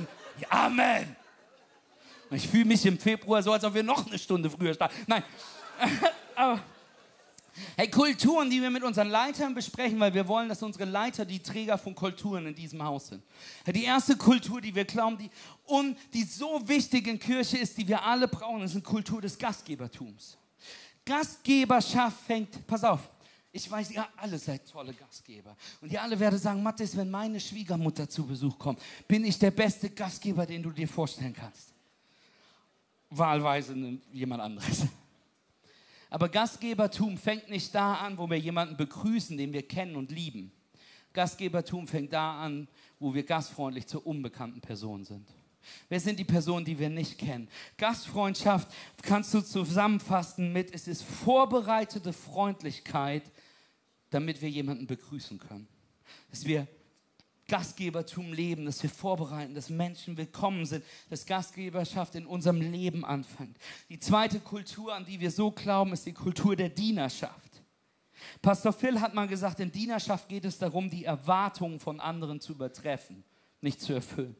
Amen. 0.48 1.14
Ich 2.32 2.48
fühle 2.48 2.64
mich 2.64 2.84
im 2.84 2.98
Februar 2.98 3.44
so, 3.44 3.52
als 3.52 3.62
ob 3.62 3.74
wir 3.74 3.84
noch 3.84 4.04
eine 4.04 4.18
Stunde 4.18 4.50
früher 4.50 4.74
starten. 4.74 4.96
Nein, 5.06 5.22
aber 6.34 6.60
Hey, 7.76 7.90
Kulturen, 7.90 8.50
die 8.50 8.60
wir 8.60 8.70
mit 8.70 8.82
unseren 8.82 9.08
Leitern 9.08 9.54
besprechen, 9.54 9.98
weil 9.98 10.12
wir 10.12 10.26
wollen, 10.28 10.48
dass 10.48 10.62
unsere 10.62 10.84
Leiter 10.84 11.24
die 11.24 11.40
Träger 11.40 11.78
von 11.78 11.94
Kulturen 11.94 12.46
in 12.46 12.54
diesem 12.54 12.82
Haus 12.82 13.08
sind. 13.08 13.22
Die 13.66 13.84
erste 13.84 14.16
Kultur, 14.16 14.60
die 14.60 14.74
wir 14.74 14.84
glauben, 14.84 15.18
die, 15.18 15.30
und 15.64 15.96
die 16.12 16.24
so 16.24 16.60
wichtig 16.66 17.06
in 17.06 17.18
Kirche 17.18 17.58
ist, 17.58 17.76
die 17.78 17.86
wir 17.88 18.02
alle 18.02 18.28
brauchen, 18.28 18.62
ist 18.62 18.72
eine 18.72 18.82
Kultur 18.82 19.20
des 19.20 19.38
Gastgebertums. 19.38 20.36
Gastgeberschaft 21.04 22.18
fängt, 22.26 22.66
pass 22.66 22.84
auf, 22.84 23.00
ich 23.56 23.70
weiß, 23.70 23.90
ihr 23.92 24.06
alle 24.16 24.38
seid 24.38 24.68
tolle 24.70 24.92
Gastgeber. 24.92 25.56
Und 25.80 25.90
ihr 25.90 26.02
alle 26.02 26.20
werdet 26.20 26.42
sagen, 26.42 26.62
Mathis, 26.62 26.94
wenn 26.94 27.10
meine 27.10 27.40
Schwiegermutter 27.40 28.06
zu 28.06 28.26
Besuch 28.26 28.58
kommt, 28.58 28.80
bin 29.08 29.24
ich 29.24 29.38
der 29.38 29.50
beste 29.50 29.88
Gastgeber, 29.88 30.44
den 30.44 30.62
du 30.62 30.70
dir 30.70 30.86
vorstellen 30.86 31.32
kannst. 31.32 31.72
Wahlweise 33.08 33.74
jemand 34.12 34.42
anderes. 34.42 34.82
Aber 36.10 36.28
Gastgebertum 36.28 37.18
fängt 37.18 37.50
nicht 37.50 37.74
da 37.74 37.94
an, 37.94 38.16
wo 38.18 38.28
wir 38.30 38.38
jemanden 38.38 38.76
begrüßen, 38.76 39.36
den 39.36 39.52
wir 39.52 39.66
kennen 39.66 39.96
und 39.96 40.10
lieben. 40.10 40.52
Gastgebertum 41.12 41.88
fängt 41.88 42.12
da 42.12 42.40
an, 42.42 42.68
wo 42.98 43.14
wir 43.14 43.24
gastfreundlich 43.24 43.86
zur 43.86 44.06
unbekannten 44.06 44.60
Person 44.60 45.04
sind. 45.04 45.26
Wer 45.88 45.98
sind 45.98 46.18
die 46.18 46.24
Personen, 46.24 46.64
die 46.64 46.78
wir 46.78 46.90
nicht 46.90 47.18
kennen? 47.18 47.48
Gastfreundschaft 47.76 48.68
kannst 49.02 49.34
du 49.34 49.40
zusammenfassen 49.40 50.52
mit, 50.52 50.72
es 50.72 50.86
ist 50.86 51.02
vorbereitete 51.02 52.12
Freundlichkeit, 52.12 53.22
damit 54.10 54.40
wir 54.40 54.48
jemanden 54.48 54.86
begrüßen 54.86 55.38
können. 55.38 55.66
Dass 56.30 56.44
wir 56.44 56.68
Gastgebertum 57.48 58.32
leben, 58.32 58.64
dass 58.64 58.82
wir 58.82 58.90
vorbereiten, 58.90 59.54
dass 59.54 59.70
Menschen 59.70 60.16
willkommen 60.16 60.66
sind, 60.66 60.84
dass 61.10 61.26
Gastgeberschaft 61.26 62.16
in 62.16 62.26
unserem 62.26 62.60
Leben 62.60 63.04
anfängt. 63.04 63.56
Die 63.88 64.00
zweite 64.00 64.40
Kultur, 64.40 64.94
an 64.94 65.04
die 65.04 65.20
wir 65.20 65.30
so 65.30 65.50
glauben, 65.52 65.92
ist 65.92 66.06
die 66.06 66.12
Kultur 66.12 66.56
der 66.56 66.70
Dienerschaft. 66.70 67.62
Pastor 68.42 68.72
Phil 68.72 69.00
hat 69.00 69.14
mal 69.14 69.28
gesagt, 69.28 69.60
in 69.60 69.70
Dienerschaft 69.70 70.28
geht 70.28 70.44
es 70.44 70.58
darum, 70.58 70.90
die 70.90 71.04
Erwartungen 71.04 71.78
von 71.78 72.00
anderen 72.00 72.40
zu 72.40 72.52
übertreffen, 72.52 73.22
nicht 73.60 73.80
zu 73.80 73.92
erfüllen. 73.92 74.36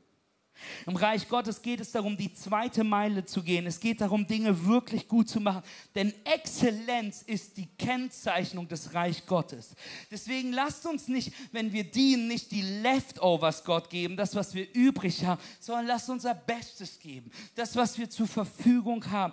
Im 0.87 0.97
Reich 0.97 1.29
Gottes 1.29 1.63
geht 1.63 1.81
es 1.81 1.93
darum, 1.93 2.17
die 2.17 2.33
zweite 2.33 2.85
Meile 2.85 3.25
zu 3.25 3.43
gehen. 3.43 3.67
Es 3.67 3.81
geht 3.81 4.01
darum, 4.01 4.27
Dinge 4.27 4.67
wirklich 4.67 5.09
gut 5.09 5.29
zu 5.29 5.41
machen. 5.41 5.63
Denn 5.95 6.13
Exzellenz 6.25 7.23
ist 7.23 7.57
die 7.57 7.67
Kennzeichnung 7.79 8.69
des 8.69 8.95
Reich 8.95 9.27
Gottes. 9.27 9.75
Deswegen 10.11 10.53
lasst 10.53 10.87
uns 10.87 11.09
nicht, 11.09 11.33
wenn 11.53 11.73
wir 11.73 11.85
dienen, 11.85 12.29
nicht 12.29 12.51
die 12.51 12.63
Leftovers 12.63 13.65
Gott 13.65 13.91
geben, 13.91 14.17
das, 14.17 14.35
was 14.35 14.55
wir 14.55 14.73
übrig 14.75 15.25
haben, 15.25 15.41
sondern 15.61 15.87
lasst 15.87 16.11
unser 16.11 16.35
Bestes 16.35 16.99
geben. 16.99 17.31
Das, 17.55 17.77
was 17.77 17.99
wir 17.99 18.09
zur 18.11 18.27
Verfügung 18.27 19.11
haben. 19.11 19.33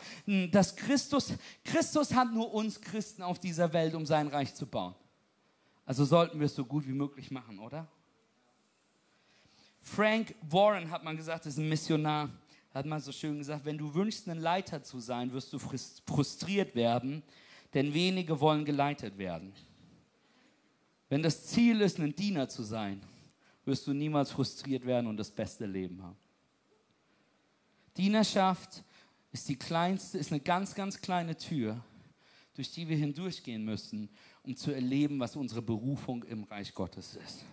Das 0.52 0.76
Christus, 0.76 1.34
Christus 1.64 2.14
hat 2.14 2.34
nur 2.34 2.54
uns 2.54 2.82
Christen 2.82 3.22
auf 3.22 3.40
dieser 3.40 3.74
Welt, 3.74 3.96
um 3.96 4.06
sein 4.06 4.28
Reich 4.28 4.54
zu 4.54 4.66
bauen. 4.66 4.96
Also 5.86 6.06
sollten 6.06 6.40
wir 6.40 6.46
es 6.46 6.56
so 6.56 6.66
gut 6.66 6.88
wie 6.88 6.94
möglich 6.94 7.32
machen, 7.32 7.60
oder? 7.60 7.88
Frank 9.84 10.34
Warren 10.50 10.90
hat 10.90 11.04
mal 11.04 11.16
gesagt, 11.16 11.46
ist 11.46 11.58
ein 11.58 11.68
Missionar, 11.68 12.30
hat 12.74 12.86
mal 12.86 13.02
so 13.02 13.12
schön 13.12 13.38
gesagt, 13.38 13.66
wenn 13.66 13.78
du 13.78 13.94
wünschst, 13.94 14.28
ein 14.30 14.40
Leiter 14.40 14.82
zu 14.82 15.00
sein, 15.00 15.32
wirst 15.34 15.52
du 15.52 15.60
frustriert 15.60 16.74
werden, 16.74 17.22
denn 17.74 17.94
wenige 17.94 18.40
wollen 18.40 18.66
geleitet 18.66 19.18
werden. 19.18 19.54
Wenn 21.10 21.22
das 21.22 21.46
Ziel 21.46 21.82
ist, 21.82 22.00
ein 22.00 22.16
Diener 22.16 22.48
zu 22.48 22.64
sein, 22.64 23.02
wirst 23.66 23.86
du 23.86 23.94
niemals 23.94 24.32
frustriert 24.32 24.86
werden 24.86 25.06
und 25.06 25.18
das 25.18 25.30
beste 25.30 25.66
Leben 25.66 26.02
haben. 26.02 26.18
Dienerschaft 27.96 28.84
ist 29.32 29.48
die 29.50 29.58
kleinste, 29.58 30.18
ist 30.18 30.32
eine 30.32 30.40
ganz, 30.42 30.74
ganz 30.74 31.00
kleine 31.00 31.38
Tür, 31.38 31.84
durch 32.56 32.72
die 32.72 32.88
wir 32.88 32.98
hindurchgehen 32.98 33.64
müssen, 33.64 34.10
um 34.44 34.56
zu 34.56 34.72
erleben, 34.72 35.20
was 35.20 35.36
unsere 35.36 35.62
Berufung 35.62 36.24
im 36.24 36.46
Reich 36.46 36.74
Gottes 36.74 37.16
ist. 37.16 37.46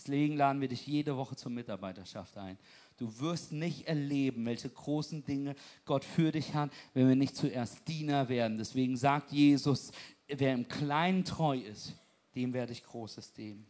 Deswegen 0.00 0.36
laden 0.38 0.62
wir 0.62 0.68
dich 0.68 0.86
jede 0.86 1.14
Woche 1.18 1.36
zur 1.36 1.50
Mitarbeiterschaft 1.50 2.38
ein. 2.38 2.56
Du 2.96 3.20
wirst 3.20 3.52
nicht 3.52 3.86
erleben, 3.86 4.46
welche 4.46 4.70
großen 4.70 5.22
Dinge 5.24 5.54
Gott 5.84 6.04
für 6.04 6.32
dich 6.32 6.54
hat, 6.54 6.70
wenn 6.94 7.06
wir 7.06 7.16
nicht 7.16 7.36
zuerst 7.36 7.86
Diener 7.86 8.30
werden. 8.30 8.56
Deswegen 8.56 8.96
sagt 8.96 9.30
Jesus, 9.30 9.92
wer 10.26 10.54
im 10.54 10.66
Kleinen 10.68 11.26
treu 11.26 11.58
ist, 11.58 11.92
dem 12.34 12.54
werde 12.54 12.72
ich 12.72 12.82
Großes 12.82 13.34
geben. 13.34 13.66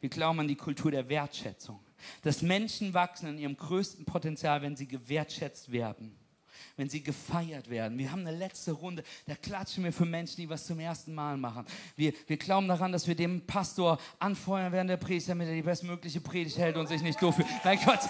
Wir 0.00 0.08
glauben 0.08 0.40
an 0.40 0.48
die 0.48 0.56
Kultur 0.56 0.92
der 0.92 1.10
Wertschätzung. 1.10 1.78
Dass 2.22 2.40
Menschen 2.40 2.94
wachsen 2.94 3.28
in 3.28 3.38
ihrem 3.38 3.56
größten 3.56 4.06
Potenzial, 4.06 4.62
wenn 4.62 4.76
sie 4.76 4.86
gewertschätzt 4.86 5.70
werden. 5.70 6.16
Wenn 6.76 6.88
sie 6.88 7.02
gefeiert 7.02 7.70
werden. 7.70 7.98
Wir 7.98 8.10
haben 8.12 8.26
eine 8.26 8.36
letzte 8.36 8.72
Runde, 8.72 9.02
da 9.26 9.34
klatschen 9.34 9.84
wir 9.84 9.92
für 9.92 10.04
Menschen, 10.04 10.36
die 10.36 10.48
was 10.48 10.66
zum 10.66 10.80
ersten 10.80 11.14
Mal 11.14 11.36
machen. 11.36 11.64
Wir, 11.96 12.12
wir 12.26 12.36
glauben 12.36 12.68
daran, 12.68 12.92
dass 12.92 13.06
wir 13.06 13.14
dem 13.14 13.46
Pastor 13.46 13.98
anfeuern 14.18 14.72
während 14.72 14.90
der 14.90 14.96
Predigt, 14.96 15.28
damit 15.28 15.48
er 15.48 15.54
die 15.54 15.62
bestmögliche 15.62 16.20
Predigt 16.20 16.58
hält 16.58 16.76
und 16.76 16.88
sich 16.88 17.02
nicht 17.02 17.20
doof 17.22 17.36
fühlt. 17.36 17.48
Mein 17.64 17.78
Gott. 17.84 18.00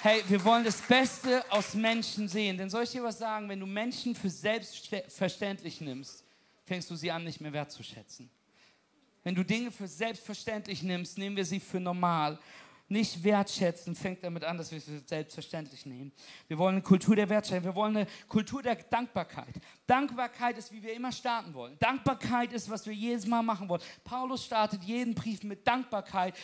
Hey, 0.00 0.22
wir 0.28 0.44
wollen 0.44 0.62
das 0.62 0.80
Beste 0.82 1.44
aus 1.50 1.74
Menschen 1.74 2.28
sehen. 2.28 2.58
Denn 2.58 2.70
soll 2.70 2.84
ich 2.84 2.90
dir 2.90 3.02
was 3.02 3.18
sagen, 3.18 3.48
wenn 3.48 3.58
du 3.58 3.66
Menschen 3.66 4.14
für 4.14 4.30
selbstverständlich 4.30 5.80
nimmst, 5.80 6.22
fängst 6.64 6.90
du 6.90 6.96
sie 6.96 7.10
an, 7.10 7.24
nicht 7.24 7.40
mehr 7.40 7.52
wertzuschätzen. 7.52 8.30
Wenn 9.24 9.34
du 9.34 9.42
Dinge 9.42 9.72
für 9.72 9.88
selbstverständlich 9.88 10.84
nimmst, 10.84 11.18
nehmen 11.18 11.36
wir 11.36 11.44
sie 11.44 11.58
für 11.58 11.80
normal 11.80 12.38
nicht 12.88 13.22
wertschätzen, 13.24 13.94
fängt 13.94 14.22
damit 14.22 14.44
an, 14.44 14.58
dass 14.58 14.70
wir 14.70 14.78
es 14.78 14.86
selbstverständlich 15.08 15.86
nehmen. 15.86 16.12
Wir 16.48 16.58
wollen 16.58 16.76
eine 16.76 16.82
Kultur 16.82 17.16
der 17.16 17.28
Wertschätzung, 17.28 17.64
wir 17.64 17.74
wollen 17.74 17.96
eine 17.96 18.06
Kultur 18.28 18.62
der 18.62 18.76
Dankbarkeit. 18.76 19.54
Dankbarkeit 19.86 20.58
ist, 20.58 20.72
wie 20.72 20.82
wir 20.82 20.94
immer 20.94 21.12
starten 21.12 21.52
wollen. 21.54 21.76
Dankbarkeit 21.78 22.52
ist, 22.52 22.70
was 22.70 22.86
wir 22.86 22.94
jedes 22.94 23.26
Mal 23.26 23.42
machen 23.42 23.68
wollen. 23.68 23.82
Paulus 24.04 24.44
startet 24.44 24.82
jeden 24.84 25.14
Brief 25.14 25.42
mit 25.42 25.66
Dankbarkeit, 25.66 26.34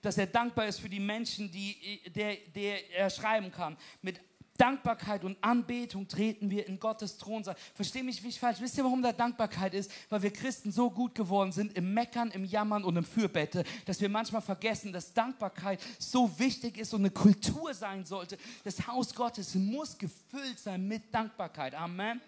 dass 0.00 0.18
er 0.18 0.26
dankbar 0.26 0.66
ist 0.66 0.80
für 0.80 0.88
die 0.88 1.00
Menschen, 1.00 1.50
die 1.50 2.00
der, 2.14 2.36
der 2.54 2.90
er 2.92 3.10
schreiben 3.10 3.50
kann. 3.50 3.76
Mit 4.02 4.20
Dankbarkeit 4.58 5.24
und 5.24 5.36
Anbetung 5.40 6.06
treten 6.06 6.50
wir 6.50 6.66
in 6.66 6.78
Gottes 6.78 7.16
Thronsaal. 7.16 7.56
Verstehe 7.74 8.04
mich 8.04 8.22
nicht 8.22 8.38
falsch. 8.38 8.60
Wisst 8.60 8.76
ihr, 8.76 8.84
warum 8.84 9.02
da 9.02 9.12
Dankbarkeit 9.12 9.72
ist? 9.74 9.90
Weil 10.10 10.22
wir 10.22 10.32
Christen 10.32 10.70
so 10.70 10.90
gut 10.90 11.14
geworden 11.14 11.52
sind 11.52 11.76
im 11.76 11.94
Meckern, 11.94 12.30
im 12.30 12.44
Jammern 12.44 12.84
und 12.84 12.96
im 12.96 13.04
Fürbette, 13.04 13.64
dass 13.86 14.00
wir 14.00 14.08
manchmal 14.08 14.42
vergessen, 14.42 14.92
dass 14.92 15.14
Dankbarkeit 15.14 15.80
so 15.98 16.38
wichtig 16.38 16.76
ist 16.76 16.92
und 16.92 17.00
eine 17.00 17.10
Kultur 17.10 17.72
sein 17.72 18.04
sollte. 18.04 18.36
Das 18.62 18.86
Haus 18.86 19.14
Gottes 19.14 19.54
muss 19.54 19.96
gefüllt 19.96 20.58
sein 20.58 20.86
mit 20.86 21.12
Dankbarkeit. 21.12 21.74
Amen. 21.74 22.20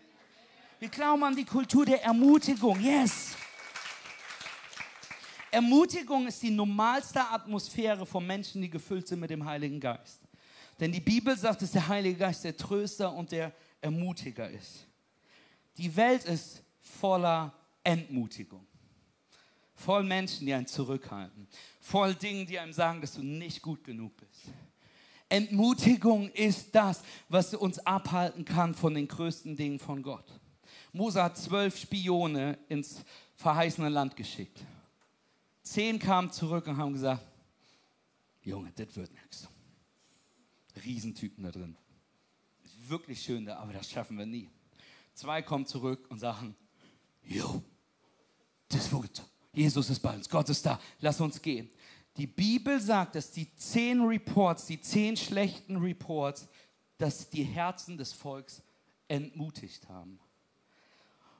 Wir 0.80 0.88
glauben 0.88 1.22
an 1.24 1.36
die 1.36 1.44
Kultur 1.44 1.84
der 1.84 2.02
Ermutigung. 2.02 2.80
Yes. 2.80 3.36
Ermutigung 5.50 6.26
ist 6.26 6.42
die 6.42 6.50
normalste 6.50 7.20
Atmosphäre 7.20 8.04
von 8.04 8.26
Menschen, 8.26 8.60
die 8.60 8.68
gefüllt 8.68 9.06
sind 9.06 9.20
mit 9.20 9.30
dem 9.30 9.44
Heiligen 9.44 9.78
Geist. 9.78 10.23
Denn 10.84 10.92
die 10.92 11.00
Bibel 11.00 11.34
sagt, 11.34 11.62
dass 11.62 11.70
der 11.70 11.88
Heilige 11.88 12.18
Geist 12.18 12.44
der 12.44 12.54
Tröster 12.54 13.10
und 13.10 13.32
der 13.32 13.54
Ermutiger 13.80 14.50
ist. 14.50 14.86
Die 15.78 15.96
Welt 15.96 16.26
ist 16.26 16.62
voller 16.82 17.54
Entmutigung. 17.82 18.66
Voll 19.74 20.02
Menschen, 20.02 20.44
die 20.44 20.52
einen 20.52 20.66
zurückhalten. 20.66 21.48
Voll 21.80 22.14
Dingen, 22.14 22.46
die 22.46 22.58
einem 22.58 22.74
sagen, 22.74 23.00
dass 23.00 23.14
du 23.14 23.22
nicht 23.22 23.62
gut 23.62 23.82
genug 23.82 24.14
bist. 24.18 24.52
Entmutigung 25.30 26.28
ist 26.32 26.74
das, 26.74 27.00
was 27.30 27.54
uns 27.54 27.78
abhalten 27.78 28.44
kann 28.44 28.74
von 28.74 28.92
den 28.92 29.08
größten 29.08 29.56
Dingen 29.56 29.78
von 29.78 30.02
Gott. 30.02 30.38
Mose 30.92 31.22
hat 31.22 31.38
zwölf 31.38 31.78
Spione 31.78 32.58
ins 32.68 33.02
verheißene 33.36 33.88
Land 33.88 34.16
geschickt. 34.16 34.60
Zehn 35.62 35.98
kamen 35.98 36.30
zurück 36.30 36.66
und 36.66 36.76
haben 36.76 36.92
gesagt, 36.92 37.24
Junge, 38.42 38.70
das 38.76 38.94
wird 38.94 39.10
nichts. 39.14 39.48
Riesentypen 40.82 41.44
da 41.44 41.50
drin. 41.50 41.76
Wirklich 42.88 43.22
schön 43.22 43.44
da, 43.44 43.58
aber 43.58 43.72
das 43.72 43.90
schaffen 43.90 44.18
wir 44.18 44.26
nie. 44.26 44.50
Zwei 45.14 45.42
kommen 45.42 45.66
zurück 45.66 46.06
und 46.10 46.18
sagen, 46.18 46.56
jo, 47.22 47.62
das 48.68 48.88
funktioniert. 48.88 49.32
Jesus 49.52 49.88
ist 49.88 50.00
bei 50.00 50.14
uns, 50.14 50.28
Gott 50.28 50.48
ist 50.48 50.66
da, 50.66 50.80
lass 51.00 51.20
uns 51.20 51.40
gehen. 51.40 51.70
Die 52.16 52.26
Bibel 52.26 52.80
sagt, 52.80 53.14
dass 53.14 53.30
die 53.30 53.52
zehn 53.54 54.00
Reports, 54.00 54.66
die 54.66 54.80
zehn 54.80 55.16
schlechten 55.16 55.76
Reports, 55.76 56.48
dass 56.98 57.28
die 57.30 57.44
Herzen 57.44 57.96
des 57.96 58.12
Volks 58.12 58.62
entmutigt 59.08 59.88
haben. 59.88 60.18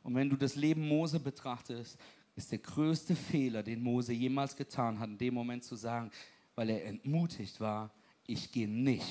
Und 0.03 0.15
wenn 0.15 0.29
du 0.29 0.37
das 0.37 0.55
Leben 0.55 0.87
Mose 0.87 1.19
betrachtest, 1.19 1.99
ist 2.37 2.53
der 2.53 2.59
größte 2.59 3.15
Fehler, 3.15 3.63
den 3.63 3.83
Mose 3.83 4.13
jemals 4.13 4.57
getan 4.57 4.99
hat, 4.99 5.09
in 5.09 5.19
dem 5.19 5.35
Moment 5.35 5.65
zu 5.65 5.77
sagen, 5.77 6.11
weil 6.55 6.71
er 6.71 6.85
entmutigt 6.85 7.61
war, 7.61 7.91
ich 8.27 8.51
gehe 8.51 8.69
nicht, 8.69 9.07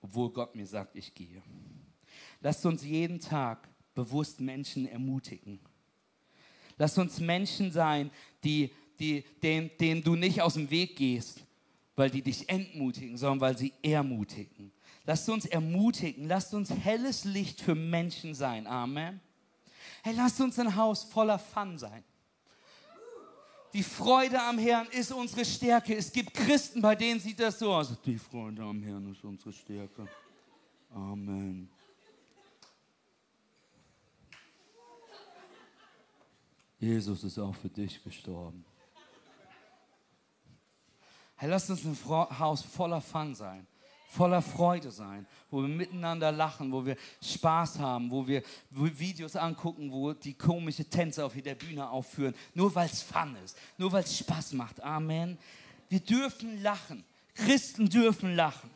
obwohl 0.00 0.30
Gott 0.30 0.54
mir 0.54 0.66
sagt, 0.66 0.96
ich 0.96 1.14
gehe. 1.14 1.42
Lasst 2.40 2.64
uns 2.66 2.84
jeden 2.84 3.20
Tag 3.20 3.68
bewusst 3.94 4.40
Menschen 4.40 4.86
ermutigen. 4.86 5.60
Lasst 6.76 6.98
uns 6.98 7.20
Menschen 7.20 7.70
sein, 7.70 8.10
die, 8.42 8.70
die, 8.98 9.24
denen, 9.42 9.70
denen 9.80 10.02
du 10.02 10.16
nicht 10.16 10.42
aus 10.42 10.54
dem 10.54 10.68
Weg 10.70 10.96
gehst, 10.96 11.44
weil 11.96 12.10
die 12.10 12.22
dich 12.22 12.48
entmutigen, 12.48 13.16
sondern 13.16 13.40
weil 13.40 13.56
sie 13.58 13.72
ermutigen. 13.82 14.72
Lasst 15.04 15.28
uns 15.28 15.46
ermutigen, 15.46 16.26
lasst 16.26 16.54
uns 16.54 16.70
helles 16.70 17.24
Licht 17.24 17.60
für 17.60 17.74
Menschen 17.74 18.34
sein. 18.34 18.66
Amen. 18.66 19.20
Hey, 20.02 20.14
lasst 20.14 20.40
uns 20.40 20.58
ein 20.58 20.74
Haus 20.74 21.04
voller 21.04 21.38
Fun 21.38 21.78
sein. 21.78 22.02
Die 23.74 23.82
Freude 23.82 24.40
am 24.40 24.56
Herrn 24.56 24.86
ist 24.86 25.10
unsere 25.10 25.44
Stärke. 25.44 25.96
Es 25.96 26.12
gibt 26.12 26.32
Christen, 26.32 26.80
bei 26.80 26.94
denen 26.94 27.18
sieht 27.18 27.40
das 27.40 27.58
so 27.58 27.74
aus. 27.74 28.00
Die 28.02 28.16
Freude 28.16 28.62
am 28.62 28.80
Herrn 28.80 29.10
ist 29.10 29.24
unsere 29.24 29.52
Stärke. 29.52 30.06
Amen. 30.90 31.68
Jesus 36.78 37.24
ist 37.24 37.36
auch 37.36 37.54
für 37.56 37.68
dich 37.68 38.00
gestorben. 38.04 38.64
Hey, 41.34 41.50
lass 41.50 41.68
uns 41.68 41.84
ein 41.84 41.98
Haus 42.38 42.62
voller 42.62 43.00
Fun 43.00 43.34
sein 43.34 43.66
voller 44.14 44.42
Freude 44.42 44.90
sein, 44.90 45.26
wo 45.50 45.62
wir 45.62 45.68
miteinander 45.68 46.30
lachen, 46.30 46.70
wo 46.72 46.84
wir 46.86 46.96
Spaß 47.20 47.78
haben, 47.78 48.10
wo 48.10 48.26
wir 48.26 48.42
Videos 48.70 49.36
angucken, 49.36 49.90
wo 49.90 50.12
die 50.12 50.34
komische 50.34 50.84
Tänzer 50.84 51.26
auf 51.26 51.34
der 51.34 51.54
Bühne 51.54 51.88
aufführen, 51.88 52.34
nur 52.54 52.74
weil 52.74 52.86
es 52.86 53.02
Fun 53.02 53.36
ist, 53.44 53.56
nur 53.76 53.92
weil 53.92 54.04
es 54.04 54.16
Spaß 54.18 54.52
macht. 54.52 54.80
Amen. 54.82 55.36
Wir 55.88 56.00
dürfen 56.00 56.62
lachen. 56.62 57.04
Christen 57.34 57.88
dürfen 57.88 58.36
lachen. 58.36 58.70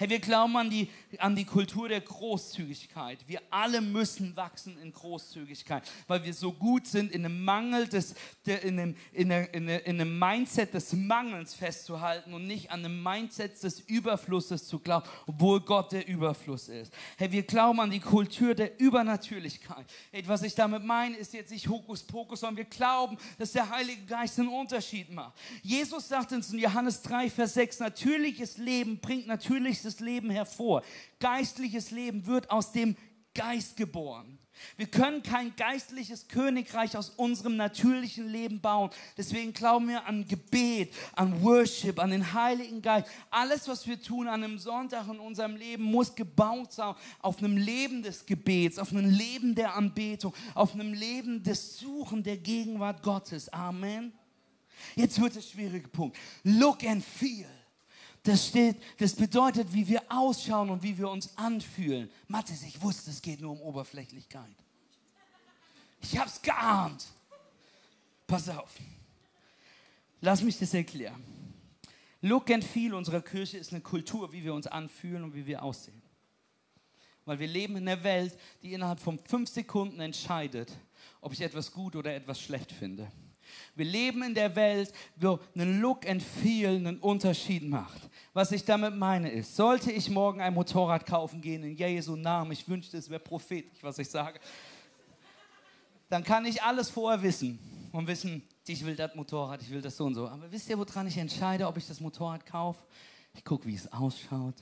Hey, 0.00 0.08
wir 0.10 0.20
glauben 0.20 0.56
an 0.56 0.70
die, 0.70 0.88
an 1.18 1.34
die 1.34 1.44
Kultur 1.44 1.88
der 1.88 2.00
Großzügigkeit. 2.00 3.18
Wir 3.26 3.40
alle 3.50 3.80
müssen 3.80 4.36
wachsen 4.36 4.78
in 4.80 4.92
Großzügigkeit, 4.92 5.82
weil 6.06 6.22
wir 6.22 6.32
so 6.32 6.52
gut 6.52 6.86
sind, 6.86 7.10
in 7.10 7.24
einem 7.24 7.44
Mangel 7.44 7.88
des, 7.88 8.14
in, 8.44 8.78
einem, 8.78 8.96
in, 9.12 9.32
einer, 9.32 9.52
in, 9.52 9.68
einem 9.68 10.16
Mindset 10.16 10.72
des 10.72 10.92
Mangels 10.92 11.52
festzuhalten 11.52 12.32
und 12.32 12.46
nicht 12.46 12.70
an 12.70 12.84
einem 12.84 13.02
Mindset 13.02 13.60
des 13.60 13.80
Überflusses 13.80 14.68
zu 14.68 14.78
glauben, 14.78 15.04
obwohl 15.26 15.58
Gott 15.62 15.90
der 15.90 16.06
Überfluss 16.06 16.68
ist. 16.68 16.92
Hey, 17.16 17.32
wir 17.32 17.42
glauben 17.42 17.80
an 17.80 17.90
die 17.90 17.98
Kultur 17.98 18.54
der 18.54 18.78
Übernatürlichkeit. 18.78 19.84
Hey, 20.12 20.22
was 20.28 20.44
ich 20.44 20.54
damit 20.54 20.84
meine, 20.84 21.16
ist 21.16 21.32
jetzt 21.32 21.50
nicht 21.50 21.68
Hokuspokus, 21.68 22.38
sondern 22.38 22.58
wir 22.58 22.66
glauben, 22.66 23.18
dass 23.36 23.50
der 23.50 23.68
Heilige 23.68 24.04
Geist 24.04 24.38
einen 24.38 24.46
Unterschied 24.46 25.10
macht. 25.10 25.36
Jesus 25.64 26.06
sagt 26.06 26.30
uns 26.30 26.52
in 26.52 26.60
Johannes 26.60 27.02
3, 27.02 27.30
Vers 27.30 27.54
6, 27.54 27.80
natürliches 27.80 28.58
Leben 28.58 29.00
bringt 29.00 29.26
natürliches 29.26 29.87
geistliches 29.88 30.00
Leben 30.00 30.30
hervor. 30.30 30.82
Geistliches 31.18 31.90
Leben 31.90 32.26
wird 32.26 32.50
aus 32.50 32.72
dem 32.72 32.96
Geist 33.34 33.76
geboren. 33.76 34.38
Wir 34.76 34.86
können 34.86 35.22
kein 35.22 35.54
geistliches 35.54 36.26
Königreich 36.26 36.96
aus 36.96 37.10
unserem 37.10 37.56
natürlichen 37.56 38.28
Leben 38.28 38.60
bauen. 38.60 38.90
Deswegen 39.16 39.52
glauben 39.52 39.86
wir 39.86 40.04
an 40.04 40.26
Gebet, 40.26 40.92
an 41.14 41.44
Worship, 41.44 42.00
an 42.00 42.10
den 42.10 42.32
Heiligen 42.32 42.82
Geist. 42.82 43.06
Alles, 43.30 43.68
was 43.68 43.86
wir 43.86 44.02
tun 44.02 44.26
an 44.26 44.42
einem 44.42 44.58
Sonntag 44.58 45.06
in 45.08 45.20
unserem 45.20 45.54
Leben, 45.54 45.84
muss 45.84 46.16
gebaut 46.16 46.72
sein 46.72 46.94
auf 47.20 47.38
einem 47.38 47.56
Leben 47.56 48.02
des 48.02 48.26
Gebets, 48.26 48.80
auf 48.80 48.90
einem 48.90 49.08
Leben 49.08 49.54
der 49.54 49.76
Anbetung, 49.76 50.34
auf 50.54 50.74
einem 50.74 50.92
Leben 50.92 51.44
des 51.44 51.78
Suchen 51.78 52.24
der 52.24 52.38
Gegenwart 52.38 53.04
Gottes. 53.04 53.48
Amen. 53.52 54.12
Jetzt 54.96 55.20
wird 55.20 55.36
der 55.36 55.42
schwierige 55.42 55.88
Punkt. 55.88 56.16
Look 56.42 56.84
and 56.84 57.04
feel. 57.04 57.57
Das, 58.28 58.48
steht, 58.48 58.76
das 58.98 59.14
bedeutet, 59.14 59.72
wie 59.72 59.88
wir 59.88 60.02
ausschauen 60.10 60.68
und 60.68 60.82
wie 60.82 60.98
wir 60.98 61.08
uns 61.08 61.34
anfühlen. 61.38 62.10
Mathis, 62.26 62.62
ich 62.62 62.82
wusste, 62.82 63.10
es 63.10 63.22
geht 63.22 63.40
nur 63.40 63.52
um 63.52 63.60
Oberflächlichkeit. 63.62 64.54
Ich 66.02 66.18
habe 66.18 66.28
es 66.28 66.42
geahnt. 66.42 67.06
Pass 68.26 68.50
auf. 68.50 68.76
Lass 70.20 70.42
mich 70.42 70.58
das 70.58 70.74
erklären. 70.74 71.24
Look 72.20 72.50
and 72.50 72.62
Feel 72.62 72.92
unserer 72.92 73.22
Kirche 73.22 73.56
ist 73.56 73.72
eine 73.72 73.80
Kultur, 73.80 74.30
wie 74.30 74.44
wir 74.44 74.52
uns 74.52 74.66
anfühlen 74.66 75.24
und 75.24 75.34
wie 75.34 75.46
wir 75.46 75.62
aussehen. 75.62 76.02
Weil 77.24 77.38
wir 77.38 77.46
leben 77.46 77.76
in 77.76 77.88
einer 77.88 78.04
Welt, 78.04 78.38
die 78.62 78.74
innerhalb 78.74 79.00
von 79.00 79.18
fünf 79.18 79.48
Sekunden 79.48 80.00
entscheidet, 80.00 80.70
ob 81.22 81.32
ich 81.32 81.40
etwas 81.40 81.72
gut 81.72 81.96
oder 81.96 82.14
etwas 82.14 82.38
schlecht 82.38 82.72
finde. 82.72 83.10
Wir 83.74 83.84
leben 83.84 84.22
in 84.22 84.34
der 84.34 84.54
Welt, 84.56 84.92
wo 85.16 85.38
ein 85.56 85.80
Look 85.80 86.08
and 86.08 86.22
Feel 86.22 86.76
einen 86.76 86.98
Unterschied 86.98 87.68
macht. 87.68 88.08
Was 88.32 88.52
ich 88.52 88.64
damit 88.64 88.94
meine 88.94 89.30
ist, 89.30 89.56
sollte 89.56 89.90
ich 89.90 90.10
morgen 90.10 90.40
ein 90.40 90.54
Motorrad 90.54 91.06
kaufen 91.06 91.40
gehen 91.40 91.62
in 91.64 91.76
Jesu 91.76 92.16
Namen, 92.16 92.52
ich 92.52 92.68
wünschte, 92.68 92.96
es 92.98 93.08
wäre 93.10 93.20
prophetisch, 93.20 93.82
was 93.82 93.98
ich 93.98 94.08
sage, 94.08 94.38
dann 96.08 96.24
kann 96.24 96.44
ich 96.46 96.62
alles 96.62 96.90
vorher 96.90 97.22
wissen 97.22 97.58
und 97.92 98.06
wissen, 98.06 98.42
ich 98.66 98.84
will 98.84 98.96
das 98.96 99.14
Motorrad, 99.14 99.62
ich 99.62 99.70
will 99.70 99.80
das 99.80 99.96
so 99.96 100.04
und 100.04 100.14
so. 100.14 100.28
Aber 100.28 100.50
wisst 100.50 100.68
ihr, 100.68 100.78
woran 100.78 101.06
ich 101.06 101.16
entscheide, 101.16 101.66
ob 101.66 101.76
ich 101.76 101.86
das 101.86 102.00
Motorrad 102.00 102.44
kaufe? 102.44 102.82
Ich 103.34 103.44
gucke, 103.44 103.66
wie 103.66 103.74
es 103.74 103.90
ausschaut. 103.92 104.56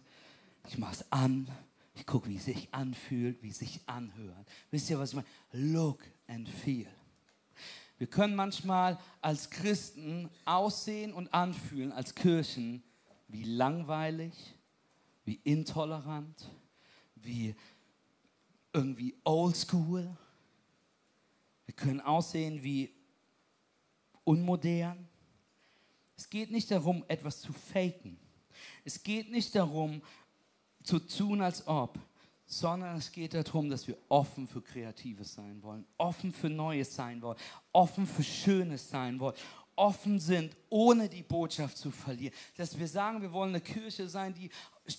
Ich 0.68 0.78
mache 0.78 0.95
es 0.95 1.12
an. 1.12 1.49
Ich 1.95 2.07
gucke, 2.07 2.28
wie 2.28 2.37
es 2.37 2.45
sich 2.45 2.68
anfühlt, 2.72 3.43
wie 3.43 3.49
es 3.49 3.59
sich 3.59 3.80
anhört. 3.87 4.47
Wisst 4.70 4.91
ihr, 4.91 4.99
was 4.99 5.11
ich 5.11 5.16
meine? 5.16 5.28
Look 5.53 6.05
and 6.28 6.49
feel. 6.49 6.87
Wir 7.99 8.07
können 8.07 8.34
manchmal 8.34 8.99
als 9.20 9.49
Christen 9.49 10.28
aussehen 10.44 11.14
und 11.14 11.32
anfühlen, 11.32 11.92
als 11.92 12.14
Kirchen, 12.14 12.82
wie 13.28 13.44
langweilig, 13.44 14.32
wie 15.24 15.40
intolerant, 15.44 16.51
wie 17.14 17.55
irgendwie 18.72 19.16
oldschool. 19.24 20.16
Wir 21.64 21.74
können 21.74 22.01
aussehen 22.01 22.62
wie 22.62 22.92
unmodern. 24.24 25.09
Es 26.16 26.28
geht 26.28 26.51
nicht 26.51 26.70
darum, 26.70 27.05
etwas 27.09 27.40
zu 27.40 27.53
faken. 27.53 28.18
Es 28.84 29.03
geht 29.03 29.30
nicht 29.30 29.55
darum, 29.55 30.03
zu 30.82 30.99
tun, 30.99 31.40
als 31.40 31.66
ob, 31.66 31.99
sondern 32.47 32.97
es 32.97 33.11
geht 33.11 33.34
darum, 33.34 33.68
dass 33.68 33.86
wir 33.88 33.99
offen 34.09 34.47
für 34.47 34.62
Kreatives 34.62 35.34
sein 35.34 35.62
wollen, 35.62 35.84
offen 35.99 36.32
für 36.32 36.49
Neues 36.49 36.94
sein 36.94 37.20
wollen, 37.20 37.38
offen 37.72 38.07
für 38.07 38.22
Schönes 38.22 38.88
sein 38.88 39.18
wollen, 39.18 39.34
offen 39.74 40.18
sind, 40.20 40.57
ohne 40.70 41.09
die 41.09 41.22
Botschaft 41.22 41.76
zu 41.76 41.90
verlieren. 41.90 42.34
Dass 42.57 42.78
wir 42.78 42.88
sagen, 42.88 43.20
wir 43.20 43.32
wollen 43.32 43.51
eine 43.51 43.61
Kirche 43.61 44.09
sein, 44.09 44.32
die 44.32 44.49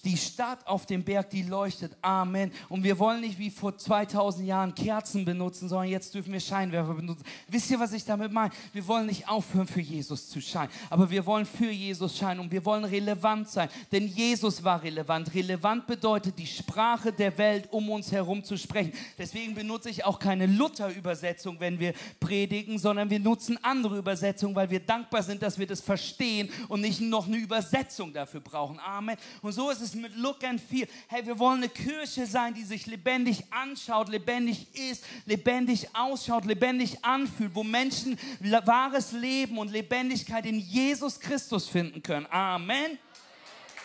die 0.04 0.18
Stadt 0.18 0.66
auf 0.68 0.86
dem 0.86 1.04
Berg, 1.04 1.30
die 1.30 1.44
leuchtet. 1.44 1.96
Amen. 2.02 2.52
Und 2.70 2.84
wir 2.84 3.00
wollen 3.00 3.22
nicht 3.22 3.40
wie 3.40 3.50
vor 3.50 3.78
2000 3.78 4.48
Jahren 4.48 4.76
Kerzen 4.76 5.26
benutzen, 5.26 5.70
sondern 5.70 5.90
jetzt 5.90 6.14
dürfen 6.14 6.34
wir 6.34 6.40
Scheinwerfer 6.40 6.94
benutzen. 6.94 7.24
Wisst 7.48 7.72
ihr, 7.72 7.80
was 7.80 7.94
ich 7.94 8.04
damit 8.04 8.32
meine? 8.32 8.52
Wir 8.74 8.86
wollen 8.88 9.06
nicht 9.06 9.28
aufhören, 9.28 9.68
für 9.68 9.82
Jesus 9.82 10.30
zu 10.30 10.42
scheinen, 10.42 10.72
aber 10.90 11.10
wir 11.10 11.26
wollen 11.26 11.46
für 11.46 11.72
Jesus 11.72 12.18
scheinen 12.18 12.42
und 12.42 12.52
wir 12.52 12.64
wollen 12.66 12.84
relevant 12.84 13.50
sein, 13.50 13.70
denn 13.92 14.08
Jesus 14.08 14.64
war 14.64 14.82
relevant. 14.84 15.34
Relevant 15.34 15.88
bedeutet 15.88 16.38
die 16.38 16.48
Sprache 16.48 17.12
der 17.12 17.38
Welt, 17.38 17.68
um 17.72 17.90
uns 17.90 18.12
herum 18.12 18.44
zu 18.44 18.58
sprechen. 18.58 18.92
Deswegen 19.18 19.54
benutze 19.54 19.90
ich 19.90 20.06
auch 20.06 20.20
keine 20.20 20.46
Luther-Übersetzung, 20.46 21.60
wenn 21.60 21.80
wir 21.80 21.94
predigen, 22.20 22.78
sondern 22.78 23.10
wir 23.10 23.20
nutzen 23.20 23.58
andere 23.64 23.98
Übersetzungen, 23.98 24.56
weil 24.56 24.70
wir 24.70 24.80
dankbar 24.80 25.24
sind, 25.24 25.42
dass 25.42 25.58
wir 25.58 25.68
das 25.68 25.82
verstehen 25.82 26.50
und 26.68 26.82
nicht 26.82 27.02
noch 27.02 27.28
eine 27.28 27.38
Übersetzung 27.38 28.14
dafür 28.14 28.42
brauchen. 28.42 28.80
Amen. 28.80 29.18
Und 29.42 29.52
so 29.52 29.70
ist 29.70 29.77
es 29.82 29.96
mit 29.96 30.16
Look 30.16 30.44
and 30.44 30.62
Feel. 30.62 30.88
Hey, 31.08 31.26
wir 31.26 31.38
wollen 31.40 31.58
eine 31.58 31.70
Kirche 31.70 32.26
sein, 32.26 32.54
die 32.54 32.64
sich 32.64 32.86
lebendig 32.86 33.44
anschaut, 33.52 34.10
lebendig 34.10 34.68
ist, 34.76 35.04
lebendig 35.26 35.96
ausschaut, 35.96 36.46
lebendig 36.46 37.04
anfühlt, 37.04 37.54
wo 37.56 37.64
Menschen 37.64 38.18
wahres 38.66 39.12
Leben 39.12 39.58
und 39.58 39.72
Lebendigkeit 39.72 40.46
in 40.46 40.60
Jesus 40.60 41.20
Christus 41.20 41.68
finden 41.68 42.02
können. 42.04 42.28
Amen. 42.30 42.98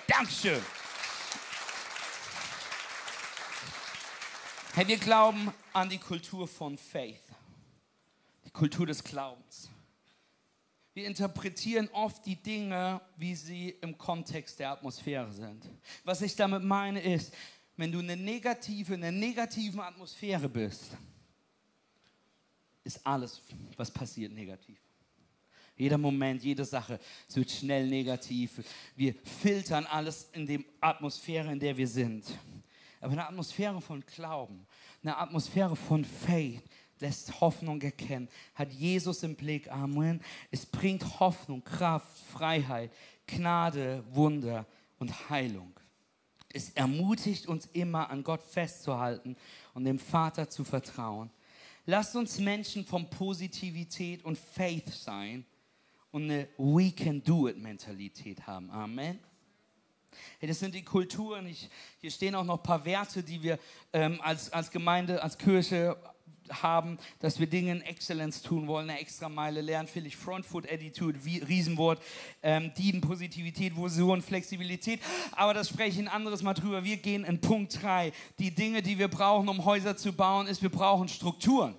Dankeschön. 0.06 0.60
Hey, 4.74 4.88
wir 4.88 4.96
glauben 4.96 5.52
an 5.72 5.88
die 5.90 5.98
Kultur 5.98 6.48
von 6.48 6.78
Faith, 6.78 7.20
die 8.44 8.50
Kultur 8.50 8.86
des 8.86 9.04
Glaubens. 9.04 9.71
Wir 10.94 11.06
interpretieren 11.06 11.88
oft 11.92 12.24
die 12.26 12.36
Dinge, 12.36 13.00
wie 13.16 13.34
sie 13.34 13.70
im 13.80 13.96
Kontext 13.96 14.58
der 14.58 14.70
Atmosphäre 14.72 15.32
sind. 15.32 15.64
Was 16.04 16.20
ich 16.20 16.36
damit 16.36 16.62
meine 16.62 17.00
ist, 17.00 17.32
wenn 17.76 17.90
du 17.90 18.00
eine 18.00 18.16
negative, 18.16 18.94
in 18.94 19.02
einer 19.02 19.16
negativen 19.16 19.80
Atmosphäre 19.80 20.48
bist, 20.48 20.96
ist 22.84 23.06
alles, 23.06 23.40
was 23.76 23.90
passiert, 23.90 24.32
negativ. 24.32 24.78
Jeder 25.76 25.96
Moment, 25.96 26.42
jede 26.42 26.64
Sache, 26.64 27.00
es 27.26 27.36
wird 27.36 27.50
schnell 27.50 27.86
negativ. 27.86 28.62
Wir 28.94 29.14
filtern 29.14 29.86
alles 29.86 30.28
in 30.32 30.46
der 30.46 30.60
Atmosphäre, 30.80 31.50
in 31.50 31.58
der 31.58 31.76
wir 31.76 31.88
sind. 31.88 32.24
Aber 33.00 33.12
eine 33.12 33.26
Atmosphäre 33.26 33.80
von 33.80 34.04
Glauben, 34.04 34.66
eine 35.02 35.16
Atmosphäre 35.16 35.74
von 35.74 36.04
Faith, 36.04 36.62
lässt 37.02 37.40
Hoffnung 37.40 37.82
erkennen, 37.82 38.28
hat 38.54 38.72
Jesus 38.72 39.22
im 39.22 39.34
Blick. 39.34 39.70
Amen. 39.70 40.20
Es 40.50 40.64
bringt 40.64 41.20
Hoffnung, 41.20 41.62
Kraft, 41.62 42.18
Freiheit, 42.32 42.90
Gnade, 43.26 44.02
Wunder 44.12 44.66
und 44.98 45.28
Heilung. 45.28 45.72
Es 46.48 46.70
ermutigt 46.70 47.46
uns 47.46 47.66
immer, 47.72 48.08
an 48.10 48.22
Gott 48.22 48.42
festzuhalten 48.42 49.36
und 49.74 49.84
dem 49.84 49.98
Vater 49.98 50.48
zu 50.48 50.64
vertrauen. 50.64 51.30
Lasst 51.86 52.14
uns 52.14 52.38
Menschen 52.38 52.84
von 52.84 53.10
Positivität 53.10 54.24
und 54.24 54.38
Faith 54.38 54.88
sein 54.90 55.44
und 56.12 56.24
eine 56.24 56.48
We 56.56 56.92
can 56.92 57.22
do 57.22 57.48
it 57.48 57.58
Mentalität 57.58 58.46
haben. 58.46 58.70
Amen. 58.70 59.18
Hey, 60.38 60.48
das 60.48 60.60
sind 60.60 60.74
die 60.74 60.84
Kulturen. 60.84 61.46
Ich, 61.46 61.68
hier 62.00 62.10
stehen 62.10 62.34
auch 62.34 62.44
noch 62.44 62.58
ein 62.58 62.62
paar 62.62 62.84
Werte, 62.84 63.22
die 63.22 63.42
wir 63.42 63.58
ähm, 63.92 64.20
als, 64.22 64.52
als 64.52 64.70
Gemeinde, 64.70 65.22
als 65.22 65.38
Kirche 65.38 65.96
haben, 66.52 66.98
dass 67.20 67.38
wir 67.38 67.46
Dinge 67.46 67.72
in 67.72 67.82
Exzellenz 67.82 68.42
tun 68.42 68.66
wollen, 68.66 68.90
eine 68.90 68.98
extra 68.98 69.28
Meile 69.28 69.60
lernen, 69.60 69.88
vielleicht 69.88 70.16
Frontfoot 70.16 70.70
Attitude, 70.70 71.18
Riesenwort, 71.24 72.02
ähm, 72.42 72.72
Dienen, 72.76 73.00
Positivität, 73.00 73.76
Vision, 73.76 74.22
Flexibilität. 74.22 75.00
Aber 75.32 75.54
das 75.54 75.68
spreche 75.68 75.90
ich 75.90 75.98
ein 75.98 76.08
anderes 76.08 76.42
Mal 76.42 76.54
drüber. 76.54 76.84
Wir 76.84 76.96
gehen 76.96 77.24
in 77.24 77.40
Punkt 77.40 77.82
3. 77.82 78.12
Die 78.38 78.54
Dinge, 78.54 78.82
die 78.82 78.98
wir 78.98 79.08
brauchen, 79.08 79.48
um 79.48 79.64
Häuser 79.64 79.96
zu 79.96 80.12
bauen, 80.12 80.46
ist, 80.46 80.62
wir 80.62 80.70
brauchen 80.70 81.08
Strukturen. 81.08 81.74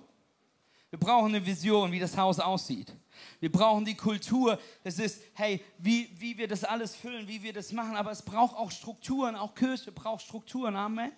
Wir 0.90 0.98
brauchen 0.98 1.34
eine 1.34 1.44
Vision, 1.44 1.90
wie 1.90 1.98
das 1.98 2.16
Haus 2.16 2.38
aussieht. 2.38 2.94
Wir 3.40 3.50
brauchen 3.50 3.84
die 3.84 3.96
Kultur. 3.96 4.58
Es 4.84 4.98
ist, 4.98 5.22
hey, 5.34 5.60
wie, 5.78 6.08
wie 6.18 6.38
wir 6.38 6.48
das 6.48 6.64
alles 6.64 6.94
füllen, 6.94 7.26
wie 7.26 7.42
wir 7.42 7.52
das 7.52 7.72
machen. 7.72 7.96
Aber 7.96 8.10
es 8.10 8.22
braucht 8.22 8.56
auch 8.56 8.70
Strukturen. 8.70 9.36
Auch 9.36 9.54
Kirche 9.54 9.92
braucht 9.92 10.22
Strukturen. 10.22 10.76
Amen. 10.76 11.12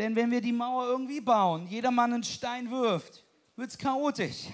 Denn 0.00 0.16
wenn 0.16 0.30
wir 0.30 0.40
die 0.40 0.50
Mauer 0.50 0.86
irgendwie 0.86 1.20
bauen, 1.20 1.66
jeder 1.66 1.90
Mann 1.90 2.14
einen 2.14 2.24
Stein 2.24 2.70
wirft, 2.70 3.22
wird 3.54 3.68
es 3.68 3.76
chaotisch. 3.76 4.46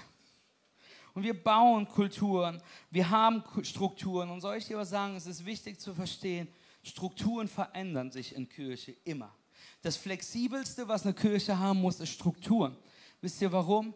Und 1.13 1.23
wir 1.23 1.41
bauen 1.41 1.87
Kulturen, 1.87 2.61
wir 2.91 3.09
haben 3.09 3.41
Strukturen. 3.63 4.29
Und 4.29 4.41
soll 4.41 4.57
ich 4.57 4.65
dir 4.65 4.75
was 4.75 4.89
sagen, 4.89 5.15
es 5.15 5.25
ist 5.25 5.45
wichtig 5.45 5.79
zu 5.79 5.95
verstehen, 5.95 6.49
Strukturen 6.83 7.47
verändern 7.47 8.11
sich 8.11 8.35
in 8.35 8.49
Kirche 8.49 8.97
immer. 9.05 9.33
Das 9.81 9.95
Flexibelste, 9.95 10.85
was 10.89 11.05
eine 11.05 11.13
Kirche 11.13 11.57
haben 11.57 11.79
muss, 11.79 12.01
ist 12.01 12.09
Strukturen. 12.09 12.75
Wisst 13.21 13.41
ihr 13.41 13.53
warum? 13.53 13.93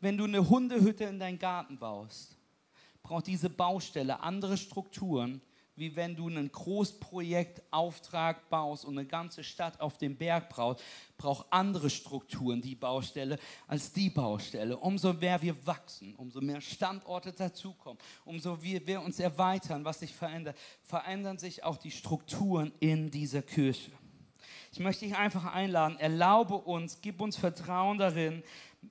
Wenn 0.00 0.16
du 0.16 0.24
eine 0.24 0.48
Hundehütte 0.48 1.04
in 1.04 1.18
deinen 1.18 1.38
Garten 1.38 1.78
baust, 1.78 2.38
braucht 3.02 3.26
diese 3.26 3.50
Baustelle 3.50 4.20
andere 4.20 4.56
Strukturen, 4.56 5.42
wie 5.76 5.96
wenn 5.96 6.14
du 6.14 6.28
einen 6.28 6.50
Großprojektauftrag 6.50 8.48
baust 8.48 8.84
und 8.84 8.98
eine 8.98 9.06
ganze 9.06 9.42
Stadt 9.42 9.80
auf 9.80 9.98
dem 9.98 10.16
Berg 10.16 10.48
brauchst, 10.48 10.84
braucht 11.16 11.46
andere 11.50 11.90
Strukturen 11.90 12.60
die 12.60 12.74
Baustelle 12.74 13.38
als 13.66 13.92
die 13.92 14.10
Baustelle. 14.10 14.76
Umso 14.76 15.12
mehr 15.12 15.40
wir 15.42 15.66
wachsen, 15.66 16.14
umso 16.16 16.40
mehr 16.40 16.60
Standorte 16.60 17.32
dazukommen, 17.32 17.98
umso 18.24 18.56
mehr 18.56 18.86
wir 18.86 19.00
uns 19.00 19.18
erweitern, 19.18 19.84
was 19.84 20.00
sich 20.00 20.14
verändert, 20.14 20.56
verändern 20.82 21.38
sich 21.38 21.64
auch 21.64 21.76
die 21.76 21.90
Strukturen 21.90 22.72
in 22.80 23.10
dieser 23.10 23.42
Kirche. 23.42 23.90
Ich 24.72 24.80
möchte 24.80 25.04
dich 25.04 25.16
einfach 25.16 25.54
einladen, 25.54 25.96
erlaube 26.00 26.54
uns, 26.54 27.00
gib 27.00 27.20
uns 27.20 27.36
Vertrauen 27.36 27.96
darin, 27.96 28.42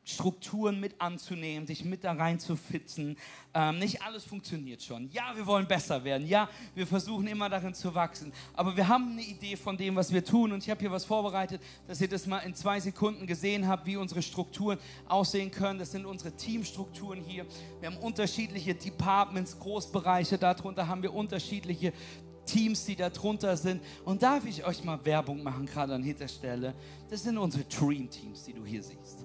Strukturen 0.03 0.79
mit 0.79 0.99
anzunehmen, 0.99 1.67
sich 1.67 1.85
mit 1.85 2.03
da 2.03 2.13
reinzufitzen. 2.13 3.17
Ähm, 3.53 3.79
nicht 3.79 4.01
alles 4.01 4.23
funktioniert 4.23 4.81
schon. 4.81 5.09
Ja, 5.11 5.33
wir 5.35 5.45
wollen 5.45 5.67
besser 5.67 6.03
werden. 6.03 6.27
Ja, 6.27 6.49
wir 6.75 6.87
versuchen 6.87 7.27
immer 7.27 7.49
darin 7.49 7.73
zu 7.73 7.93
wachsen. 7.93 8.33
Aber 8.53 8.75
wir 8.75 8.87
haben 8.87 9.11
eine 9.11 9.21
Idee 9.21 9.55
von 9.55 9.77
dem, 9.77 9.95
was 9.95 10.11
wir 10.11 10.23
tun. 10.23 10.51
Und 10.51 10.63
ich 10.63 10.69
habe 10.69 10.79
hier 10.79 10.91
was 10.91 11.05
vorbereitet, 11.05 11.61
dass 11.87 12.01
ihr 12.01 12.09
das 12.09 12.27
mal 12.27 12.39
in 12.39 12.55
zwei 12.55 12.79
Sekunden 12.79 13.27
gesehen 13.27 13.67
habt, 13.67 13.85
wie 13.85 13.97
unsere 13.97 14.21
Strukturen 14.21 14.79
aussehen 15.07 15.51
können. 15.51 15.79
Das 15.79 15.91
sind 15.91 16.05
unsere 16.05 16.35
Teamstrukturen 16.35 17.21
hier. 17.21 17.45
Wir 17.79 17.91
haben 17.91 17.97
unterschiedliche 17.97 18.75
Departments, 18.75 19.57
Großbereiche. 19.59 20.37
Darunter 20.37 20.87
haben 20.87 21.03
wir 21.03 21.13
unterschiedliche 21.13 21.93
Teams, 22.45 22.85
die 22.85 22.95
da 22.95 23.09
drunter 23.09 23.55
sind. 23.57 23.81
Und 24.05 24.21
darf 24.21 24.45
ich 24.45 24.65
euch 24.65 24.83
mal 24.83 25.03
Werbung 25.05 25.43
machen, 25.43 25.65
gerade 25.65 25.95
an 25.95 26.03
dieser 26.03 26.27
Stelle? 26.27 26.73
Das 27.09 27.23
sind 27.23 27.37
unsere 27.37 27.63
Dream 27.65 28.09
Teams, 28.09 28.43
die 28.43 28.53
du 28.53 28.65
hier 28.65 28.83
siehst 28.83 29.22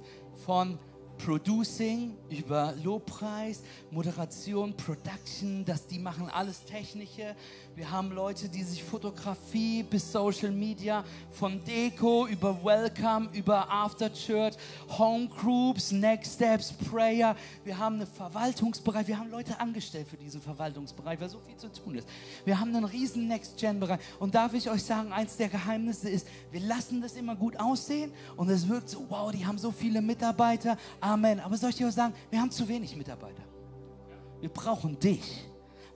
von 0.49 0.79
Producing, 1.19 2.17
über 2.31 2.75
Lobpreis, 2.83 3.63
Moderation, 3.91 4.75
Production, 4.75 5.65
dass 5.65 5.87
die 5.87 5.99
machen 5.99 6.31
alles 6.31 6.65
Technische. 6.65 7.35
Wir 7.75 7.91
haben 7.91 8.11
Leute, 8.13 8.49
die 8.49 8.63
sich 8.63 8.83
Fotografie 8.83 9.83
bis 9.83 10.11
Social 10.11 10.51
Media, 10.51 11.05
von 11.31 11.63
Deko 11.65 12.27
über 12.27 12.57
Welcome, 12.65 13.29
über 13.33 13.71
After 13.71 14.13
Church, 14.13 14.55
Home 14.99 15.29
Groups, 15.29 15.93
Next 15.93 16.35
Steps, 16.35 16.73
Prayer. 16.73 17.37
Wir 17.65 17.79
haben 17.79 17.97
einen 17.97 18.07
Verwaltungsbereich, 18.07 19.07
wir 19.07 19.19
haben 19.19 19.31
Leute 19.31 19.61
angestellt 19.61 20.09
für 20.09 20.17
diesen 20.17 20.41
Verwaltungsbereich, 20.41 21.21
weil 21.21 21.29
so 21.29 21.39
viel 21.41 21.57
zu 21.57 21.69
tun 21.73 21.97
ist. 21.97 22.09
Wir 22.45 22.59
haben 22.59 22.75
einen 22.75 22.85
riesen 22.85 23.29
Next-Gen-Bereich. 23.29 24.01
Und 24.19 24.35
darf 24.35 24.55
ich 24.55 24.71
euch 24.71 24.83
sagen, 24.83 25.13
eins 25.13 25.37
der 25.37 25.49
Geheimnisse 25.49 26.09
ist, 26.09 26.27
wir 26.51 26.61
lassen 26.61 27.01
das 27.01 27.15
immer 27.15 27.37
gut 27.37 27.59
aussehen 27.59 28.13
und 28.37 28.49
es 28.49 28.69
wirkt 28.69 28.89
so, 28.89 29.05
wow, 29.09 29.31
die 29.31 29.47
haben 29.47 29.59
so 29.59 29.71
viele 29.71 30.01
Mitarbeiter. 30.01 30.77
Amen. 31.09 31.41
Aber 31.41 31.57
soll 31.57 31.71
ich 31.71 31.77
dir 31.77 31.89
auch 31.89 31.93
sagen, 31.93 32.15
wir 32.31 32.39
haben 32.41 32.51
zu 32.51 32.69
wenig 32.69 32.95
Mitarbeiter. 32.95 33.43
Wir 34.41 34.51
brauchen 34.51 34.99
dich 34.99 35.45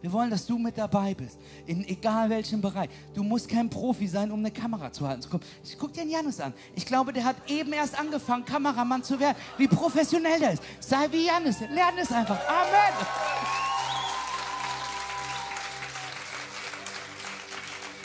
Wir 0.00 0.10
wollen, 0.10 0.30
dass 0.30 0.46
du 0.46 0.58
mit 0.58 0.76
dabei 0.76 1.14
bist, 1.14 1.38
in 1.64 1.86
egal 1.86 2.28
welchem 2.28 2.60
Bereich. 2.60 2.90
Du 3.14 3.22
musst 3.22 3.48
kein 3.48 3.70
Profi 3.70 4.08
sein, 4.08 4.32
um 4.32 4.40
eine 4.40 4.50
Kamera 4.50 4.90
zu 4.90 5.06
halten. 5.06 5.22
Ich 5.62 5.78
guck 5.78 5.92
dir 5.92 6.04
Janis 6.04 6.40
an. 6.40 6.52
Ich 6.74 6.84
glaube, 6.84 7.12
der 7.12 7.24
hat 7.24 7.36
eben 7.48 7.72
erst 7.72 7.96
angefangen, 7.96 8.44
Kameramann 8.44 9.04
zu 9.04 9.20
werden. 9.20 9.36
Wie 9.58 9.68
professionell 9.68 10.40
der 10.40 10.54
ist. 10.54 10.62
Sei 10.80 11.06
wie 11.12 11.26
Janis. 11.26 11.60
Lern 11.60 11.94
es 12.00 12.10
einfach. 12.10 12.40
Amen. 12.48 13.06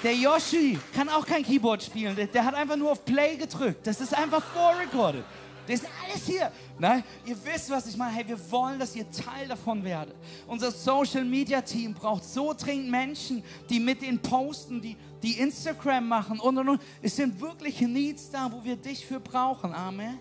Der 0.04 0.14
Yoshi 0.14 0.78
kann 0.94 1.10
auch 1.10 1.26
kein 1.26 1.44
Keyboard 1.44 1.82
spielen. 1.82 2.16
Der, 2.16 2.28
der, 2.28 2.46
hat 2.46 2.54
einfach 2.54 2.76
nur 2.76 2.92
auf 2.92 3.04
Play 3.04 3.38
gedrückt. 3.38 3.88
Das 3.88 4.00
ist 4.00 4.14
einfach 4.14 4.44
vorrecorded. 4.44 5.24
Das 5.68 5.82
ist 5.82 5.90
alles 6.04 6.26
hier. 6.26 6.52
Nein, 6.80 7.04
ihr 7.26 7.36
wisst, 7.44 7.70
was 7.70 7.88
ich 7.88 7.98
meine. 7.98 8.14
Hey, 8.14 8.28
wir 8.28 8.52
wollen, 8.52 8.80
dass 8.80 8.96
ihr 8.96 9.10
Teil 9.12 9.48
davon 9.48 9.84
werdet. 9.84 10.16
Unser 10.48 10.72
Social 10.72 11.26
Media 11.26 11.62
Team 11.62 11.94
braucht 11.94 12.24
so 12.24 12.54
dringend 12.54 12.90
Menschen, 12.90 13.44
die 13.70 13.80
mit 13.80 14.02
den 14.02 14.20
posten, 14.20 14.82
die, 14.82 14.96
die 15.22 15.40
Instagram 15.40 16.08
machen 16.08 16.40
und 16.40 16.58
und 16.58 16.70
und. 16.70 16.82
Es 17.02 17.16
sind 17.18 17.40
wirkliche 17.42 17.88
Needs 17.88 18.30
da, 18.32 18.50
wo 18.52 18.64
wir 18.64 18.78
dich 18.78 19.06
für 19.06 19.20
brauchen. 19.20 19.74
Amen. 19.74 20.20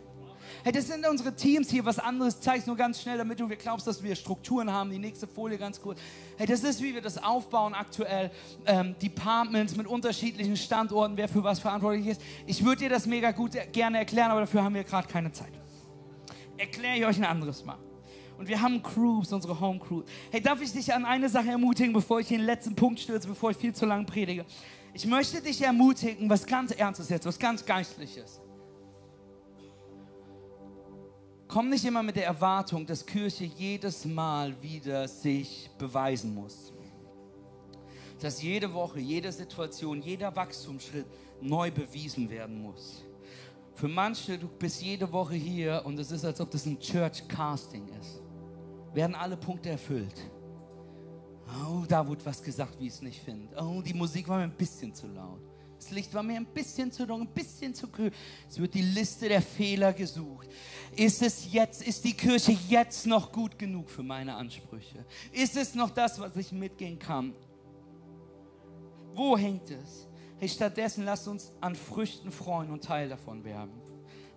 Hey, 0.66 0.72
das 0.72 0.88
sind 0.88 1.06
unsere 1.06 1.32
Teams 1.32 1.70
hier. 1.70 1.84
Was 1.84 2.00
anderes 2.00 2.40
zeigst 2.40 2.66
nur 2.66 2.74
ganz 2.74 3.00
schnell, 3.00 3.18
damit 3.18 3.38
du 3.38 3.46
glaubst, 3.46 3.86
dass 3.86 4.02
wir 4.02 4.16
Strukturen 4.16 4.72
haben. 4.72 4.90
Die 4.90 4.98
nächste 4.98 5.28
Folie 5.28 5.58
ganz 5.58 5.80
kurz. 5.80 6.00
Hey, 6.36 6.44
das 6.48 6.64
ist, 6.64 6.82
wie 6.82 6.92
wir 6.92 7.00
das 7.00 7.22
aufbauen 7.22 7.72
aktuell. 7.72 8.32
Ähm, 8.66 8.96
Departments 9.00 9.76
mit 9.76 9.86
unterschiedlichen 9.86 10.56
Standorten, 10.56 11.16
wer 11.16 11.28
für 11.28 11.44
was 11.44 11.60
verantwortlich 11.60 12.08
ist. 12.08 12.20
Ich 12.48 12.64
würde 12.64 12.80
dir 12.80 12.88
das 12.88 13.06
mega 13.06 13.30
gut 13.30 13.52
gerne 13.70 13.98
erklären, 13.98 14.32
aber 14.32 14.40
dafür 14.40 14.64
haben 14.64 14.74
wir 14.74 14.82
gerade 14.82 15.06
keine 15.06 15.30
Zeit. 15.30 15.52
Erkläre 16.56 16.96
ich 16.96 17.06
euch 17.06 17.18
ein 17.18 17.26
anderes 17.26 17.64
Mal. 17.64 17.78
Und 18.36 18.48
wir 18.48 18.60
haben 18.60 18.82
Crews, 18.82 19.32
unsere 19.32 19.60
Home 19.60 19.78
Crew. 19.78 20.02
Hey, 20.32 20.40
darf 20.40 20.60
ich 20.60 20.72
dich 20.72 20.92
an 20.92 21.04
eine 21.04 21.28
Sache 21.28 21.50
ermutigen, 21.50 21.92
bevor 21.92 22.18
ich 22.18 22.26
den 22.26 22.40
letzten 22.40 22.74
Punkt 22.74 22.98
stürze, 22.98 23.28
bevor 23.28 23.52
ich 23.52 23.56
viel 23.56 23.72
zu 23.72 23.86
lang 23.86 24.04
predige? 24.04 24.44
Ich 24.94 25.06
möchte 25.06 25.40
dich 25.40 25.62
ermutigen, 25.62 26.28
was 26.28 26.44
ganz 26.44 26.72
Ernstes 26.72 27.08
jetzt, 27.08 27.24
was 27.24 27.38
ganz 27.38 27.64
Geistliches. 27.64 28.40
Komm 31.56 31.70
nicht 31.70 31.86
immer 31.86 32.02
mit 32.02 32.16
der 32.16 32.26
Erwartung, 32.26 32.84
dass 32.84 33.06
Kirche 33.06 33.44
jedes 33.44 34.04
Mal 34.04 34.54
wieder 34.60 35.08
sich 35.08 35.70
beweisen 35.78 36.34
muss. 36.34 36.70
Dass 38.20 38.42
jede 38.42 38.74
Woche, 38.74 39.00
jede 39.00 39.32
Situation, 39.32 40.02
jeder 40.02 40.36
Wachstumsschritt 40.36 41.06
neu 41.40 41.70
bewiesen 41.70 42.28
werden 42.28 42.60
muss. 42.60 43.06
Für 43.72 43.88
manche, 43.88 44.36
du 44.36 44.48
bist 44.48 44.82
jede 44.82 45.10
Woche 45.10 45.36
hier 45.36 45.80
und 45.86 45.98
es 45.98 46.10
ist, 46.10 46.26
als 46.26 46.42
ob 46.42 46.50
das 46.50 46.66
ein 46.66 46.78
Church 46.78 47.26
Casting 47.26 47.88
ist. 48.02 48.20
Werden 48.92 49.14
alle 49.14 49.38
Punkte 49.38 49.70
erfüllt. 49.70 50.30
Oh, 51.64 51.84
da 51.88 52.06
wurde 52.06 52.26
was 52.26 52.42
gesagt, 52.42 52.78
wie 52.78 52.88
ich 52.88 52.92
es 52.92 53.00
nicht 53.00 53.22
finde. 53.22 53.56
Oh, 53.58 53.80
die 53.80 53.94
Musik 53.94 54.28
war 54.28 54.36
mir 54.36 54.44
ein 54.44 54.58
bisschen 54.58 54.94
zu 54.94 55.06
laut. 55.06 55.40
Das 55.78 55.90
Licht 55.90 56.12
war 56.14 56.22
mir 56.22 56.36
ein 56.36 56.46
bisschen 56.46 56.90
zu 56.90 57.06
dunkel, 57.06 57.28
ein 57.28 57.34
bisschen 57.34 57.74
zu 57.74 57.88
grün. 57.88 58.10
Es 58.48 58.58
wird 58.58 58.74
die 58.74 58.82
Liste 58.82 59.28
der 59.28 59.42
Fehler 59.42 59.92
gesucht. 59.92 60.48
Ist 60.96 61.22
es 61.22 61.52
jetzt, 61.52 61.86
ist 61.86 62.04
die 62.04 62.14
Kirche 62.14 62.56
jetzt 62.68 63.06
noch 63.06 63.30
gut 63.30 63.58
genug 63.58 63.90
für 63.90 64.02
meine 64.02 64.34
Ansprüche? 64.34 65.04
Ist 65.32 65.56
es 65.56 65.74
noch 65.74 65.90
das, 65.90 66.18
was 66.18 66.36
ich 66.36 66.52
mitgehen 66.52 66.98
kann? 66.98 67.34
Wo 69.14 69.36
hängt 69.36 69.70
es? 69.70 70.08
Hey, 70.38 70.48
stattdessen 70.48 71.04
lasst 71.04 71.28
uns 71.28 71.52
an 71.60 71.74
Früchten 71.74 72.30
freuen 72.30 72.70
und 72.70 72.84
Teil 72.84 73.08
davon 73.08 73.44
werden. 73.44 73.72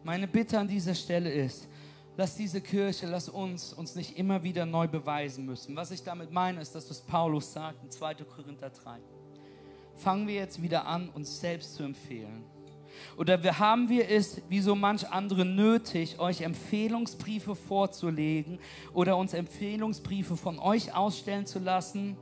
Meine 0.03 0.27
Bitte 0.27 0.57
an 0.57 0.67
dieser 0.67 0.95
Stelle 0.95 1.31
ist, 1.31 1.67
lass 2.15 2.35
diese 2.35 2.61
Kirche, 2.61 3.05
lass 3.05 3.27
uns 3.27 3.73
uns 3.73 3.95
nicht 3.95 4.17
immer 4.17 4.43
wieder 4.43 4.65
neu 4.65 4.87
beweisen 4.87 5.45
müssen. 5.45 5.75
Was 5.75 5.91
ich 5.91 6.03
damit 6.03 6.31
meine, 6.31 6.61
ist, 6.61 6.73
dass 6.75 6.89
was 6.89 7.01
Paulus 7.01 7.51
sagt 7.51 7.83
in 7.83 7.91
2. 7.91 8.15
Korinther 8.15 8.69
3 8.69 8.99
fangen 9.99 10.27
wir 10.27 10.35
jetzt 10.35 10.61
wieder 10.61 10.85
an, 10.85 11.09
uns 11.09 11.39
selbst 11.39 11.75
zu 11.75 11.83
empfehlen. 11.83 12.43
Oder 13.17 13.41
haben 13.59 13.89
wir 13.89 14.09
es, 14.09 14.41
wie 14.49 14.59
so 14.59 14.75
manch 14.75 15.09
andere, 15.09 15.45
nötig, 15.45 16.19
euch 16.19 16.41
Empfehlungsbriefe 16.41 17.55
vorzulegen 17.55 18.59
oder 18.93 19.17
uns 19.17 19.33
Empfehlungsbriefe 19.33 20.35
von 20.35 20.59
euch 20.59 20.93
ausstellen 20.93 21.45
zu 21.45 21.59
lassen? 21.59 22.17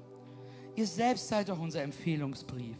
Ihr 0.76 0.86
selbst 0.86 1.28
seid 1.28 1.50
doch 1.50 1.60
unser 1.60 1.82
Empfehlungsbrief 1.82 2.76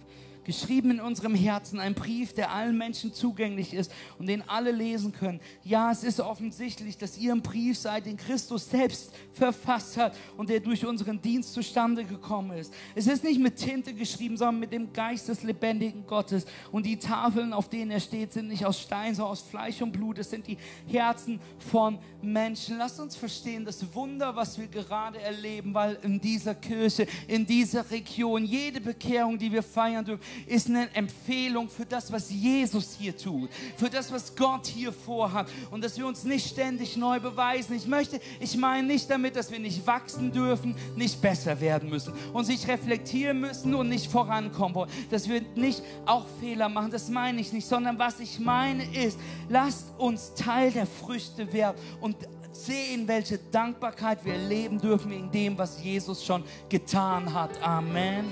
geschrieben 0.48 0.92
in 0.92 1.00
unserem 1.02 1.36
Herzen, 1.36 1.80
ein 1.80 1.94
Brief, 1.94 2.34
der 2.34 2.52
allen 2.52 2.78
Menschen 2.78 3.14
zugänglich 3.14 3.74
ist 3.74 3.92
und 4.18 4.28
den 4.28 4.42
alle 4.50 4.72
lesen 4.72 5.12
können. 5.12 5.42
Ja, 5.64 5.92
es 5.92 6.04
ist 6.04 6.22
offensichtlich, 6.22 6.98
dass 6.98 7.18
ihr 7.18 7.34
ein 7.34 7.42
Brief 7.42 7.78
seid, 7.78 8.06
den 8.06 8.16
Christus 8.16 8.70
selbst 8.70 9.14
verfasst 9.34 9.98
hat 9.98 10.18
und 10.38 10.50
der 10.50 10.62
durch 10.62 10.86
unseren 10.86 11.22
Dienst 11.22 11.54
zustande 11.54 12.06
gekommen 12.06 12.58
ist. 12.58 12.74
Es 12.96 13.08
ist 13.08 13.26
nicht 13.26 13.40
mit 13.40 13.58
Tinte 13.58 13.94
geschrieben, 13.94 14.38
sondern 14.38 14.62
mit 14.62 14.72
dem 14.72 14.94
Geist 14.94 15.28
des 15.28 15.44
lebendigen 15.44 16.08
Gottes. 16.08 16.46
Und 16.72 16.86
die 16.86 16.98
Tafeln, 16.98 17.52
auf 17.52 17.68
denen 17.68 17.92
er 17.92 18.00
steht, 18.00 18.32
sind 18.32 18.48
nicht 18.48 18.66
aus 18.66 18.80
Stein, 18.80 19.16
sondern 19.16 19.34
aus 19.34 19.42
Fleisch 19.42 19.82
und 19.82 19.92
Blut. 19.92 20.18
Es 20.18 20.30
sind 20.30 20.48
die 20.48 20.58
Herzen 20.88 21.42
von 21.60 22.00
Menschen. 22.22 22.78
Lasst 22.78 23.02
uns 23.02 23.18
verstehen, 23.18 23.66
das 23.66 23.94
Wunder, 23.94 24.34
was 24.34 24.58
wir 24.58 24.68
gerade 24.68 25.20
erleben, 25.20 25.74
weil 25.74 26.00
in 26.04 26.22
dieser 26.22 26.56
Kirche, 26.56 27.06
in 27.28 27.46
dieser 27.46 27.92
Region, 27.92 28.46
jede 28.46 28.80
Bekehrung, 28.80 29.38
die 29.38 29.52
wir 29.52 29.62
feiern 29.62 30.06
dürfen, 30.06 30.24
ist 30.46 30.68
eine 30.68 30.94
Empfehlung 30.94 31.70
für 31.70 31.86
das, 31.86 32.12
was 32.12 32.30
Jesus 32.30 32.96
hier 33.00 33.16
tut, 33.18 33.50
für 33.78 33.90
das, 33.90 34.12
was 34.12 34.36
Gott 34.36 34.68
hier 34.68 34.92
vorhat 34.92 35.48
und 35.72 35.84
dass 35.84 35.98
wir 35.98 36.08
uns 36.08 36.24
nicht 36.24 36.48
ständig 36.48 36.98
neu 36.98 37.20
beweisen. 37.20 37.76
Ich 37.76 37.88
möchte, 37.88 38.20
ich 38.40 38.56
meine 38.58 38.88
nicht 38.88 39.10
damit, 39.10 39.36
dass 39.36 39.52
wir 39.52 39.60
nicht 39.60 39.86
wachsen 39.86 40.32
dürfen, 40.32 40.76
nicht 40.96 41.22
besser 41.22 41.60
werden 41.60 41.90
müssen 41.90 42.14
und 42.34 42.46
sich 42.46 42.68
reflektieren 42.68 43.40
müssen 43.40 43.74
und 43.76 43.90
nicht 43.90 44.12
vorankommen 44.12 44.76
wollen, 44.76 44.92
dass 45.10 45.28
wir 45.28 45.42
nicht 45.56 45.82
auch 46.06 46.26
Fehler 46.40 46.70
machen, 46.70 46.92
das 46.92 47.10
meine 47.10 47.42
ich 47.42 47.54
nicht, 47.54 47.68
sondern 47.68 47.98
was 48.00 48.20
ich 48.20 48.40
meine 48.40 48.84
ist, 48.96 49.20
lasst 49.50 49.88
uns 49.98 50.34
Teil 50.36 50.72
der 50.72 50.86
Früchte 50.86 51.52
werden 51.54 51.78
und 52.02 52.16
sehen, 52.52 53.08
welche 53.08 53.38
Dankbarkeit 53.38 54.24
wir 54.26 54.34
erleben 54.34 54.80
dürfen 54.80 55.12
in 55.12 55.32
dem, 55.32 55.58
was 55.58 55.82
Jesus 55.82 56.26
schon 56.26 56.44
getan 56.70 57.34
hat. 57.34 57.62
Amen. 57.62 58.26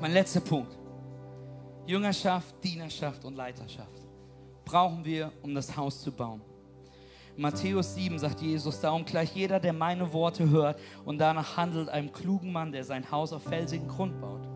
Mein 0.00 0.12
letzter 0.12 0.40
Punkt. 0.40 0.78
Jüngerschaft, 1.86 2.54
Dienerschaft 2.64 3.22
und 3.26 3.36
Leiterschaft 3.36 4.00
brauchen 4.64 5.04
wir, 5.04 5.30
um 5.42 5.54
das 5.54 5.76
Haus 5.76 6.00
zu 6.00 6.10
bauen. 6.10 6.40
In 7.36 7.42
Matthäus 7.42 7.94
7 7.94 8.18
sagt 8.18 8.40
Jesus, 8.40 8.80
darum 8.80 9.04
gleich 9.04 9.34
jeder, 9.34 9.60
der 9.60 9.74
meine 9.74 10.10
Worte 10.12 10.48
hört 10.48 10.80
und 11.04 11.18
danach 11.18 11.56
handelt, 11.56 11.90
einem 11.90 12.12
klugen 12.12 12.50
Mann, 12.50 12.72
der 12.72 12.84
sein 12.84 13.10
Haus 13.10 13.32
auf 13.32 13.42
felsigen 13.42 13.88
Grund 13.88 14.18
baut 14.20 14.48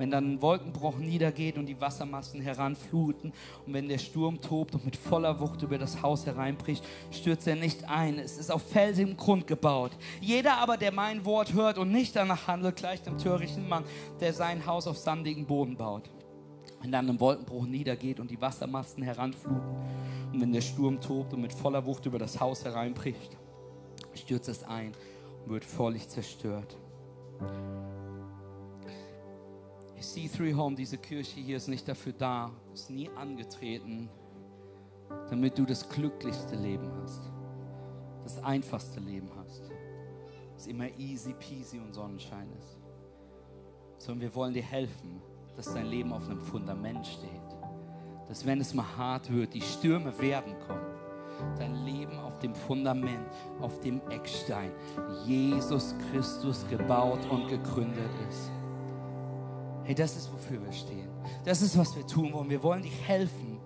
wenn 0.00 0.10
dann 0.10 0.32
ein 0.32 0.42
Wolkenbruch 0.42 0.96
niedergeht 0.96 1.58
und 1.58 1.66
die 1.66 1.78
Wassermassen 1.78 2.40
heranfluten 2.40 3.34
und 3.66 3.74
wenn 3.74 3.86
der 3.86 3.98
Sturm 3.98 4.40
tobt 4.40 4.74
und 4.74 4.86
mit 4.86 4.96
voller 4.96 5.40
Wucht 5.40 5.60
über 5.60 5.76
das 5.76 6.00
Haus 6.00 6.24
hereinbricht, 6.24 6.82
stürzt 7.10 7.46
er 7.46 7.56
nicht 7.56 7.86
ein. 7.86 8.18
Es 8.18 8.38
ist 8.38 8.50
auf 8.50 8.62
felsigem 8.62 9.18
Grund 9.18 9.46
gebaut. 9.46 9.92
Jeder 10.22 10.56
aber, 10.56 10.78
der 10.78 10.90
mein 10.90 11.26
Wort 11.26 11.52
hört 11.52 11.76
und 11.76 11.92
nicht 11.92 12.16
danach 12.16 12.46
handelt, 12.46 12.76
gleicht 12.76 13.04
dem 13.04 13.18
törichten 13.18 13.68
Mann, 13.68 13.84
der 14.20 14.32
sein 14.32 14.64
Haus 14.64 14.86
auf 14.86 14.96
sandigen 14.96 15.44
Boden 15.44 15.76
baut. 15.76 16.08
Wenn 16.80 16.92
dann 16.92 17.10
ein 17.10 17.20
Wolkenbruch 17.20 17.66
niedergeht 17.66 18.20
und 18.20 18.30
die 18.30 18.40
Wassermassen 18.40 19.02
heranfluten 19.02 19.60
und 20.32 20.40
wenn 20.40 20.52
der 20.54 20.62
Sturm 20.62 20.98
tobt 21.02 21.34
und 21.34 21.42
mit 21.42 21.52
voller 21.52 21.84
Wucht 21.84 22.06
über 22.06 22.18
das 22.18 22.40
Haus 22.40 22.64
hereinbricht, 22.64 23.36
stürzt 24.14 24.48
es 24.48 24.64
ein 24.64 24.92
und 25.44 25.52
wird 25.52 25.64
völlig 25.66 26.08
zerstört. 26.08 26.78
C3 30.00 30.56
Home, 30.56 30.76
diese 30.76 30.98
Kirche 30.98 31.40
hier 31.40 31.56
ist 31.56 31.68
nicht 31.68 31.86
dafür 31.86 32.12
da, 32.12 32.50
ist 32.72 32.90
nie 32.90 33.08
angetreten, 33.10 34.08
damit 35.28 35.58
du 35.58 35.64
das 35.64 35.88
glücklichste 35.88 36.56
Leben 36.56 36.90
hast, 37.02 37.22
das 38.22 38.42
einfachste 38.42 39.00
Leben 39.00 39.30
hast, 39.36 39.70
das 40.54 40.66
immer 40.66 40.88
easy 40.98 41.34
peasy 41.34 41.78
und 41.78 41.94
Sonnenschein 41.94 42.48
ist. 42.58 42.78
Sondern 43.98 44.22
wir 44.22 44.34
wollen 44.34 44.54
dir 44.54 44.62
helfen, 44.62 45.20
dass 45.56 45.72
dein 45.74 45.86
Leben 45.86 46.12
auf 46.12 46.28
einem 46.28 46.40
Fundament 46.40 47.06
steht. 47.06 47.30
Dass 48.28 48.46
wenn 48.46 48.60
es 48.60 48.72
mal 48.72 48.96
hart 48.96 49.30
wird, 49.30 49.52
die 49.54 49.60
Stürme 49.60 50.18
werden 50.20 50.54
kommen, 50.66 50.90
dein 51.58 51.74
Leben 51.84 52.18
auf 52.18 52.38
dem 52.38 52.54
Fundament, 52.54 53.26
auf 53.60 53.80
dem 53.80 54.00
Eckstein, 54.08 54.70
Jesus 55.26 55.94
Christus 56.10 56.66
gebaut 56.68 57.20
und 57.30 57.48
gegründet 57.48 58.10
ist. 58.28 58.50
Hey, 59.84 59.94
das 59.94 60.16
ist, 60.16 60.32
wofür 60.32 60.62
wir 60.62 60.72
stehen. 60.72 61.08
Das 61.44 61.62
ist, 61.62 61.76
was 61.76 61.96
wir 61.96 62.06
tun 62.06 62.32
wollen. 62.32 62.50
Wir 62.50 62.62
wollen 62.62 62.82
dich 62.82 63.00
helfen, 63.06 63.58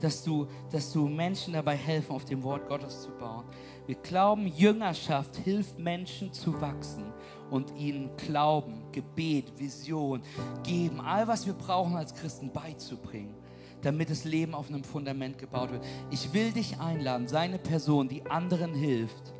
dass 0.00 0.24
du, 0.24 0.46
dass 0.70 0.92
du 0.92 1.08
Menschen 1.08 1.54
dabei 1.54 1.76
helfen, 1.76 2.12
auf 2.12 2.24
dem 2.24 2.42
Wort 2.42 2.68
Gottes 2.68 3.02
zu 3.02 3.10
bauen. 3.10 3.44
Wir 3.86 3.96
glauben, 3.96 4.46
Jüngerschaft 4.46 5.36
hilft 5.36 5.78
Menschen 5.78 6.32
zu 6.32 6.60
wachsen 6.60 7.04
und 7.50 7.72
ihnen 7.76 8.10
Glauben, 8.16 8.84
Gebet, 8.92 9.58
Vision 9.58 10.22
geben, 10.62 11.00
all 11.00 11.26
was 11.28 11.46
wir 11.46 11.54
brauchen 11.54 11.96
als 11.96 12.14
Christen 12.14 12.50
beizubringen 12.52 13.34
damit 13.82 14.10
das 14.10 14.24
Leben 14.24 14.54
auf 14.54 14.68
einem 14.68 14.84
Fundament 14.84 15.38
gebaut 15.38 15.72
wird. 15.72 15.84
Ich 16.10 16.32
will 16.32 16.52
dich 16.52 16.78
einladen, 16.78 17.28
seine 17.28 17.58
Person, 17.58 18.08
die 18.08 18.24
anderen 18.26 18.74
hilft, 18.74 19.34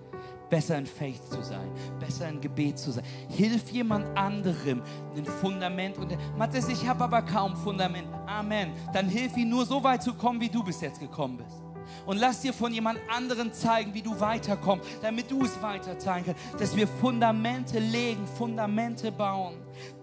besser 0.53 0.77
in 0.77 0.85
Faith 0.85 1.27
zu 1.31 1.43
sein, 1.43 1.67
besser 1.99 2.29
in 2.29 2.39
Gebet 2.39 2.79
zu 2.79 2.93
sein. 2.93 3.03
Hilf 3.31 3.71
jemand 3.71 4.05
anderem 4.19 4.83
ein 5.17 5.25
Fundament. 5.25 5.97
Und 5.97 6.15
Matthias, 6.37 6.69
ich 6.69 6.87
habe 6.87 7.05
aber 7.05 7.23
kaum 7.23 7.57
Fundament. 7.57 8.07
Amen. 8.27 8.71
Dann 8.93 9.09
hilf 9.09 9.35
ihm 9.39 9.49
nur 9.49 9.65
so 9.65 9.83
weit 9.83 10.03
zu 10.03 10.13
kommen, 10.13 10.43
wie 10.43 10.51
du 10.51 10.63
bis 10.63 10.83
jetzt 10.83 11.01
gekommen 11.01 11.39
bist. 11.39 11.57
Und 12.05 12.19
lass 12.19 12.43
dir 12.43 12.53
von 12.53 12.71
jemand 12.71 12.99
anderem 13.09 13.51
zeigen, 13.51 13.95
wie 13.95 14.03
du 14.03 14.21
weiterkommst, 14.21 14.87
damit 15.01 15.31
du 15.31 15.43
es 15.43 15.61
weiter 15.63 15.99
zeigen 15.99 16.27
kannst. 16.27 16.61
Dass 16.61 16.77
wir 16.77 16.87
Fundamente 16.87 17.79
legen, 17.79 18.27
Fundamente 18.37 19.11
bauen. 19.11 19.55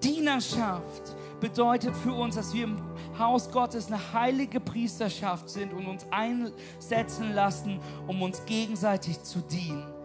Dienerschaft 0.02 1.16
bedeutet 1.40 1.96
für 1.96 2.14
uns, 2.14 2.36
dass 2.36 2.56
wir 2.56 2.64
im 2.64 2.82
Haus 3.20 3.52
Gottes 3.52 3.86
eine 3.86 4.14
heilige 4.14 4.60
Priesterschaft 4.60 5.48
sind 5.48 5.74
und 5.74 5.86
uns 5.86 6.08
einsetzen 6.10 7.34
lassen, 7.36 7.80
um 8.08 8.24
uns 8.24 8.44
gegenseitig 8.46 9.22
zu 9.22 9.42
dienen. 9.42 9.99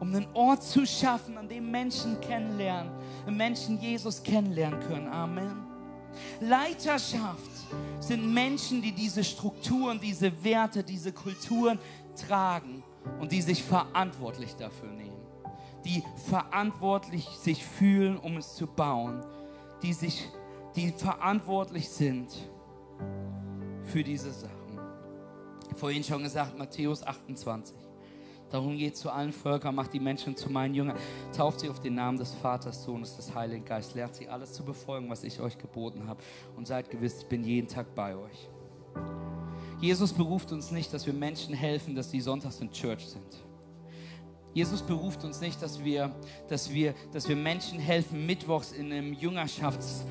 Um 0.00 0.14
einen 0.14 0.26
Ort 0.34 0.62
zu 0.62 0.86
schaffen, 0.86 1.36
an 1.36 1.48
dem 1.48 1.70
Menschen 1.70 2.20
kennenlernen, 2.20 2.92
Menschen 3.28 3.78
Jesus 3.80 4.22
kennenlernen 4.22 4.80
können. 4.80 5.08
Amen. 5.08 5.70
Leiterschaft 6.40 7.50
sind 8.00 8.32
Menschen, 8.32 8.82
die 8.82 8.92
diese 8.92 9.22
Strukturen, 9.22 10.00
diese 10.00 10.42
Werte, 10.42 10.82
diese 10.82 11.12
Kulturen 11.12 11.78
tragen 12.16 12.82
und 13.20 13.32
die 13.32 13.42
sich 13.42 13.62
verantwortlich 13.62 14.56
dafür 14.56 14.90
nehmen. 14.90 15.20
Die 15.84 16.02
verantwortlich 16.28 17.26
sich 17.26 17.64
fühlen, 17.64 18.18
um 18.18 18.36
es 18.36 18.54
zu 18.54 18.66
bauen. 18.66 19.24
Die, 19.82 19.92
sich, 19.92 20.28
die 20.76 20.92
verantwortlich 20.92 21.88
sind 21.88 22.28
für 23.84 24.02
diese 24.02 24.32
Sachen. 24.32 24.78
Vorhin 25.76 26.04
schon 26.04 26.22
gesagt, 26.22 26.58
Matthäus 26.58 27.02
28. 27.02 27.89
Darum 28.50 28.76
geht 28.76 28.96
zu 28.96 29.10
allen 29.10 29.32
Völkern, 29.32 29.74
macht 29.74 29.92
die 29.92 30.00
Menschen 30.00 30.36
zu 30.36 30.50
meinen 30.50 30.74
Jüngern, 30.74 30.96
tauft 31.36 31.60
sie 31.60 31.68
auf 31.68 31.80
den 31.80 31.94
Namen 31.94 32.18
des 32.18 32.34
Vaters, 32.34 32.84
Sohnes, 32.84 33.16
des 33.16 33.34
Heiligen 33.34 33.64
Geistes, 33.64 33.94
lehrt 33.94 34.14
sie 34.14 34.28
alles 34.28 34.52
zu 34.52 34.64
befolgen, 34.64 35.08
was 35.08 35.22
ich 35.22 35.40
euch 35.40 35.56
geboten 35.56 36.08
habe 36.08 36.20
und 36.56 36.66
seid 36.66 36.90
gewiss, 36.90 37.20
ich 37.20 37.26
bin 37.26 37.44
jeden 37.44 37.68
Tag 37.68 37.94
bei 37.94 38.16
euch. 38.16 38.48
Jesus 39.80 40.12
beruft 40.12 40.52
uns 40.52 40.70
nicht, 40.70 40.92
dass 40.92 41.06
wir 41.06 41.14
Menschen 41.14 41.54
helfen, 41.54 41.94
dass 41.94 42.10
sie 42.10 42.20
sonntags 42.20 42.60
in 42.60 42.70
Church 42.70 43.06
sind. 43.06 43.44
Jesus 44.52 44.82
beruft 44.82 45.24
uns 45.24 45.40
nicht, 45.40 45.62
dass 45.62 45.82
wir, 45.82 46.10
dass 46.48 46.70
wir, 46.72 46.94
dass 47.12 47.28
wir 47.28 47.36
Menschen 47.36 47.78
helfen, 47.78 48.26
mittwochs 48.26 48.72
in 48.72 48.92
einem 48.92 49.14
Jüngerschafts- 49.14 50.04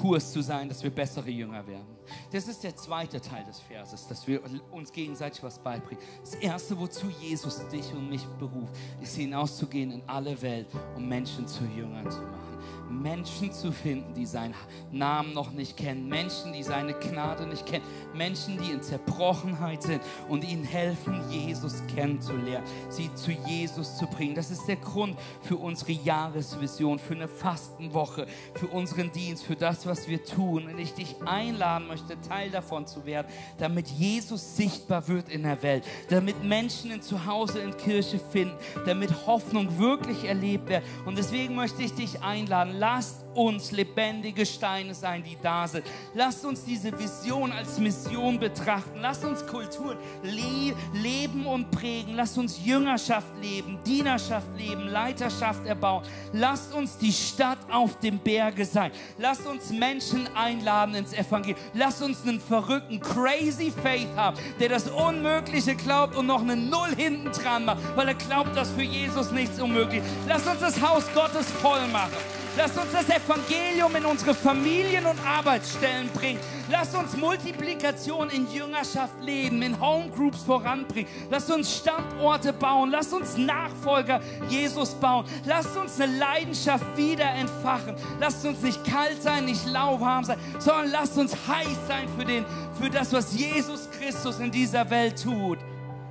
Kurs 0.00 0.32
zu 0.32 0.40
sein, 0.40 0.68
dass 0.68 0.82
wir 0.82 0.90
bessere 0.90 1.28
Jünger 1.28 1.66
werden. 1.66 1.86
Das 2.32 2.48
ist 2.48 2.64
der 2.64 2.74
zweite 2.74 3.20
Teil 3.20 3.44
des 3.44 3.60
Verses, 3.60 4.06
dass 4.08 4.26
wir 4.26 4.40
uns 4.70 4.90
gegenseitig 4.92 5.42
was 5.42 5.58
beibringen. 5.58 6.02
Das 6.20 6.34
erste, 6.36 6.78
wozu 6.78 7.08
Jesus 7.20 7.60
dich 7.68 7.92
und 7.92 8.08
mich 8.08 8.24
beruft, 8.38 8.74
ist 9.02 9.16
hinauszugehen 9.16 9.90
in 9.90 10.02
alle 10.06 10.40
Welt, 10.40 10.68
um 10.96 11.06
Menschen 11.06 11.46
zu 11.46 11.64
Jüngern 11.64 12.10
zu 12.10 12.20
machen. 12.22 12.49
Menschen 12.90 13.52
zu 13.52 13.72
finden, 13.72 14.14
die 14.14 14.26
seinen 14.26 14.54
Namen 14.90 15.32
noch 15.32 15.52
nicht 15.52 15.76
kennen, 15.76 16.08
Menschen, 16.08 16.52
die 16.52 16.62
seine 16.62 16.94
Gnade 16.94 17.46
nicht 17.46 17.64
kennen, 17.66 17.84
Menschen, 18.14 18.58
die 18.58 18.72
in 18.72 18.82
Zerbrochenheit 18.82 19.82
sind 19.82 20.02
und 20.28 20.44
ihnen 20.44 20.64
helfen, 20.64 21.20
Jesus 21.30 21.82
kennenzulernen, 21.94 22.66
sie 22.88 23.12
zu 23.14 23.30
Jesus 23.30 23.96
zu 23.96 24.06
bringen. 24.06 24.34
Das 24.34 24.50
ist 24.50 24.66
der 24.66 24.76
Grund 24.76 25.16
für 25.42 25.56
unsere 25.56 25.92
Jahresvision, 25.92 26.98
für 26.98 27.14
eine 27.14 27.28
Fastenwoche, 27.28 28.26
für 28.54 28.66
unseren 28.66 29.12
Dienst, 29.12 29.44
für 29.44 29.56
das, 29.56 29.86
was 29.86 30.08
wir 30.08 30.24
tun. 30.24 30.66
Und 30.66 30.78
ich 30.78 30.92
dich 30.94 31.16
einladen 31.24 31.86
möchte, 31.86 32.20
Teil 32.20 32.50
davon 32.50 32.86
zu 32.86 33.06
werden, 33.06 33.28
damit 33.58 33.88
Jesus 33.88 34.56
sichtbar 34.56 35.06
wird 35.08 35.28
in 35.28 35.44
der 35.44 35.62
Welt, 35.62 35.84
damit 36.08 36.42
Menschen 36.42 36.92
ein 36.92 37.02
Zuhause 37.02 37.60
in 37.60 37.76
Kirche 37.76 38.18
finden, 38.18 38.56
damit 38.86 39.26
Hoffnung 39.26 39.78
wirklich 39.78 40.24
erlebt 40.24 40.68
wird. 40.68 40.82
Und 41.06 41.16
deswegen 41.16 41.54
möchte 41.54 41.82
ich 41.82 41.94
dich 41.94 42.22
einladen, 42.22 42.79
lasst 42.80 43.26
uns 43.34 43.70
lebendige 43.72 44.44
Steine 44.46 44.94
sein, 44.94 45.22
die 45.22 45.36
da 45.40 45.68
sind. 45.68 45.84
Lasst 46.14 46.44
uns 46.44 46.64
diese 46.64 46.90
Vision 46.98 47.52
als 47.52 47.78
Mission 47.78 48.40
betrachten. 48.40 49.00
Lasst 49.00 49.24
uns 49.24 49.46
Kulturen 49.46 49.98
le 50.22 50.74
leben 50.94 51.46
und 51.46 51.70
prägen. 51.70 52.16
Lasst 52.16 52.38
uns 52.38 52.64
Jüngerschaft 52.64 53.28
leben, 53.40 53.78
Dienerschaft 53.84 54.48
leben, 54.56 54.88
Leiterschaft 54.88 55.64
erbauen. 55.66 56.02
Lasst 56.32 56.72
uns 56.74 56.96
die 56.96 57.12
Stadt 57.12 57.58
auf 57.70 57.98
dem 58.00 58.18
Berge 58.18 58.64
sein. 58.64 58.90
Lasst 59.18 59.46
uns 59.46 59.70
Menschen 59.70 60.26
einladen 60.34 60.94
ins 60.94 61.12
Evangelium. 61.12 61.60
Lasst 61.74 62.02
uns 62.02 62.22
einen 62.22 62.40
verrückten, 62.40 62.98
crazy 62.98 63.70
Faith 63.70 64.08
haben, 64.16 64.38
der 64.58 64.70
das 64.70 64.88
Unmögliche 64.88 65.76
glaubt 65.76 66.16
und 66.16 66.26
noch 66.26 66.40
eine 66.40 66.56
Null 66.56 66.94
hinten 66.96 67.30
dran 67.30 67.66
macht, 67.66 67.78
weil 67.94 68.08
er 68.08 68.14
glaubt, 68.14 68.56
dass 68.56 68.70
für 68.70 68.82
Jesus 68.82 69.30
nichts 69.30 69.60
unmöglich 69.60 70.00
ist. 70.00 70.08
Lasst 70.26 70.48
uns 70.48 70.60
das 70.60 70.80
Haus 70.80 71.04
Gottes 71.14 71.48
voll 71.50 71.86
machen. 71.88 72.39
Lasst 72.56 72.76
uns 72.76 72.90
das 72.92 73.08
Evangelium 73.08 73.94
in 73.94 74.04
unsere 74.04 74.34
Familien 74.34 75.06
und 75.06 75.18
Arbeitsstellen 75.24 76.08
bringen. 76.08 76.40
Lasst 76.68 76.96
uns 76.96 77.16
Multiplikation 77.16 78.28
in 78.30 78.50
Jüngerschaft 78.52 79.22
leben, 79.22 79.62
in 79.62 79.80
Homegroups 79.80 80.42
voranbringen. 80.42 81.08
Lasst 81.30 81.50
uns 81.50 81.72
Standorte 81.76 82.52
bauen. 82.52 82.90
Lasst 82.90 83.12
uns 83.12 83.36
Nachfolger 83.36 84.20
Jesus 84.48 84.94
bauen. 84.94 85.26
Lasst 85.44 85.76
uns 85.76 86.00
eine 86.00 86.18
Leidenschaft 86.18 86.84
wieder 86.96 87.30
entfachen. 87.30 87.94
Lasst 88.18 88.44
uns 88.44 88.60
nicht 88.62 88.84
kalt 88.84 89.22
sein, 89.22 89.44
nicht 89.44 89.66
lauwarm 89.66 90.24
sein, 90.24 90.38
sondern 90.58 90.90
lasst 90.90 91.16
uns 91.18 91.32
heiß 91.46 91.78
sein 91.86 92.08
für, 92.18 92.24
den, 92.24 92.44
für 92.80 92.90
das, 92.90 93.12
was 93.12 93.32
Jesus 93.32 93.88
Christus 93.92 94.40
in 94.40 94.50
dieser 94.50 94.90
Welt 94.90 95.22
tut. 95.22 95.58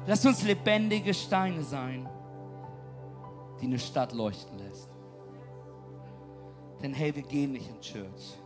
Lasst 0.07 0.25
uns 0.25 0.41
lebendige 0.43 1.13
Steine 1.13 1.63
sein, 1.63 2.09
die 3.61 3.65
eine 3.65 3.77
Stadt 3.77 4.13
leuchten 4.13 4.57
lässt. 4.57 4.88
Denn 6.81 6.93
hey, 6.93 7.13
wir 7.15 7.23
gehen 7.23 7.51
nicht 7.51 7.69
in 7.69 7.81
Church. 7.81 8.37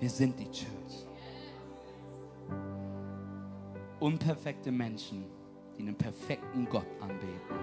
Wir 0.00 0.10
sind 0.10 0.38
die 0.38 0.50
Church. 0.50 1.06
Unperfekte 4.00 4.70
Menschen, 4.70 5.24
die 5.76 5.82
einen 5.82 5.96
perfekten 5.96 6.68
Gott 6.68 6.86
anbeten 7.00 7.56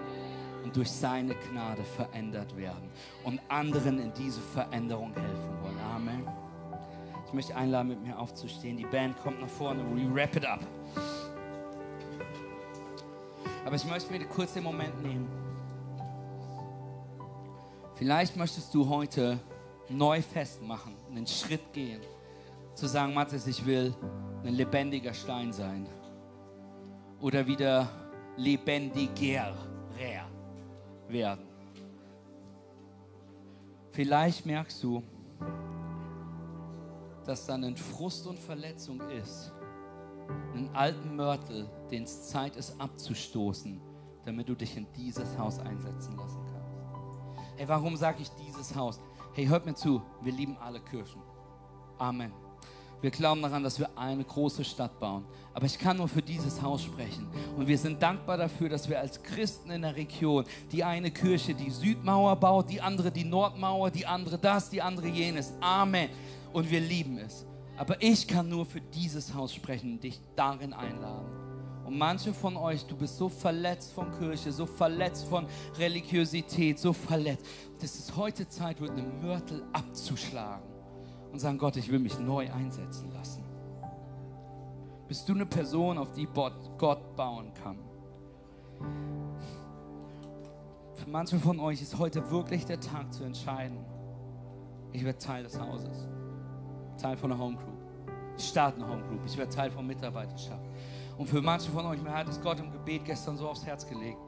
und 0.63 0.76
durch 0.76 0.91
seine 0.91 1.36
Gnade 1.36 1.84
verändert 1.84 2.55
werden 2.57 2.89
und 3.23 3.39
anderen 3.49 3.99
in 3.99 4.13
diese 4.13 4.41
Veränderung 4.41 5.13
helfen 5.13 5.61
wollen. 5.61 5.80
Amen. 5.80 6.28
Ich 7.28 7.34
möchte 7.34 7.55
einladen, 7.55 7.89
mit 7.89 8.01
mir 8.01 8.17
aufzustehen. 8.17 8.78
Die 8.78 8.86
Band 8.86 9.17
kommt 9.21 9.41
nach 9.41 9.49
vorne. 9.49 9.84
We 9.93 10.13
wrap 10.13 10.36
it 10.36 10.45
up. 10.45 10.59
Aber 13.65 13.76
ich 13.76 13.86
möchte 13.86 14.11
mir 14.11 14.26
kurz 14.26 14.53
den 14.53 14.63
Moment 14.63 15.01
nehmen. 15.01 15.28
Vielleicht 17.95 18.36
möchtest 18.36 18.73
du 18.73 18.88
heute 18.89 19.39
neu 19.90 20.22
festmachen, 20.22 20.96
einen 21.10 21.28
Schritt 21.28 21.74
gehen, 21.74 22.02
zu 22.74 22.88
sagen, 22.88 23.14
Mathis, 23.14 23.48
ich 23.48 23.66
will 23.66 23.94
ein 24.44 24.54
lebendiger 24.54 25.14
Stein 25.14 25.52
sein 25.54 25.88
oder 27.20 27.46
wieder 27.46 27.88
lebendiger 28.38 29.56
werden. 31.08 31.48
Vielleicht 33.92 34.46
merkst 34.46 34.84
du, 34.84 35.02
dass 37.26 37.46
dann 37.46 37.64
ein 37.64 37.78
Frust 37.78 38.28
und 38.28 38.38
Verletzung 38.38 39.00
ist, 39.10 39.54
einen 40.54 40.70
alten 40.76 41.16
Mörtel, 41.16 41.70
den 41.90 42.04
es 42.04 42.28
Zeit 42.28 42.56
ist 42.56 42.80
abzustoßen, 42.80 43.80
damit 44.26 44.50
du 44.50 44.56
dich 44.56 44.76
in 44.76 44.86
dieses 44.94 45.38
Haus 45.38 45.60
einsetzen 45.60 46.18
lassen 46.18 46.42
kannst. 46.52 46.76
Hey, 47.58 47.68
warum 47.68 47.96
sage 47.96 48.22
ich 48.22 48.30
dieses 48.32 48.76
Haus? 48.76 49.00
Hey, 49.36 49.48
hört 49.48 49.66
mir 49.66 49.76
zu, 49.76 50.02
wir 50.22 50.32
lieben 50.32 50.56
alle 50.62 50.80
Kirchen. 50.80 51.22
Amen. 51.98 52.32
Wir 53.02 53.12
glauben 53.12 53.42
daran, 53.42 53.64
dass 53.64 53.78
wir 53.78 53.90
eine 53.98 54.24
große 54.24 54.64
Stadt 54.64 54.98
bauen. 54.98 55.26
Aber 55.54 55.66
ich 55.66 55.78
kann 55.78 55.98
nur 55.98 56.08
für 56.08 56.22
dieses 56.22 56.62
Haus 56.62 56.84
sprechen. 56.84 57.28
Und 57.58 57.68
wir 57.68 57.78
sind 57.78 58.02
dankbar 58.02 58.38
dafür, 58.38 58.70
dass 58.70 58.88
wir 58.88 58.98
als 58.98 59.22
Christen 59.22 59.72
in 59.72 59.82
der 59.82 59.94
Region 59.94 60.46
die 60.72 60.86
eine 60.86 61.12
Kirche 61.12 61.54
die 61.54 61.70
Südmauer 61.70 62.38
baut, 62.38 62.70
die 62.70 62.80
andere 62.80 63.12
die 63.12 63.26
Nordmauer, 63.26 63.92
die 63.92 64.06
andere 64.06 64.38
das, 64.38 64.70
die 64.70 64.82
andere 64.82 65.10
jenes. 65.10 65.52
Amen. 65.60 66.08
Und 66.54 66.72
wir 66.72 66.80
lieben 66.80 67.18
es. 67.18 67.46
Aber 67.76 68.02
ich 68.02 68.26
kann 68.26 68.48
nur 68.48 68.66
für 68.66 68.80
dieses 68.80 69.34
Haus 69.34 69.54
sprechen 69.54 69.96
und 69.96 70.04
dich 70.06 70.22
darin 70.38 70.72
einladen. 70.72 71.28
Und 71.86 71.98
manche 71.98 72.34
von 72.34 72.58
euch, 72.58 72.86
du 72.86 72.96
bist 72.96 73.18
so 73.18 73.30
verletzt 73.30 73.94
von 73.94 74.12
Kirche, 74.18 74.52
so 74.52 74.66
verletzt 74.66 75.28
von 75.28 75.46
Religiosität, 75.78 76.80
so 76.80 76.94
verletzt, 76.94 77.46
dass 77.80 77.96
es 77.96 78.16
heute 78.16 78.48
Zeit 78.48 78.82
wird, 78.82 78.92
einen 78.92 79.22
Mörtel 79.22 79.64
abzuschlagen 79.72 80.66
und 81.32 81.40
sagen, 81.40 81.58
Gott, 81.60 81.78
ich 81.78 81.92
will 81.92 82.00
mich 82.00 82.18
neu 82.18 82.52
einsetzen 82.52 83.12
lassen. 83.12 83.44
Bist 85.08 85.30
du 85.30 85.34
eine 85.34 85.46
Person, 85.46 86.00
auf 86.00 86.12
die 86.12 86.26
Gott 86.26 87.16
bauen 87.16 87.54
kann? 87.54 87.78
Für 90.96 91.10
manche 91.10 91.38
von 91.38 91.60
euch 91.60 91.82
ist 91.84 92.00
heute 92.00 92.32
wirklich 92.32 92.66
der 92.66 92.80
Tag 92.80 93.14
zu 93.14 93.24
entscheiden, 93.24 93.78
ich 94.92 95.04
werde 95.04 95.20
Teil 95.20 95.44
des 95.44 95.60
Hauses, 95.60 96.08
Teil 96.98 97.16
von 97.18 97.30
der 97.30 97.38
Home 97.38 97.58
Crew. 97.58 97.76
Ich 98.38 98.48
starte 98.48 98.82
eine 98.82 98.92
Home 98.92 99.04
Group. 99.08 99.22
Ich 99.26 99.38
werde 99.38 99.54
Teil 99.54 99.72
von 99.72 99.86
Mitarbeiterschaft. 99.86 100.66
Und 101.18 101.28
für 101.28 101.41
manche 101.41 101.72
von 101.72 101.86
euch, 101.86 102.01
mir 102.01 102.13
hat 102.13 102.28
es 102.28 102.41
Gott 102.41 102.59
im 102.59 102.72
Gebet 102.72 103.05
gestern 103.05 103.38
so 103.38 103.47
aufs 103.47 103.66
Herz 103.66 103.88
gelegt. 103.88 104.20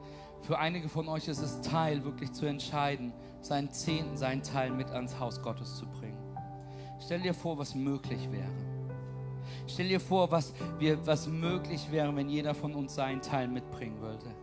Für 0.42 0.58
einige 0.58 0.88
von 0.88 1.08
euch 1.08 1.28
ist 1.28 1.40
es 1.40 1.60
Teil, 1.60 2.04
wirklich 2.04 2.32
zu 2.32 2.46
entscheiden, 2.46 3.12
seinen 3.40 3.70
Zehnten, 3.70 4.16
seinen 4.16 4.42
Teil 4.42 4.70
mit 4.70 4.90
ans 4.90 5.18
Haus 5.18 5.42
Gottes 5.42 5.76
zu 5.76 5.86
bringen. 5.86 6.18
Stell 7.04 7.20
dir 7.20 7.34
vor, 7.34 7.58
was 7.58 7.74
möglich 7.74 8.30
wäre. 8.30 8.50
Stell 9.66 9.88
dir 9.88 10.00
vor, 10.00 10.30
was, 10.30 10.54
wir, 10.78 11.06
was 11.06 11.26
möglich 11.26 11.90
wäre, 11.90 12.14
wenn 12.16 12.28
jeder 12.28 12.54
von 12.54 12.74
uns 12.74 12.94
seinen 12.94 13.20
Teil 13.20 13.48
mitbringen 13.48 14.00
würde. 14.00 14.34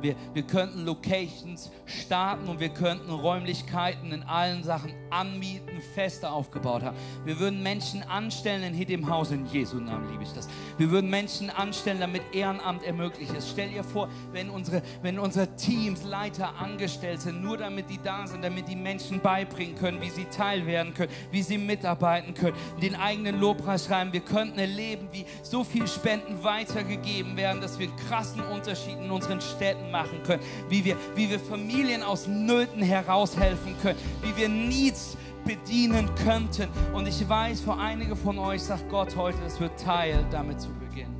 Wir, 0.00 0.16
wir 0.32 0.42
könnten 0.42 0.84
Locations 0.84 1.70
starten 1.84 2.48
und 2.48 2.58
wir 2.58 2.70
könnten 2.70 3.10
Räumlichkeiten 3.10 4.12
in 4.12 4.22
allen 4.22 4.64
Sachen 4.64 4.92
anmieten, 5.14 5.80
feste 5.94 6.30
aufgebaut 6.30 6.82
haben. 6.82 6.96
Wir 7.24 7.38
würden 7.38 7.62
Menschen 7.62 8.02
anstellen 8.02 8.62
in 8.62 8.74
Hit 8.74 8.90
Haus, 9.08 9.30
in 9.30 9.46
Jesu 9.46 9.78
Namen 9.78 10.10
liebe 10.10 10.22
ich 10.22 10.32
das. 10.32 10.48
Wir 10.78 10.90
würden 10.90 11.10
Menschen 11.10 11.50
anstellen, 11.50 12.00
damit 12.00 12.22
Ehrenamt 12.32 12.84
ermöglicht 12.84 13.32
ist. 13.34 13.50
Stell 13.50 13.70
dir 13.70 13.82
vor, 13.82 14.08
wenn 14.32 14.50
unsere, 14.50 14.82
wenn 15.02 15.18
unsere 15.18 15.54
Teams, 15.56 16.04
Leiter 16.04 16.56
angestellt 16.56 17.20
sind, 17.22 17.42
nur 17.42 17.56
damit 17.56 17.90
die 17.90 17.98
da 18.02 18.26
sind, 18.26 18.44
damit 18.44 18.68
die 18.68 18.76
Menschen 18.76 19.20
beibringen 19.20 19.74
können, 19.74 20.00
wie 20.00 20.10
sie 20.10 20.24
teil 20.26 20.66
werden 20.66 20.94
können, 20.94 21.10
wie 21.30 21.42
sie 21.42 21.58
mitarbeiten 21.58 22.34
können, 22.34 22.56
den 22.80 22.94
eigenen 22.94 23.40
Lobpreis 23.40 23.86
schreiben. 23.86 24.12
Wir 24.12 24.20
könnten 24.20 24.58
erleben, 24.58 25.08
wie 25.12 25.24
so 25.42 25.64
viel 25.64 25.86
Spenden 25.88 26.42
weitergegeben 26.42 27.36
werden, 27.36 27.60
dass 27.60 27.78
wir 27.78 27.88
krassen 28.08 28.42
Unterschied 28.42 28.98
in 28.98 29.10
unseren 29.10 29.40
Städten 29.40 29.64
Städten 29.74 29.90
machen 29.90 30.22
können, 30.24 30.42
wie 30.68 30.84
wir, 30.84 30.96
wie 31.14 31.30
wir 31.30 31.40
Familien 31.40 32.02
aus 32.02 32.26
Nöten 32.26 32.82
heraushelfen 32.82 33.76
können, 33.80 33.98
wie 34.22 34.36
wir 34.36 34.48
Needs 34.48 35.03
bedienen 35.44 36.08
könnten. 36.24 36.68
Und 36.92 37.06
ich 37.06 37.28
weiß, 37.28 37.60
für 37.60 37.76
einige 37.76 38.16
von 38.16 38.38
euch 38.38 38.62
sagt 38.62 38.88
Gott 38.88 39.16
heute, 39.16 39.38
es 39.46 39.60
wird 39.60 39.78
Teil, 39.78 40.24
damit 40.30 40.60
zu 40.60 40.70
beginnen, 40.74 41.14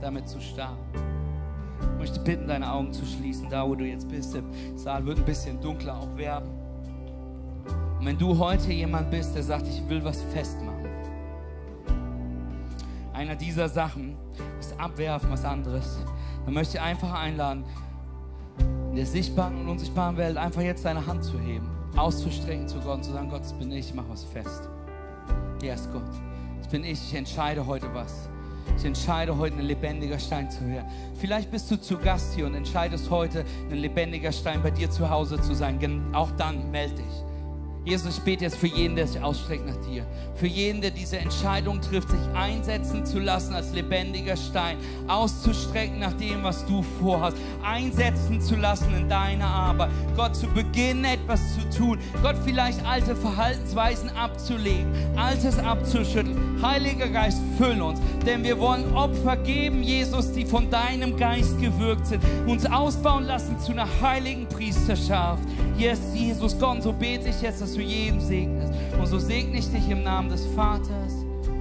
damit 0.00 0.28
zu 0.28 0.40
starten. 0.40 0.78
Ich 1.80 1.98
möchte 1.98 2.20
bitten, 2.20 2.48
deine 2.48 2.70
Augen 2.70 2.92
zu 2.92 3.04
schließen, 3.04 3.48
da 3.48 3.66
wo 3.66 3.74
du 3.74 3.84
jetzt 3.84 4.08
bist. 4.08 4.34
Der 4.34 4.42
Saal 4.76 5.04
wird 5.06 5.18
ein 5.18 5.24
bisschen 5.24 5.60
dunkler 5.60 5.96
auch 5.96 6.16
werden. 6.16 6.48
Und 7.98 8.06
wenn 8.06 8.18
du 8.18 8.38
heute 8.38 8.72
jemand 8.72 9.10
bist, 9.10 9.34
der 9.34 9.42
sagt, 9.42 9.66
ich 9.66 9.88
will 9.88 10.04
was 10.04 10.22
festmachen, 10.32 10.88
einer 13.12 13.34
dieser 13.34 13.68
Sachen 13.68 14.16
ist 14.60 14.78
abwerfen, 14.78 15.30
was 15.30 15.44
anderes, 15.44 15.98
dann 16.44 16.54
möchte 16.54 16.76
ich 16.76 16.80
einfach 16.80 17.12
einladen, 17.12 17.64
in 18.90 18.96
der 18.96 19.06
sichtbaren 19.06 19.60
und 19.60 19.68
unsichtbaren 19.68 20.16
Welt 20.16 20.36
einfach 20.36 20.62
jetzt 20.62 20.84
deine 20.84 21.04
Hand 21.04 21.24
zu 21.24 21.38
heben, 21.40 21.68
auszustrecken 21.98 22.68
zu 22.68 22.78
Gott 22.80 22.96
und 22.96 23.04
zu 23.04 23.12
sagen, 23.12 23.28
Gott, 23.28 23.40
das 23.40 23.52
bin 23.52 23.70
ich, 23.72 23.88
ich 23.88 23.94
mache 23.94 24.08
was 24.10 24.24
fest. 24.24 24.68
Yes, 25.62 25.88
Gott, 25.92 26.02
das 26.58 26.68
bin 26.68 26.84
ich, 26.84 26.92
ich 26.92 27.14
entscheide 27.14 27.66
heute 27.66 27.92
was. 27.92 28.28
Ich 28.76 28.84
entscheide 28.84 29.36
heute, 29.36 29.56
ein 29.56 29.64
lebendiger 29.64 30.18
Stein 30.18 30.50
zu 30.50 30.66
werden. 30.68 30.86
Vielleicht 31.14 31.50
bist 31.50 31.70
du 31.70 31.80
zu 31.80 31.98
Gast 31.98 32.34
hier 32.34 32.46
und 32.46 32.54
entscheidest 32.54 33.10
heute, 33.10 33.44
ein 33.70 33.78
lebendiger 33.78 34.30
Stein 34.30 34.62
bei 34.62 34.70
dir 34.70 34.90
zu 34.90 35.08
Hause 35.08 35.40
zu 35.40 35.54
sein. 35.54 35.78
Auch 36.14 36.30
dann 36.32 36.70
melde 36.70 36.96
dich. 36.96 37.27
Jesus, 37.88 38.18
ich 38.18 38.22
bete 38.22 38.44
jetzt 38.44 38.58
für 38.58 38.66
jeden, 38.66 38.96
der 38.96 39.06
sich 39.06 39.22
ausstreckt 39.22 39.66
nach 39.66 39.86
dir. 39.86 40.04
Für 40.34 40.46
jeden, 40.46 40.82
der 40.82 40.90
diese 40.90 41.16
Entscheidung 41.16 41.80
trifft, 41.80 42.10
sich 42.10 42.20
einsetzen 42.34 43.06
zu 43.06 43.18
lassen 43.18 43.54
als 43.54 43.72
lebendiger 43.72 44.36
Stein, 44.36 44.76
auszustrecken 45.06 45.98
nach 45.98 46.12
dem, 46.12 46.42
was 46.42 46.66
du 46.66 46.82
vorhast, 47.00 47.38
einsetzen 47.64 48.42
zu 48.42 48.56
lassen 48.56 48.94
in 48.94 49.08
deiner 49.08 49.46
Arbeit. 49.46 49.88
Gott, 50.14 50.36
zu 50.36 50.46
beginnen 50.48 51.06
etwas 51.06 51.40
zu 51.54 51.78
tun. 51.78 51.98
Gott, 52.22 52.36
vielleicht 52.44 52.84
alte 52.84 53.16
Verhaltensweisen 53.16 54.10
abzulegen, 54.10 54.92
Altes 55.16 55.58
abzuschütteln. 55.58 56.60
Heiliger 56.60 57.08
Geist, 57.08 57.40
füll 57.56 57.80
uns, 57.80 58.00
denn 58.26 58.44
wir 58.44 58.58
wollen 58.58 58.92
Opfer 58.94 59.36
geben, 59.38 59.82
Jesus, 59.82 60.32
die 60.32 60.44
von 60.44 60.68
deinem 60.68 61.16
Geist 61.16 61.58
gewirkt 61.58 62.06
sind, 62.08 62.22
uns 62.46 62.66
ausbauen 62.66 63.24
lassen 63.24 63.58
zu 63.58 63.72
einer 63.72 63.88
heiligen 64.02 64.46
Priesterschaft. 64.46 65.42
Yes, 65.78 66.00
Jesus, 66.12 66.58
Gott, 66.58 66.82
so 66.82 66.92
bete 66.92 67.28
ich 67.28 67.40
jetzt, 67.40 67.62
dass 67.62 67.77
du 67.78 67.84
jeden 67.84 68.20
segnest. 68.20 68.72
Und 68.98 69.06
so 69.06 69.18
segne 69.18 69.58
ich 69.58 69.70
dich 69.70 69.88
im 69.88 70.02
Namen 70.02 70.28
des 70.28 70.44
Vaters, 70.46 71.14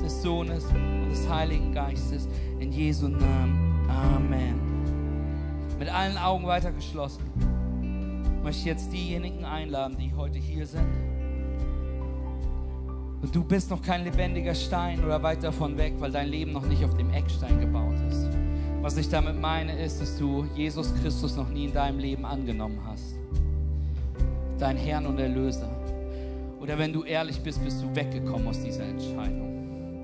des 0.03 0.22
Sohnes 0.22 0.65
und 0.65 1.09
des 1.09 1.30
Heiligen 1.30 1.74
Geistes. 1.74 2.28
In 2.59 2.72
Jesu 2.72 3.07
Namen. 3.07 3.88
Amen. 3.88 4.55
Mit 5.78 5.89
allen 5.89 6.18
Augen 6.18 6.45
weiter 6.47 6.72
geschlossen. 6.72 7.22
Möchte 8.43 8.59
ich 8.59 8.65
jetzt 8.65 8.91
diejenigen 8.91 9.45
einladen, 9.45 9.97
die 9.97 10.13
heute 10.15 10.39
hier 10.39 10.65
sind. 10.65 10.88
Und 13.22 13.36
du 13.36 13.43
bist 13.43 13.70
noch 13.70 13.82
kein 13.82 14.03
lebendiger 14.03 14.55
Stein 14.55 15.03
oder 15.03 15.22
weit 15.22 15.43
davon 15.43 15.78
weg, 15.78 15.93
weil 15.99 16.11
dein 16.11 16.30
Leben 16.30 16.51
noch 16.51 16.65
nicht 16.65 16.84
auf 16.84 16.95
dem 16.95 17.11
Eckstein 17.11 17.59
gebaut 17.59 17.95
ist. 18.09 18.28
Was 18.82 18.95
ich 18.97 19.09
damit 19.09 19.39
meine, 19.39 19.78
ist, 19.80 20.01
dass 20.01 20.18
du 20.18 20.45
Jesus 20.55 20.93
Christus 21.01 21.36
noch 21.36 21.49
nie 21.49 21.65
in 21.65 21.74
deinem 21.74 21.99
Leben 21.99 22.26
angenommen 22.26 22.80
hast 22.88 23.15
dein 24.59 24.78
Herrn 24.78 25.05
und 25.05 25.20
Erlöser. 25.20 25.70
Oder 26.68 26.80
wenn 26.80 26.91
du 26.91 27.03
ehrlich 27.03 27.39
bist, 27.39 27.63
bist 27.63 27.82
du 27.82 27.95
weggekommen 27.95 28.45
aus 28.45 28.61
dieser 28.61 28.84
Entscheidung. 28.84 30.03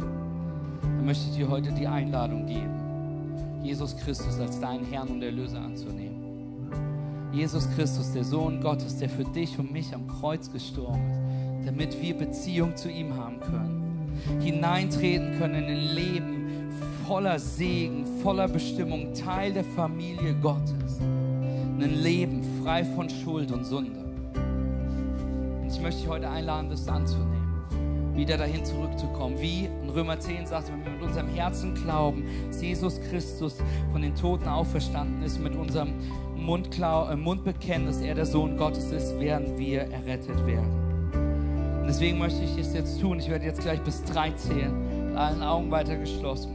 Dann 0.81 1.05
möchte 1.05 1.25
ich 1.29 1.35
dir 1.35 1.49
heute 1.49 1.73
die 1.73 1.85
Einladung 1.85 2.45
geben, 2.45 3.59
Jesus 3.61 3.97
Christus 3.97 4.39
als 4.39 4.61
deinen 4.61 4.85
Herrn 4.85 5.09
und 5.09 5.21
Erlöser 5.21 5.59
anzunehmen. 5.59 6.71
Jesus 7.33 7.69
Christus, 7.75 8.13
der 8.13 8.23
Sohn 8.23 8.61
Gottes, 8.61 8.97
der 8.97 9.09
für 9.09 9.25
dich 9.25 9.59
und 9.59 9.73
mich 9.73 9.93
am 9.93 10.07
Kreuz 10.07 10.49
gestorben 10.53 11.11
ist, 11.59 11.67
damit 11.67 12.01
wir 12.01 12.13
Beziehung 12.13 12.77
zu 12.77 12.89
ihm 12.89 13.13
haben 13.13 13.41
können, 13.41 14.39
hineintreten 14.39 15.37
können 15.37 15.65
in 15.65 15.65
ein 15.65 15.95
Leben 15.95 16.71
voller 17.05 17.39
Segen, 17.39 18.05
voller 18.21 18.47
Bestimmung, 18.47 19.13
Teil 19.13 19.51
der 19.51 19.65
Familie 19.65 20.33
Gottes, 20.35 21.01
ein 21.01 22.01
Leben 22.01 22.41
frei 22.63 22.85
von 22.85 23.09
Schuld 23.09 23.51
und 23.51 23.65
Sünde 23.65 24.02
ich 25.75 25.81
möchte 25.81 26.01
dich 26.01 26.09
heute 26.09 26.29
einladen, 26.29 26.69
das 26.69 26.87
anzunehmen. 26.87 28.13
Wieder 28.15 28.37
dahin 28.37 28.63
zurückzukommen. 28.63 29.39
Wie 29.39 29.65
in 29.65 29.89
Römer 29.89 30.19
10 30.19 30.45
sagt, 30.45 30.71
wenn 30.71 30.85
wir 30.85 30.91
mit 30.91 31.01
unserem 31.01 31.29
Herzen 31.29 31.73
glauben, 31.73 32.25
dass 32.47 32.61
Jesus 32.61 33.01
Christus 33.09 33.55
von 33.91 34.01
den 34.01 34.15
Toten 34.15 34.47
auferstanden 34.47 35.23
ist, 35.23 35.39
mit 35.39 35.55
unserem 35.55 35.93
Mund, 36.35 36.69
äh, 36.79 37.15
Mund 37.15 37.43
bekennen, 37.43 37.87
dass 37.87 38.01
er 38.01 38.13
der 38.13 38.25
Sohn 38.25 38.55
Gottes 38.57 38.91
ist, 38.91 39.19
werden 39.19 39.57
wir 39.57 39.81
errettet 39.81 40.45
werden. 40.45 40.83
Und 41.81 41.87
deswegen 41.87 42.19
möchte 42.19 42.43
ich 42.43 42.55
es 42.57 42.73
jetzt 42.73 43.01
tun. 43.01 43.19
Ich 43.19 43.29
werde 43.29 43.45
jetzt 43.45 43.61
gleich 43.61 43.81
bis 43.81 44.03
drei 44.03 44.31
zählen, 44.31 45.07
mit 45.07 45.17
allen 45.17 45.41
Augen 45.41 45.71
weiter 45.71 45.97
geschlossen. 45.97 46.51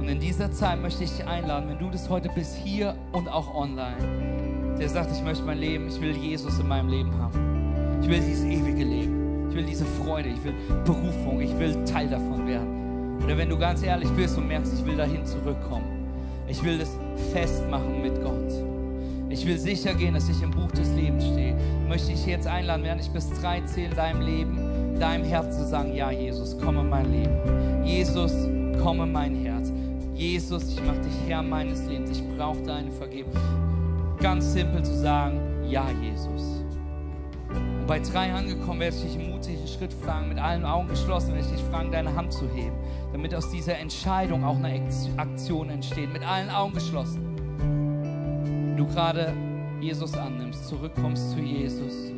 Und 0.00 0.08
in 0.08 0.18
dieser 0.18 0.50
Zeit 0.50 0.80
möchte 0.82 1.04
ich 1.04 1.10
dich 1.10 1.26
einladen, 1.26 1.68
wenn 1.68 1.78
du 1.78 1.90
das 1.90 2.08
heute 2.08 2.28
bist, 2.34 2.56
hier 2.56 2.96
und 3.12 3.28
auch 3.28 3.54
online, 3.54 4.76
der 4.78 4.88
sagt, 4.88 5.12
ich 5.12 5.22
möchte 5.22 5.44
mein 5.44 5.58
Leben, 5.58 5.88
ich 5.88 6.00
will 6.00 6.16
Jesus 6.16 6.58
in 6.58 6.66
meinem 6.66 6.88
Leben 6.88 7.16
haben. 7.16 7.59
Ich 8.02 8.08
will 8.08 8.20
dieses 8.20 8.44
ewige 8.44 8.84
Leben. 8.84 9.48
Ich 9.50 9.56
will 9.56 9.64
diese 9.64 9.84
Freude. 9.84 10.30
Ich 10.30 10.42
will 10.44 10.54
Berufung. 10.84 11.40
Ich 11.40 11.56
will 11.58 11.84
Teil 11.84 12.08
davon 12.08 12.46
werden. 12.46 13.20
Oder 13.22 13.36
wenn 13.36 13.48
du 13.48 13.58
ganz 13.58 13.82
ehrlich 13.82 14.08
bist 14.10 14.38
und 14.38 14.48
merkst, 14.48 14.72
ich 14.74 14.84
will 14.84 14.96
dahin 14.96 15.24
zurückkommen. 15.26 15.84
Ich 16.48 16.62
will 16.64 16.78
das 16.78 16.96
festmachen 17.32 18.02
mit 18.02 18.20
Gott. 18.22 18.52
Ich 19.28 19.46
will 19.46 19.58
sicher 19.58 19.94
gehen, 19.94 20.14
dass 20.14 20.28
ich 20.28 20.42
im 20.42 20.50
Buch 20.50 20.70
des 20.72 20.92
Lebens 20.94 21.24
stehe. 21.24 21.54
Möchte 21.88 22.12
ich 22.12 22.26
jetzt 22.26 22.46
einladen, 22.46 22.82
während 22.82 23.02
ich 23.02 23.10
bis 23.10 23.30
drei 23.40 23.60
zähle, 23.60 23.94
deinem 23.94 24.22
Leben, 24.22 24.98
deinem 24.98 25.24
Herz 25.24 25.56
zu 25.56 25.64
sagen, 25.64 25.94
ja, 25.94 26.10
Jesus, 26.10 26.56
komm 26.60 26.78
in 26.78 26.88
mein 26.88 27.12
Leben. 27.12 27.84
Jesus, 27.84 28.32
komm 28.82 29.02
in 29.02 29.12
mein 29.12 29.36
Herz. 29.36 29.72
Jesus, 30.14 30.72
ich 30.72 30.84
mache 30.84 31.00
dich 31.00 31.12
Herr 31.28 31.42
meines 31.42 31.86
Lebens. 31.86 32.10
Ich 32.10 32.24
brauche 32.36 32.62
deine 32.62 32.90
Vergebung. 32.90 33.32
Ganz 34.20 34.52
simpel 34.52 34.82
zu 34.82 34.96
sagen, 34.96 35.38
ja, 35.68 35.86
Jesus 36.02 36.59
bei 37.90 37.98
drei 37.98 38.32
angekommen 38.32 38.78
werde 38.78 38.94
ich 38.94 39.02
dich 39.02 39.18
einen 39.18 39.32
mutigen 39.32 39.66
Schritt 39.66 39.92
fragen, 39.92 40.28
mit 40.28 40.38
allen 40.38 40.64
Augen 40.64 40.86
geschlossen, 40.86 41.34
werde 41.34 41.40
ich 41.40 41.56
dich 41.56 41.64
fragen, 41.72 41.90
deine 41.90 42.14
Hand 42.14 42.32
zu 42.32 42.48
heben, 42.54 42.76
damit 43.10 43.34
aus 43.34 43.50
dieser 43.50 43.78
Entscheidung 43.78 44.44
auch 44.44 44.54
eine 44.54 44.80
Aktion 45.16 45.70
entsteht, 45.70 46.12
mit 46.12 46.22
allen 46.22 46.50
Augen 46.50 46.72
geschlossen. 46.72 48.76
Du 48.76 48.86
gerade 48.86 49.32
Jesus 49.80 50.14
annimmst, 50.14 50.68
zurückkommst 50.68 51.32
zu 51.32 51.40
Jesus, 51.40 52.12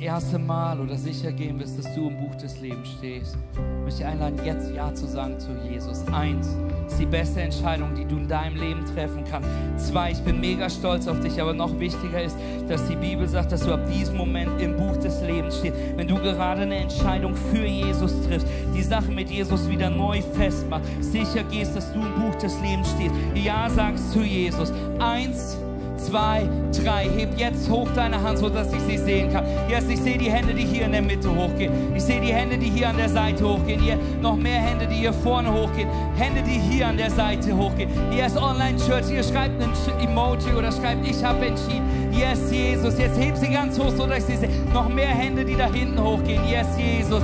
erste 0.00 0.38
Mal 0.38 0.80
oder 0.80 0.96
sicher 0.96 1.32
gehen 1.32 1.58
wirst, 1.58 1.78
dass 1.78 1.94
du 1.94 2.08
im 2.08 2.16
Buch 2.16 2.34
des 2.36 2.60
Lebens 2.60 2.88
stehst, 2.98 3.36
möchte 3.84 4.02
ich 4.02 4.06
einladen, 4.06 4.38
jetzt 4.44 4.70
Ja 4.74 4.92
zu 4.94 5.06
sagen 5.06 5.38
zu 5.38 5.50
Jesus. 5.68 6.06
Eins, 6.12 6.56
ist 6.86 6.98
die 6.98 7.06
beste 7.06 7.40
Entscheidung, 7.40 7.94
die 7.94 8.04
du 8.04 8.16
in 8.16 8.28
deinem 8.28 8.56
Leben 8.56 8.84
treffen 8.86 9.24
kannst. 9.30 9.48
Zwei, 9.88 10.12
ich 10.12 10.18
bin 10.20 10.40
mega 10.40 10.68
stolz 10.68 11.08
auf 11.08 11.20
dich, 11.20 11.40
aber 11.40 11.52
noch 11.52 11.78
wichtiger 11.78 12.22
ist, 12.22 12.36
dass 12.68 12.86
die 12.86 12.96
Bibel 12.96 13.28
sagt, 13.28 13.52
dass 13.52 13.64
du 13.64 13.72
ab 13.72 13.80
diesem 13.90 14.16
Moment 14.16 14.60
im 14.60 14.76
Buch 14.76 14.96
des 14.96 15.20
Lebens 15.22 15.58
stehst. 15.58 15.76
Wenn 15.96 16.08
du 16.08 16.16
gerade 16.16 16.62
eine 16.62 16.76
Entscheidung 16.76 17.34
für 17.34 17.64
Jesus 17.64 18.12
triffst, 18.26 18.46
die 18.74 18.82
Sache 18.82 19.10
mit 19.10 19.30
Jesus 19.30 19.68
wieder 19.68 19.90
neu 19.90 20.20
festmachst, 20.20 20.86
sicher 21.00 21.42
gehst, 21.44 21.76
dass 21.76 21.92
du 21.92 22.00
im 22.00 22.14
Buch 22.14 22.34
des 22.36 22.60
Lebens 22.60 22.90
stehst. 22.90 23.14
Ja 23.34 23.68
sagst 23.70 24.12
zu 24.12 24.22
Jesus. 24.22 24.72
Eins, 24.98 25.56
zwei, 25.98 26.48
drei. 26.82 27.08
Heb 27.08 27.38
jetzt 27.38 27.68
hoch 27.68 27.88
deine 27.94 28.22
Hand, 28.22 28.38
so 28.38 28.48
dass 28.48 28.72
ich 28.72 28.80
sie 28.80 28.98
sehen 28.98 29.32
kann. 29.32 29.44
Yes, 29.68 29.84
ich 29.88 30.00
sehe 30.00 30.18
die 30.18 30.30
Hände, 30.30 30.54
die 30.54 30.64
hier 30.64 30.84
in 30.84 30.92
der 30.92 31.02
Mitte 31.02 31.28
hochgehen. 31.34 31.72
Ich 31.94 32.02
sehe 32.02 32.20
die 32.20 32.32
Hände, 32.32 32.58
die 32.58 32.70
hier 32.70 32.88
an 32.88 32.96
der 32.96 33.08
Seite 33.08 33.48
hochgehen. 33.48 33.80
Hier 33.80 33.98
noch 34.20 34.36
mehr 34.36 34.60
Hände, 34.60 34.86
die 34.86 34.96
hier 34.96 35.12
vorne 35.12 35.52
hochgehen. 35.52 35.88
Hände, 36.16 36.42
die 36.42 36.58
hier 36.58 36.88
an 36.88 36.96
der 36.96 37.10
Seite 37.10 37.56
hochgehen. 37.56 37.90
Yes, 38.12 38.36
Online 38.36 38.78
Church, 38.78 39.10
ihr 39.10 39.22
schreibt 39.22 39.60
ein 39.62 39.70
Emoji 40.00 40.52
oder 40.56 40.72
schreibt, 40.72 41.06
ich 41.06 41.22
habe 41.22 41.46
entschieden. 41.46 42.12
Yes, 42.12 42.50
Jesus. 42.50 42.98
Jetzt 42.98 43.18
heb 43.20 43.36
sie 43.36 43.48
ganz 43.48 43.78
hoch, 43.78 43.92
so 43.96 44.06
dass 44.06 44.18
ich 44.18 44.24
sie 44.24 44.36
sehe. 44.36 44.50
Noch 44.72 44.88
mehr 44.88 45.08
Hände, 45.08 45.44
die 45.44 45.56
da 45.56 45.70
hinten 45.72 46.02
hochgehen. 46.02 46.42
Yes, 46.48 46.66
Jesus. 46.76 47.22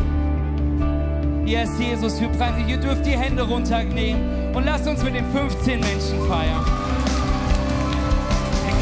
Yes, 1.46 1.70
Jesus, 1.78 2.20
wir 2.20 2.28
preisen. 2.28 2.68
Ihr 2.68 2.78
dürft 2.78 3.04
die 3.04 3.10
Hände 3.10 3.42
runternehmen 3.42 4.54
und 4.54 4.64
lasst 4.64 4.88
uns 4.88 5.02
mit 5.04 5.14
den 5.14 5.26
15 5.30 5.80
Menschen 5.80 6.26
feiern. 6.26 6.64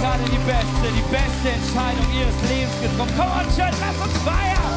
Gerade 0.03 0.25
die 0.25 0.39
beste, 0.39 0.91
die 0.97 1.03
beste 1.13 1.51
Entscheidung 1.51 2.05
ihres 2.13 2.35
Lebens 2.51 2.75
getroffen. 2.83 3.15
Komm 3.17 3.29
on, 3.29 3.47
Church, 3.55 3.77
lasst 3.81 4.03
uns 4.03 4.19
feiern. 4.25 4.73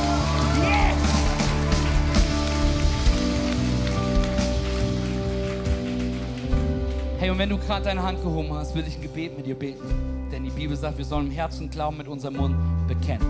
Yes! 0.61 0.99
Hey, 7.17 7.32
und 7.32 7.39
wenn 7.39 7.49
du 7.49 7.57
gerade 7.57 7.86
deine 7.86 8.03
Hand 8.03 8.21
gehoben 8.21 8.53
hast, 8.53 8.76
will 8.76 8.86
ich 8.88 8.97
ein 8.97 9.01
Gebet 9.01 9.36
mit 9.36 9.47
dir 9.47 9.55
beten. 9.55 10.30
Denn 10.32 10.43
die 10.43 10.51
Bibel 10.51 10.78
sagt, 10.78 10.99
wir 10.99 11.05
sollen 11.05 11.26
im 11.26 11.32
Herzen 11.32 11.71
Glauben 11.71 11.97
mit 11.97 12.07
unserem 12.07 12.36
Mund 12.36 12.55
bekennen. 12.88 13.26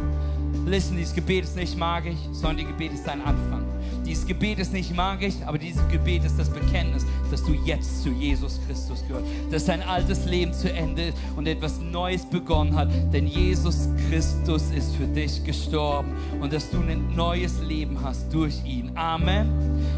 Listen, 0.65 0.97
dieses 0.97 1.13
Gebet 1.13 1.43
ist 1.43 1.55
nicht 1.55 1.77
magisch, 1.77 2.17
sondern 2.31 2.57
die 2.57 2.65
Gebet 2.65 2.93
ist 2.93 3.05
dein 3.05 3.21
Anfang. 3.21 3.63
Dieses 4.03 4.25
Gebet 4.25 4.59
ist 4.59 4.73
nicht 4.73 4.95
magisch, 4.95 5.35
aber 5.45 5.57
dieses 5.57 5.87
Gebet 5.89 6.23
ist 6.23 6.37
das 6.37 6.49
Bekenntnis, 6.49 7.05
dass 7.29 7.43
du 7.43 7.53
jetzt 7.53 8.03
zu 8.03 8.09
Jesus 8.09 8.59
Christus 8.67 9.03
gehörst, 9.07 9.25
dass 9.51 9.65
dein 9.65 9.81
altes 9.81 10.25
Leben 10.25 10.53
zu 10.53 10.71
Ende 10.71 11.07
ist 11.09 11.17
und 11.35 11.47
etwas 11.47 11.79
Neues 11.79 12.25
begonnen 12.25 12.75
hat, 12.75 12.89
denn 13.11 13.27
Jesus 13.27 13.89
Christus 14.09 14.71
ist 14.75 14.95
für 14.95 15.07
dich 15.07 15.43
gestorben 15.43 16.11
und 16.39 16.53
dass 16.53 16.69
du 16.69 16.77
ein 16.81 17.15
neues 17.15 17.59
Leben 17.61 17.99
hast 18.03 18.31
durch 18.33 18.63
ihn. 18.63 18.91
Amen. 18.95 19.49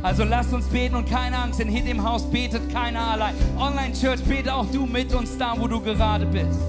Also 0.04 0.24
lass 0.24 0.54
uns 0.54 0.66
beten 0.68 0.96
und 0.96 1.10
keine 1.10 1.38
Angst, 1.38 1.60
denn 1.60 1.70
hinter 1.70 1.90
dem 1.90 2.04
Haus 2.04 2.24
betet 2.30 2.70
keiner 2.72 3.02
allein. 3.02 3.36
Online 3.58 3.94
Church, 3.94 4.22
bete 4.24 4.54
auch 4.54 4.70
du 4.72 4.86
mit 4.86 5.14
uns 5.14 5.38
da, 5.38 5.54
wo 5.58 5.68
du 5.68 5.82
gerade 5.82 6.26
bist. 6.26 6.60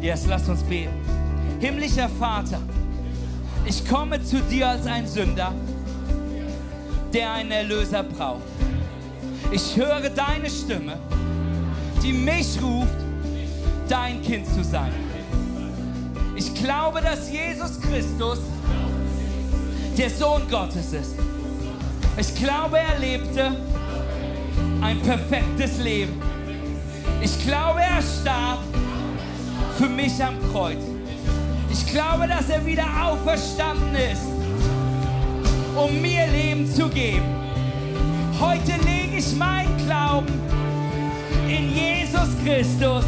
Yes, 0.00 0.26
lass 0.26 0.48
uns 0.48 0.62
beten. 0.62 1.01
Himmlischer 1.62 2.08
Vater, 2.08 2.58
ich 3.64 3.88
komme 3.88 4.20
zu 4.20 4.40
dir 4.40 4.70
als 4.70 4.84
ein 4.84 5.06
Sünder, 5.06 5.54
der 7.14 7.34
einen 7.34 7.52
Erlöser 7.52 8.02
braucht. 8.02 8.42
Ich 9.52 9.76
höre 9.76 10.10
deine 10.10 10.50
Stimme, 10.50 10.98
die 12.02 12.12
mich 12.12 12.60
ruft, 12.60 12.96
dein 13.88 14.20
Kind 14.22 14.44
zu 14.48 14.64
sein. 14.64 14.90
Ich 16.34 16.52
glaube, 16.52 17.00
dass 17.00 17.30
Jesus 17.30 17.80
Christus 17.80 18.40
der 19.96 20.10
Sohn 20.10 20.42
Gottes 20.50 20.92
ist. 20.92 21.14
Ich 22.16 22.34
glaube, 22.42 22.80
er 22.80 22.98
lebte 22.98 23.52
ein 24.80 25.00
perfektes 25.02 25.78
Leben. 25.78 26.20
Ich 27.20 27.46
glaube, 27.46 27.82
er 27.82 28.02
starb 28.02 28.58
für 29.78 29.88
mich 29.88 30.12
am 30.24 30.34
Kreuz. 30.50 30.91
Ich 31.72 31.86
glaube, 31.86 32.28
dass 32.28 32.50
er 32.50 32.64
wieder 32.66 32.84
auferstanden 33.02 33.94
ist, 33.94 34.20
um 35.74 36.02
mir 36.02 36.26
Leben 36.26 36.70
zu 36.70 36.86
geben. 36.90 37.24
Heute 38.38 38.72
lege 38.84 39.16
ich 39.16 39.34
meinen 39.34 39.74
Glauben 39.86 40.34
in 41.48 41.74
Jesus 41.74 42.28
Christus. 42.44 43.06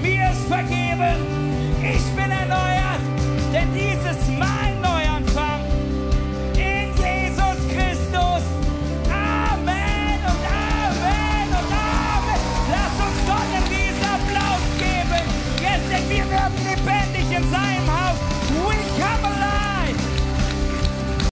Mir 0.00 0.30
ist 0.30 0.46
vergeben, 0.46 1.16
ich 1.82 2.04
bin 2.14 2.30
erneuert, 2.30 3.02
denn 3.52 3.68
dies 3.74 3.98
ist 4.08 4.28
mein 4.38 4.80
Neuanfang. 4.80 5.60
In 6.54 6.94
Jesus 6.94 7.58
Christus. 7.74 8.42
Amen 9.10 10.20
und 10.22 10.44
Amen 10.54 11.48
und 11.50 11.68
Amen. 11.74 12.40
Lass 12.70 12.94
uns 13.06 13.18
Gott 13.26 13.50
in 13.58 13.64
diesen 13.70 14.04
Applaus 14.04 14.62
geben. 14.78 15.24
Jetzt 15.60 15.88
sind 15.88 16.10
wir 16.10 16.30
werden 16.30 16.58
lebendig 16.64 17.36
im 17.36 17.50
Saal. 17.50 17.63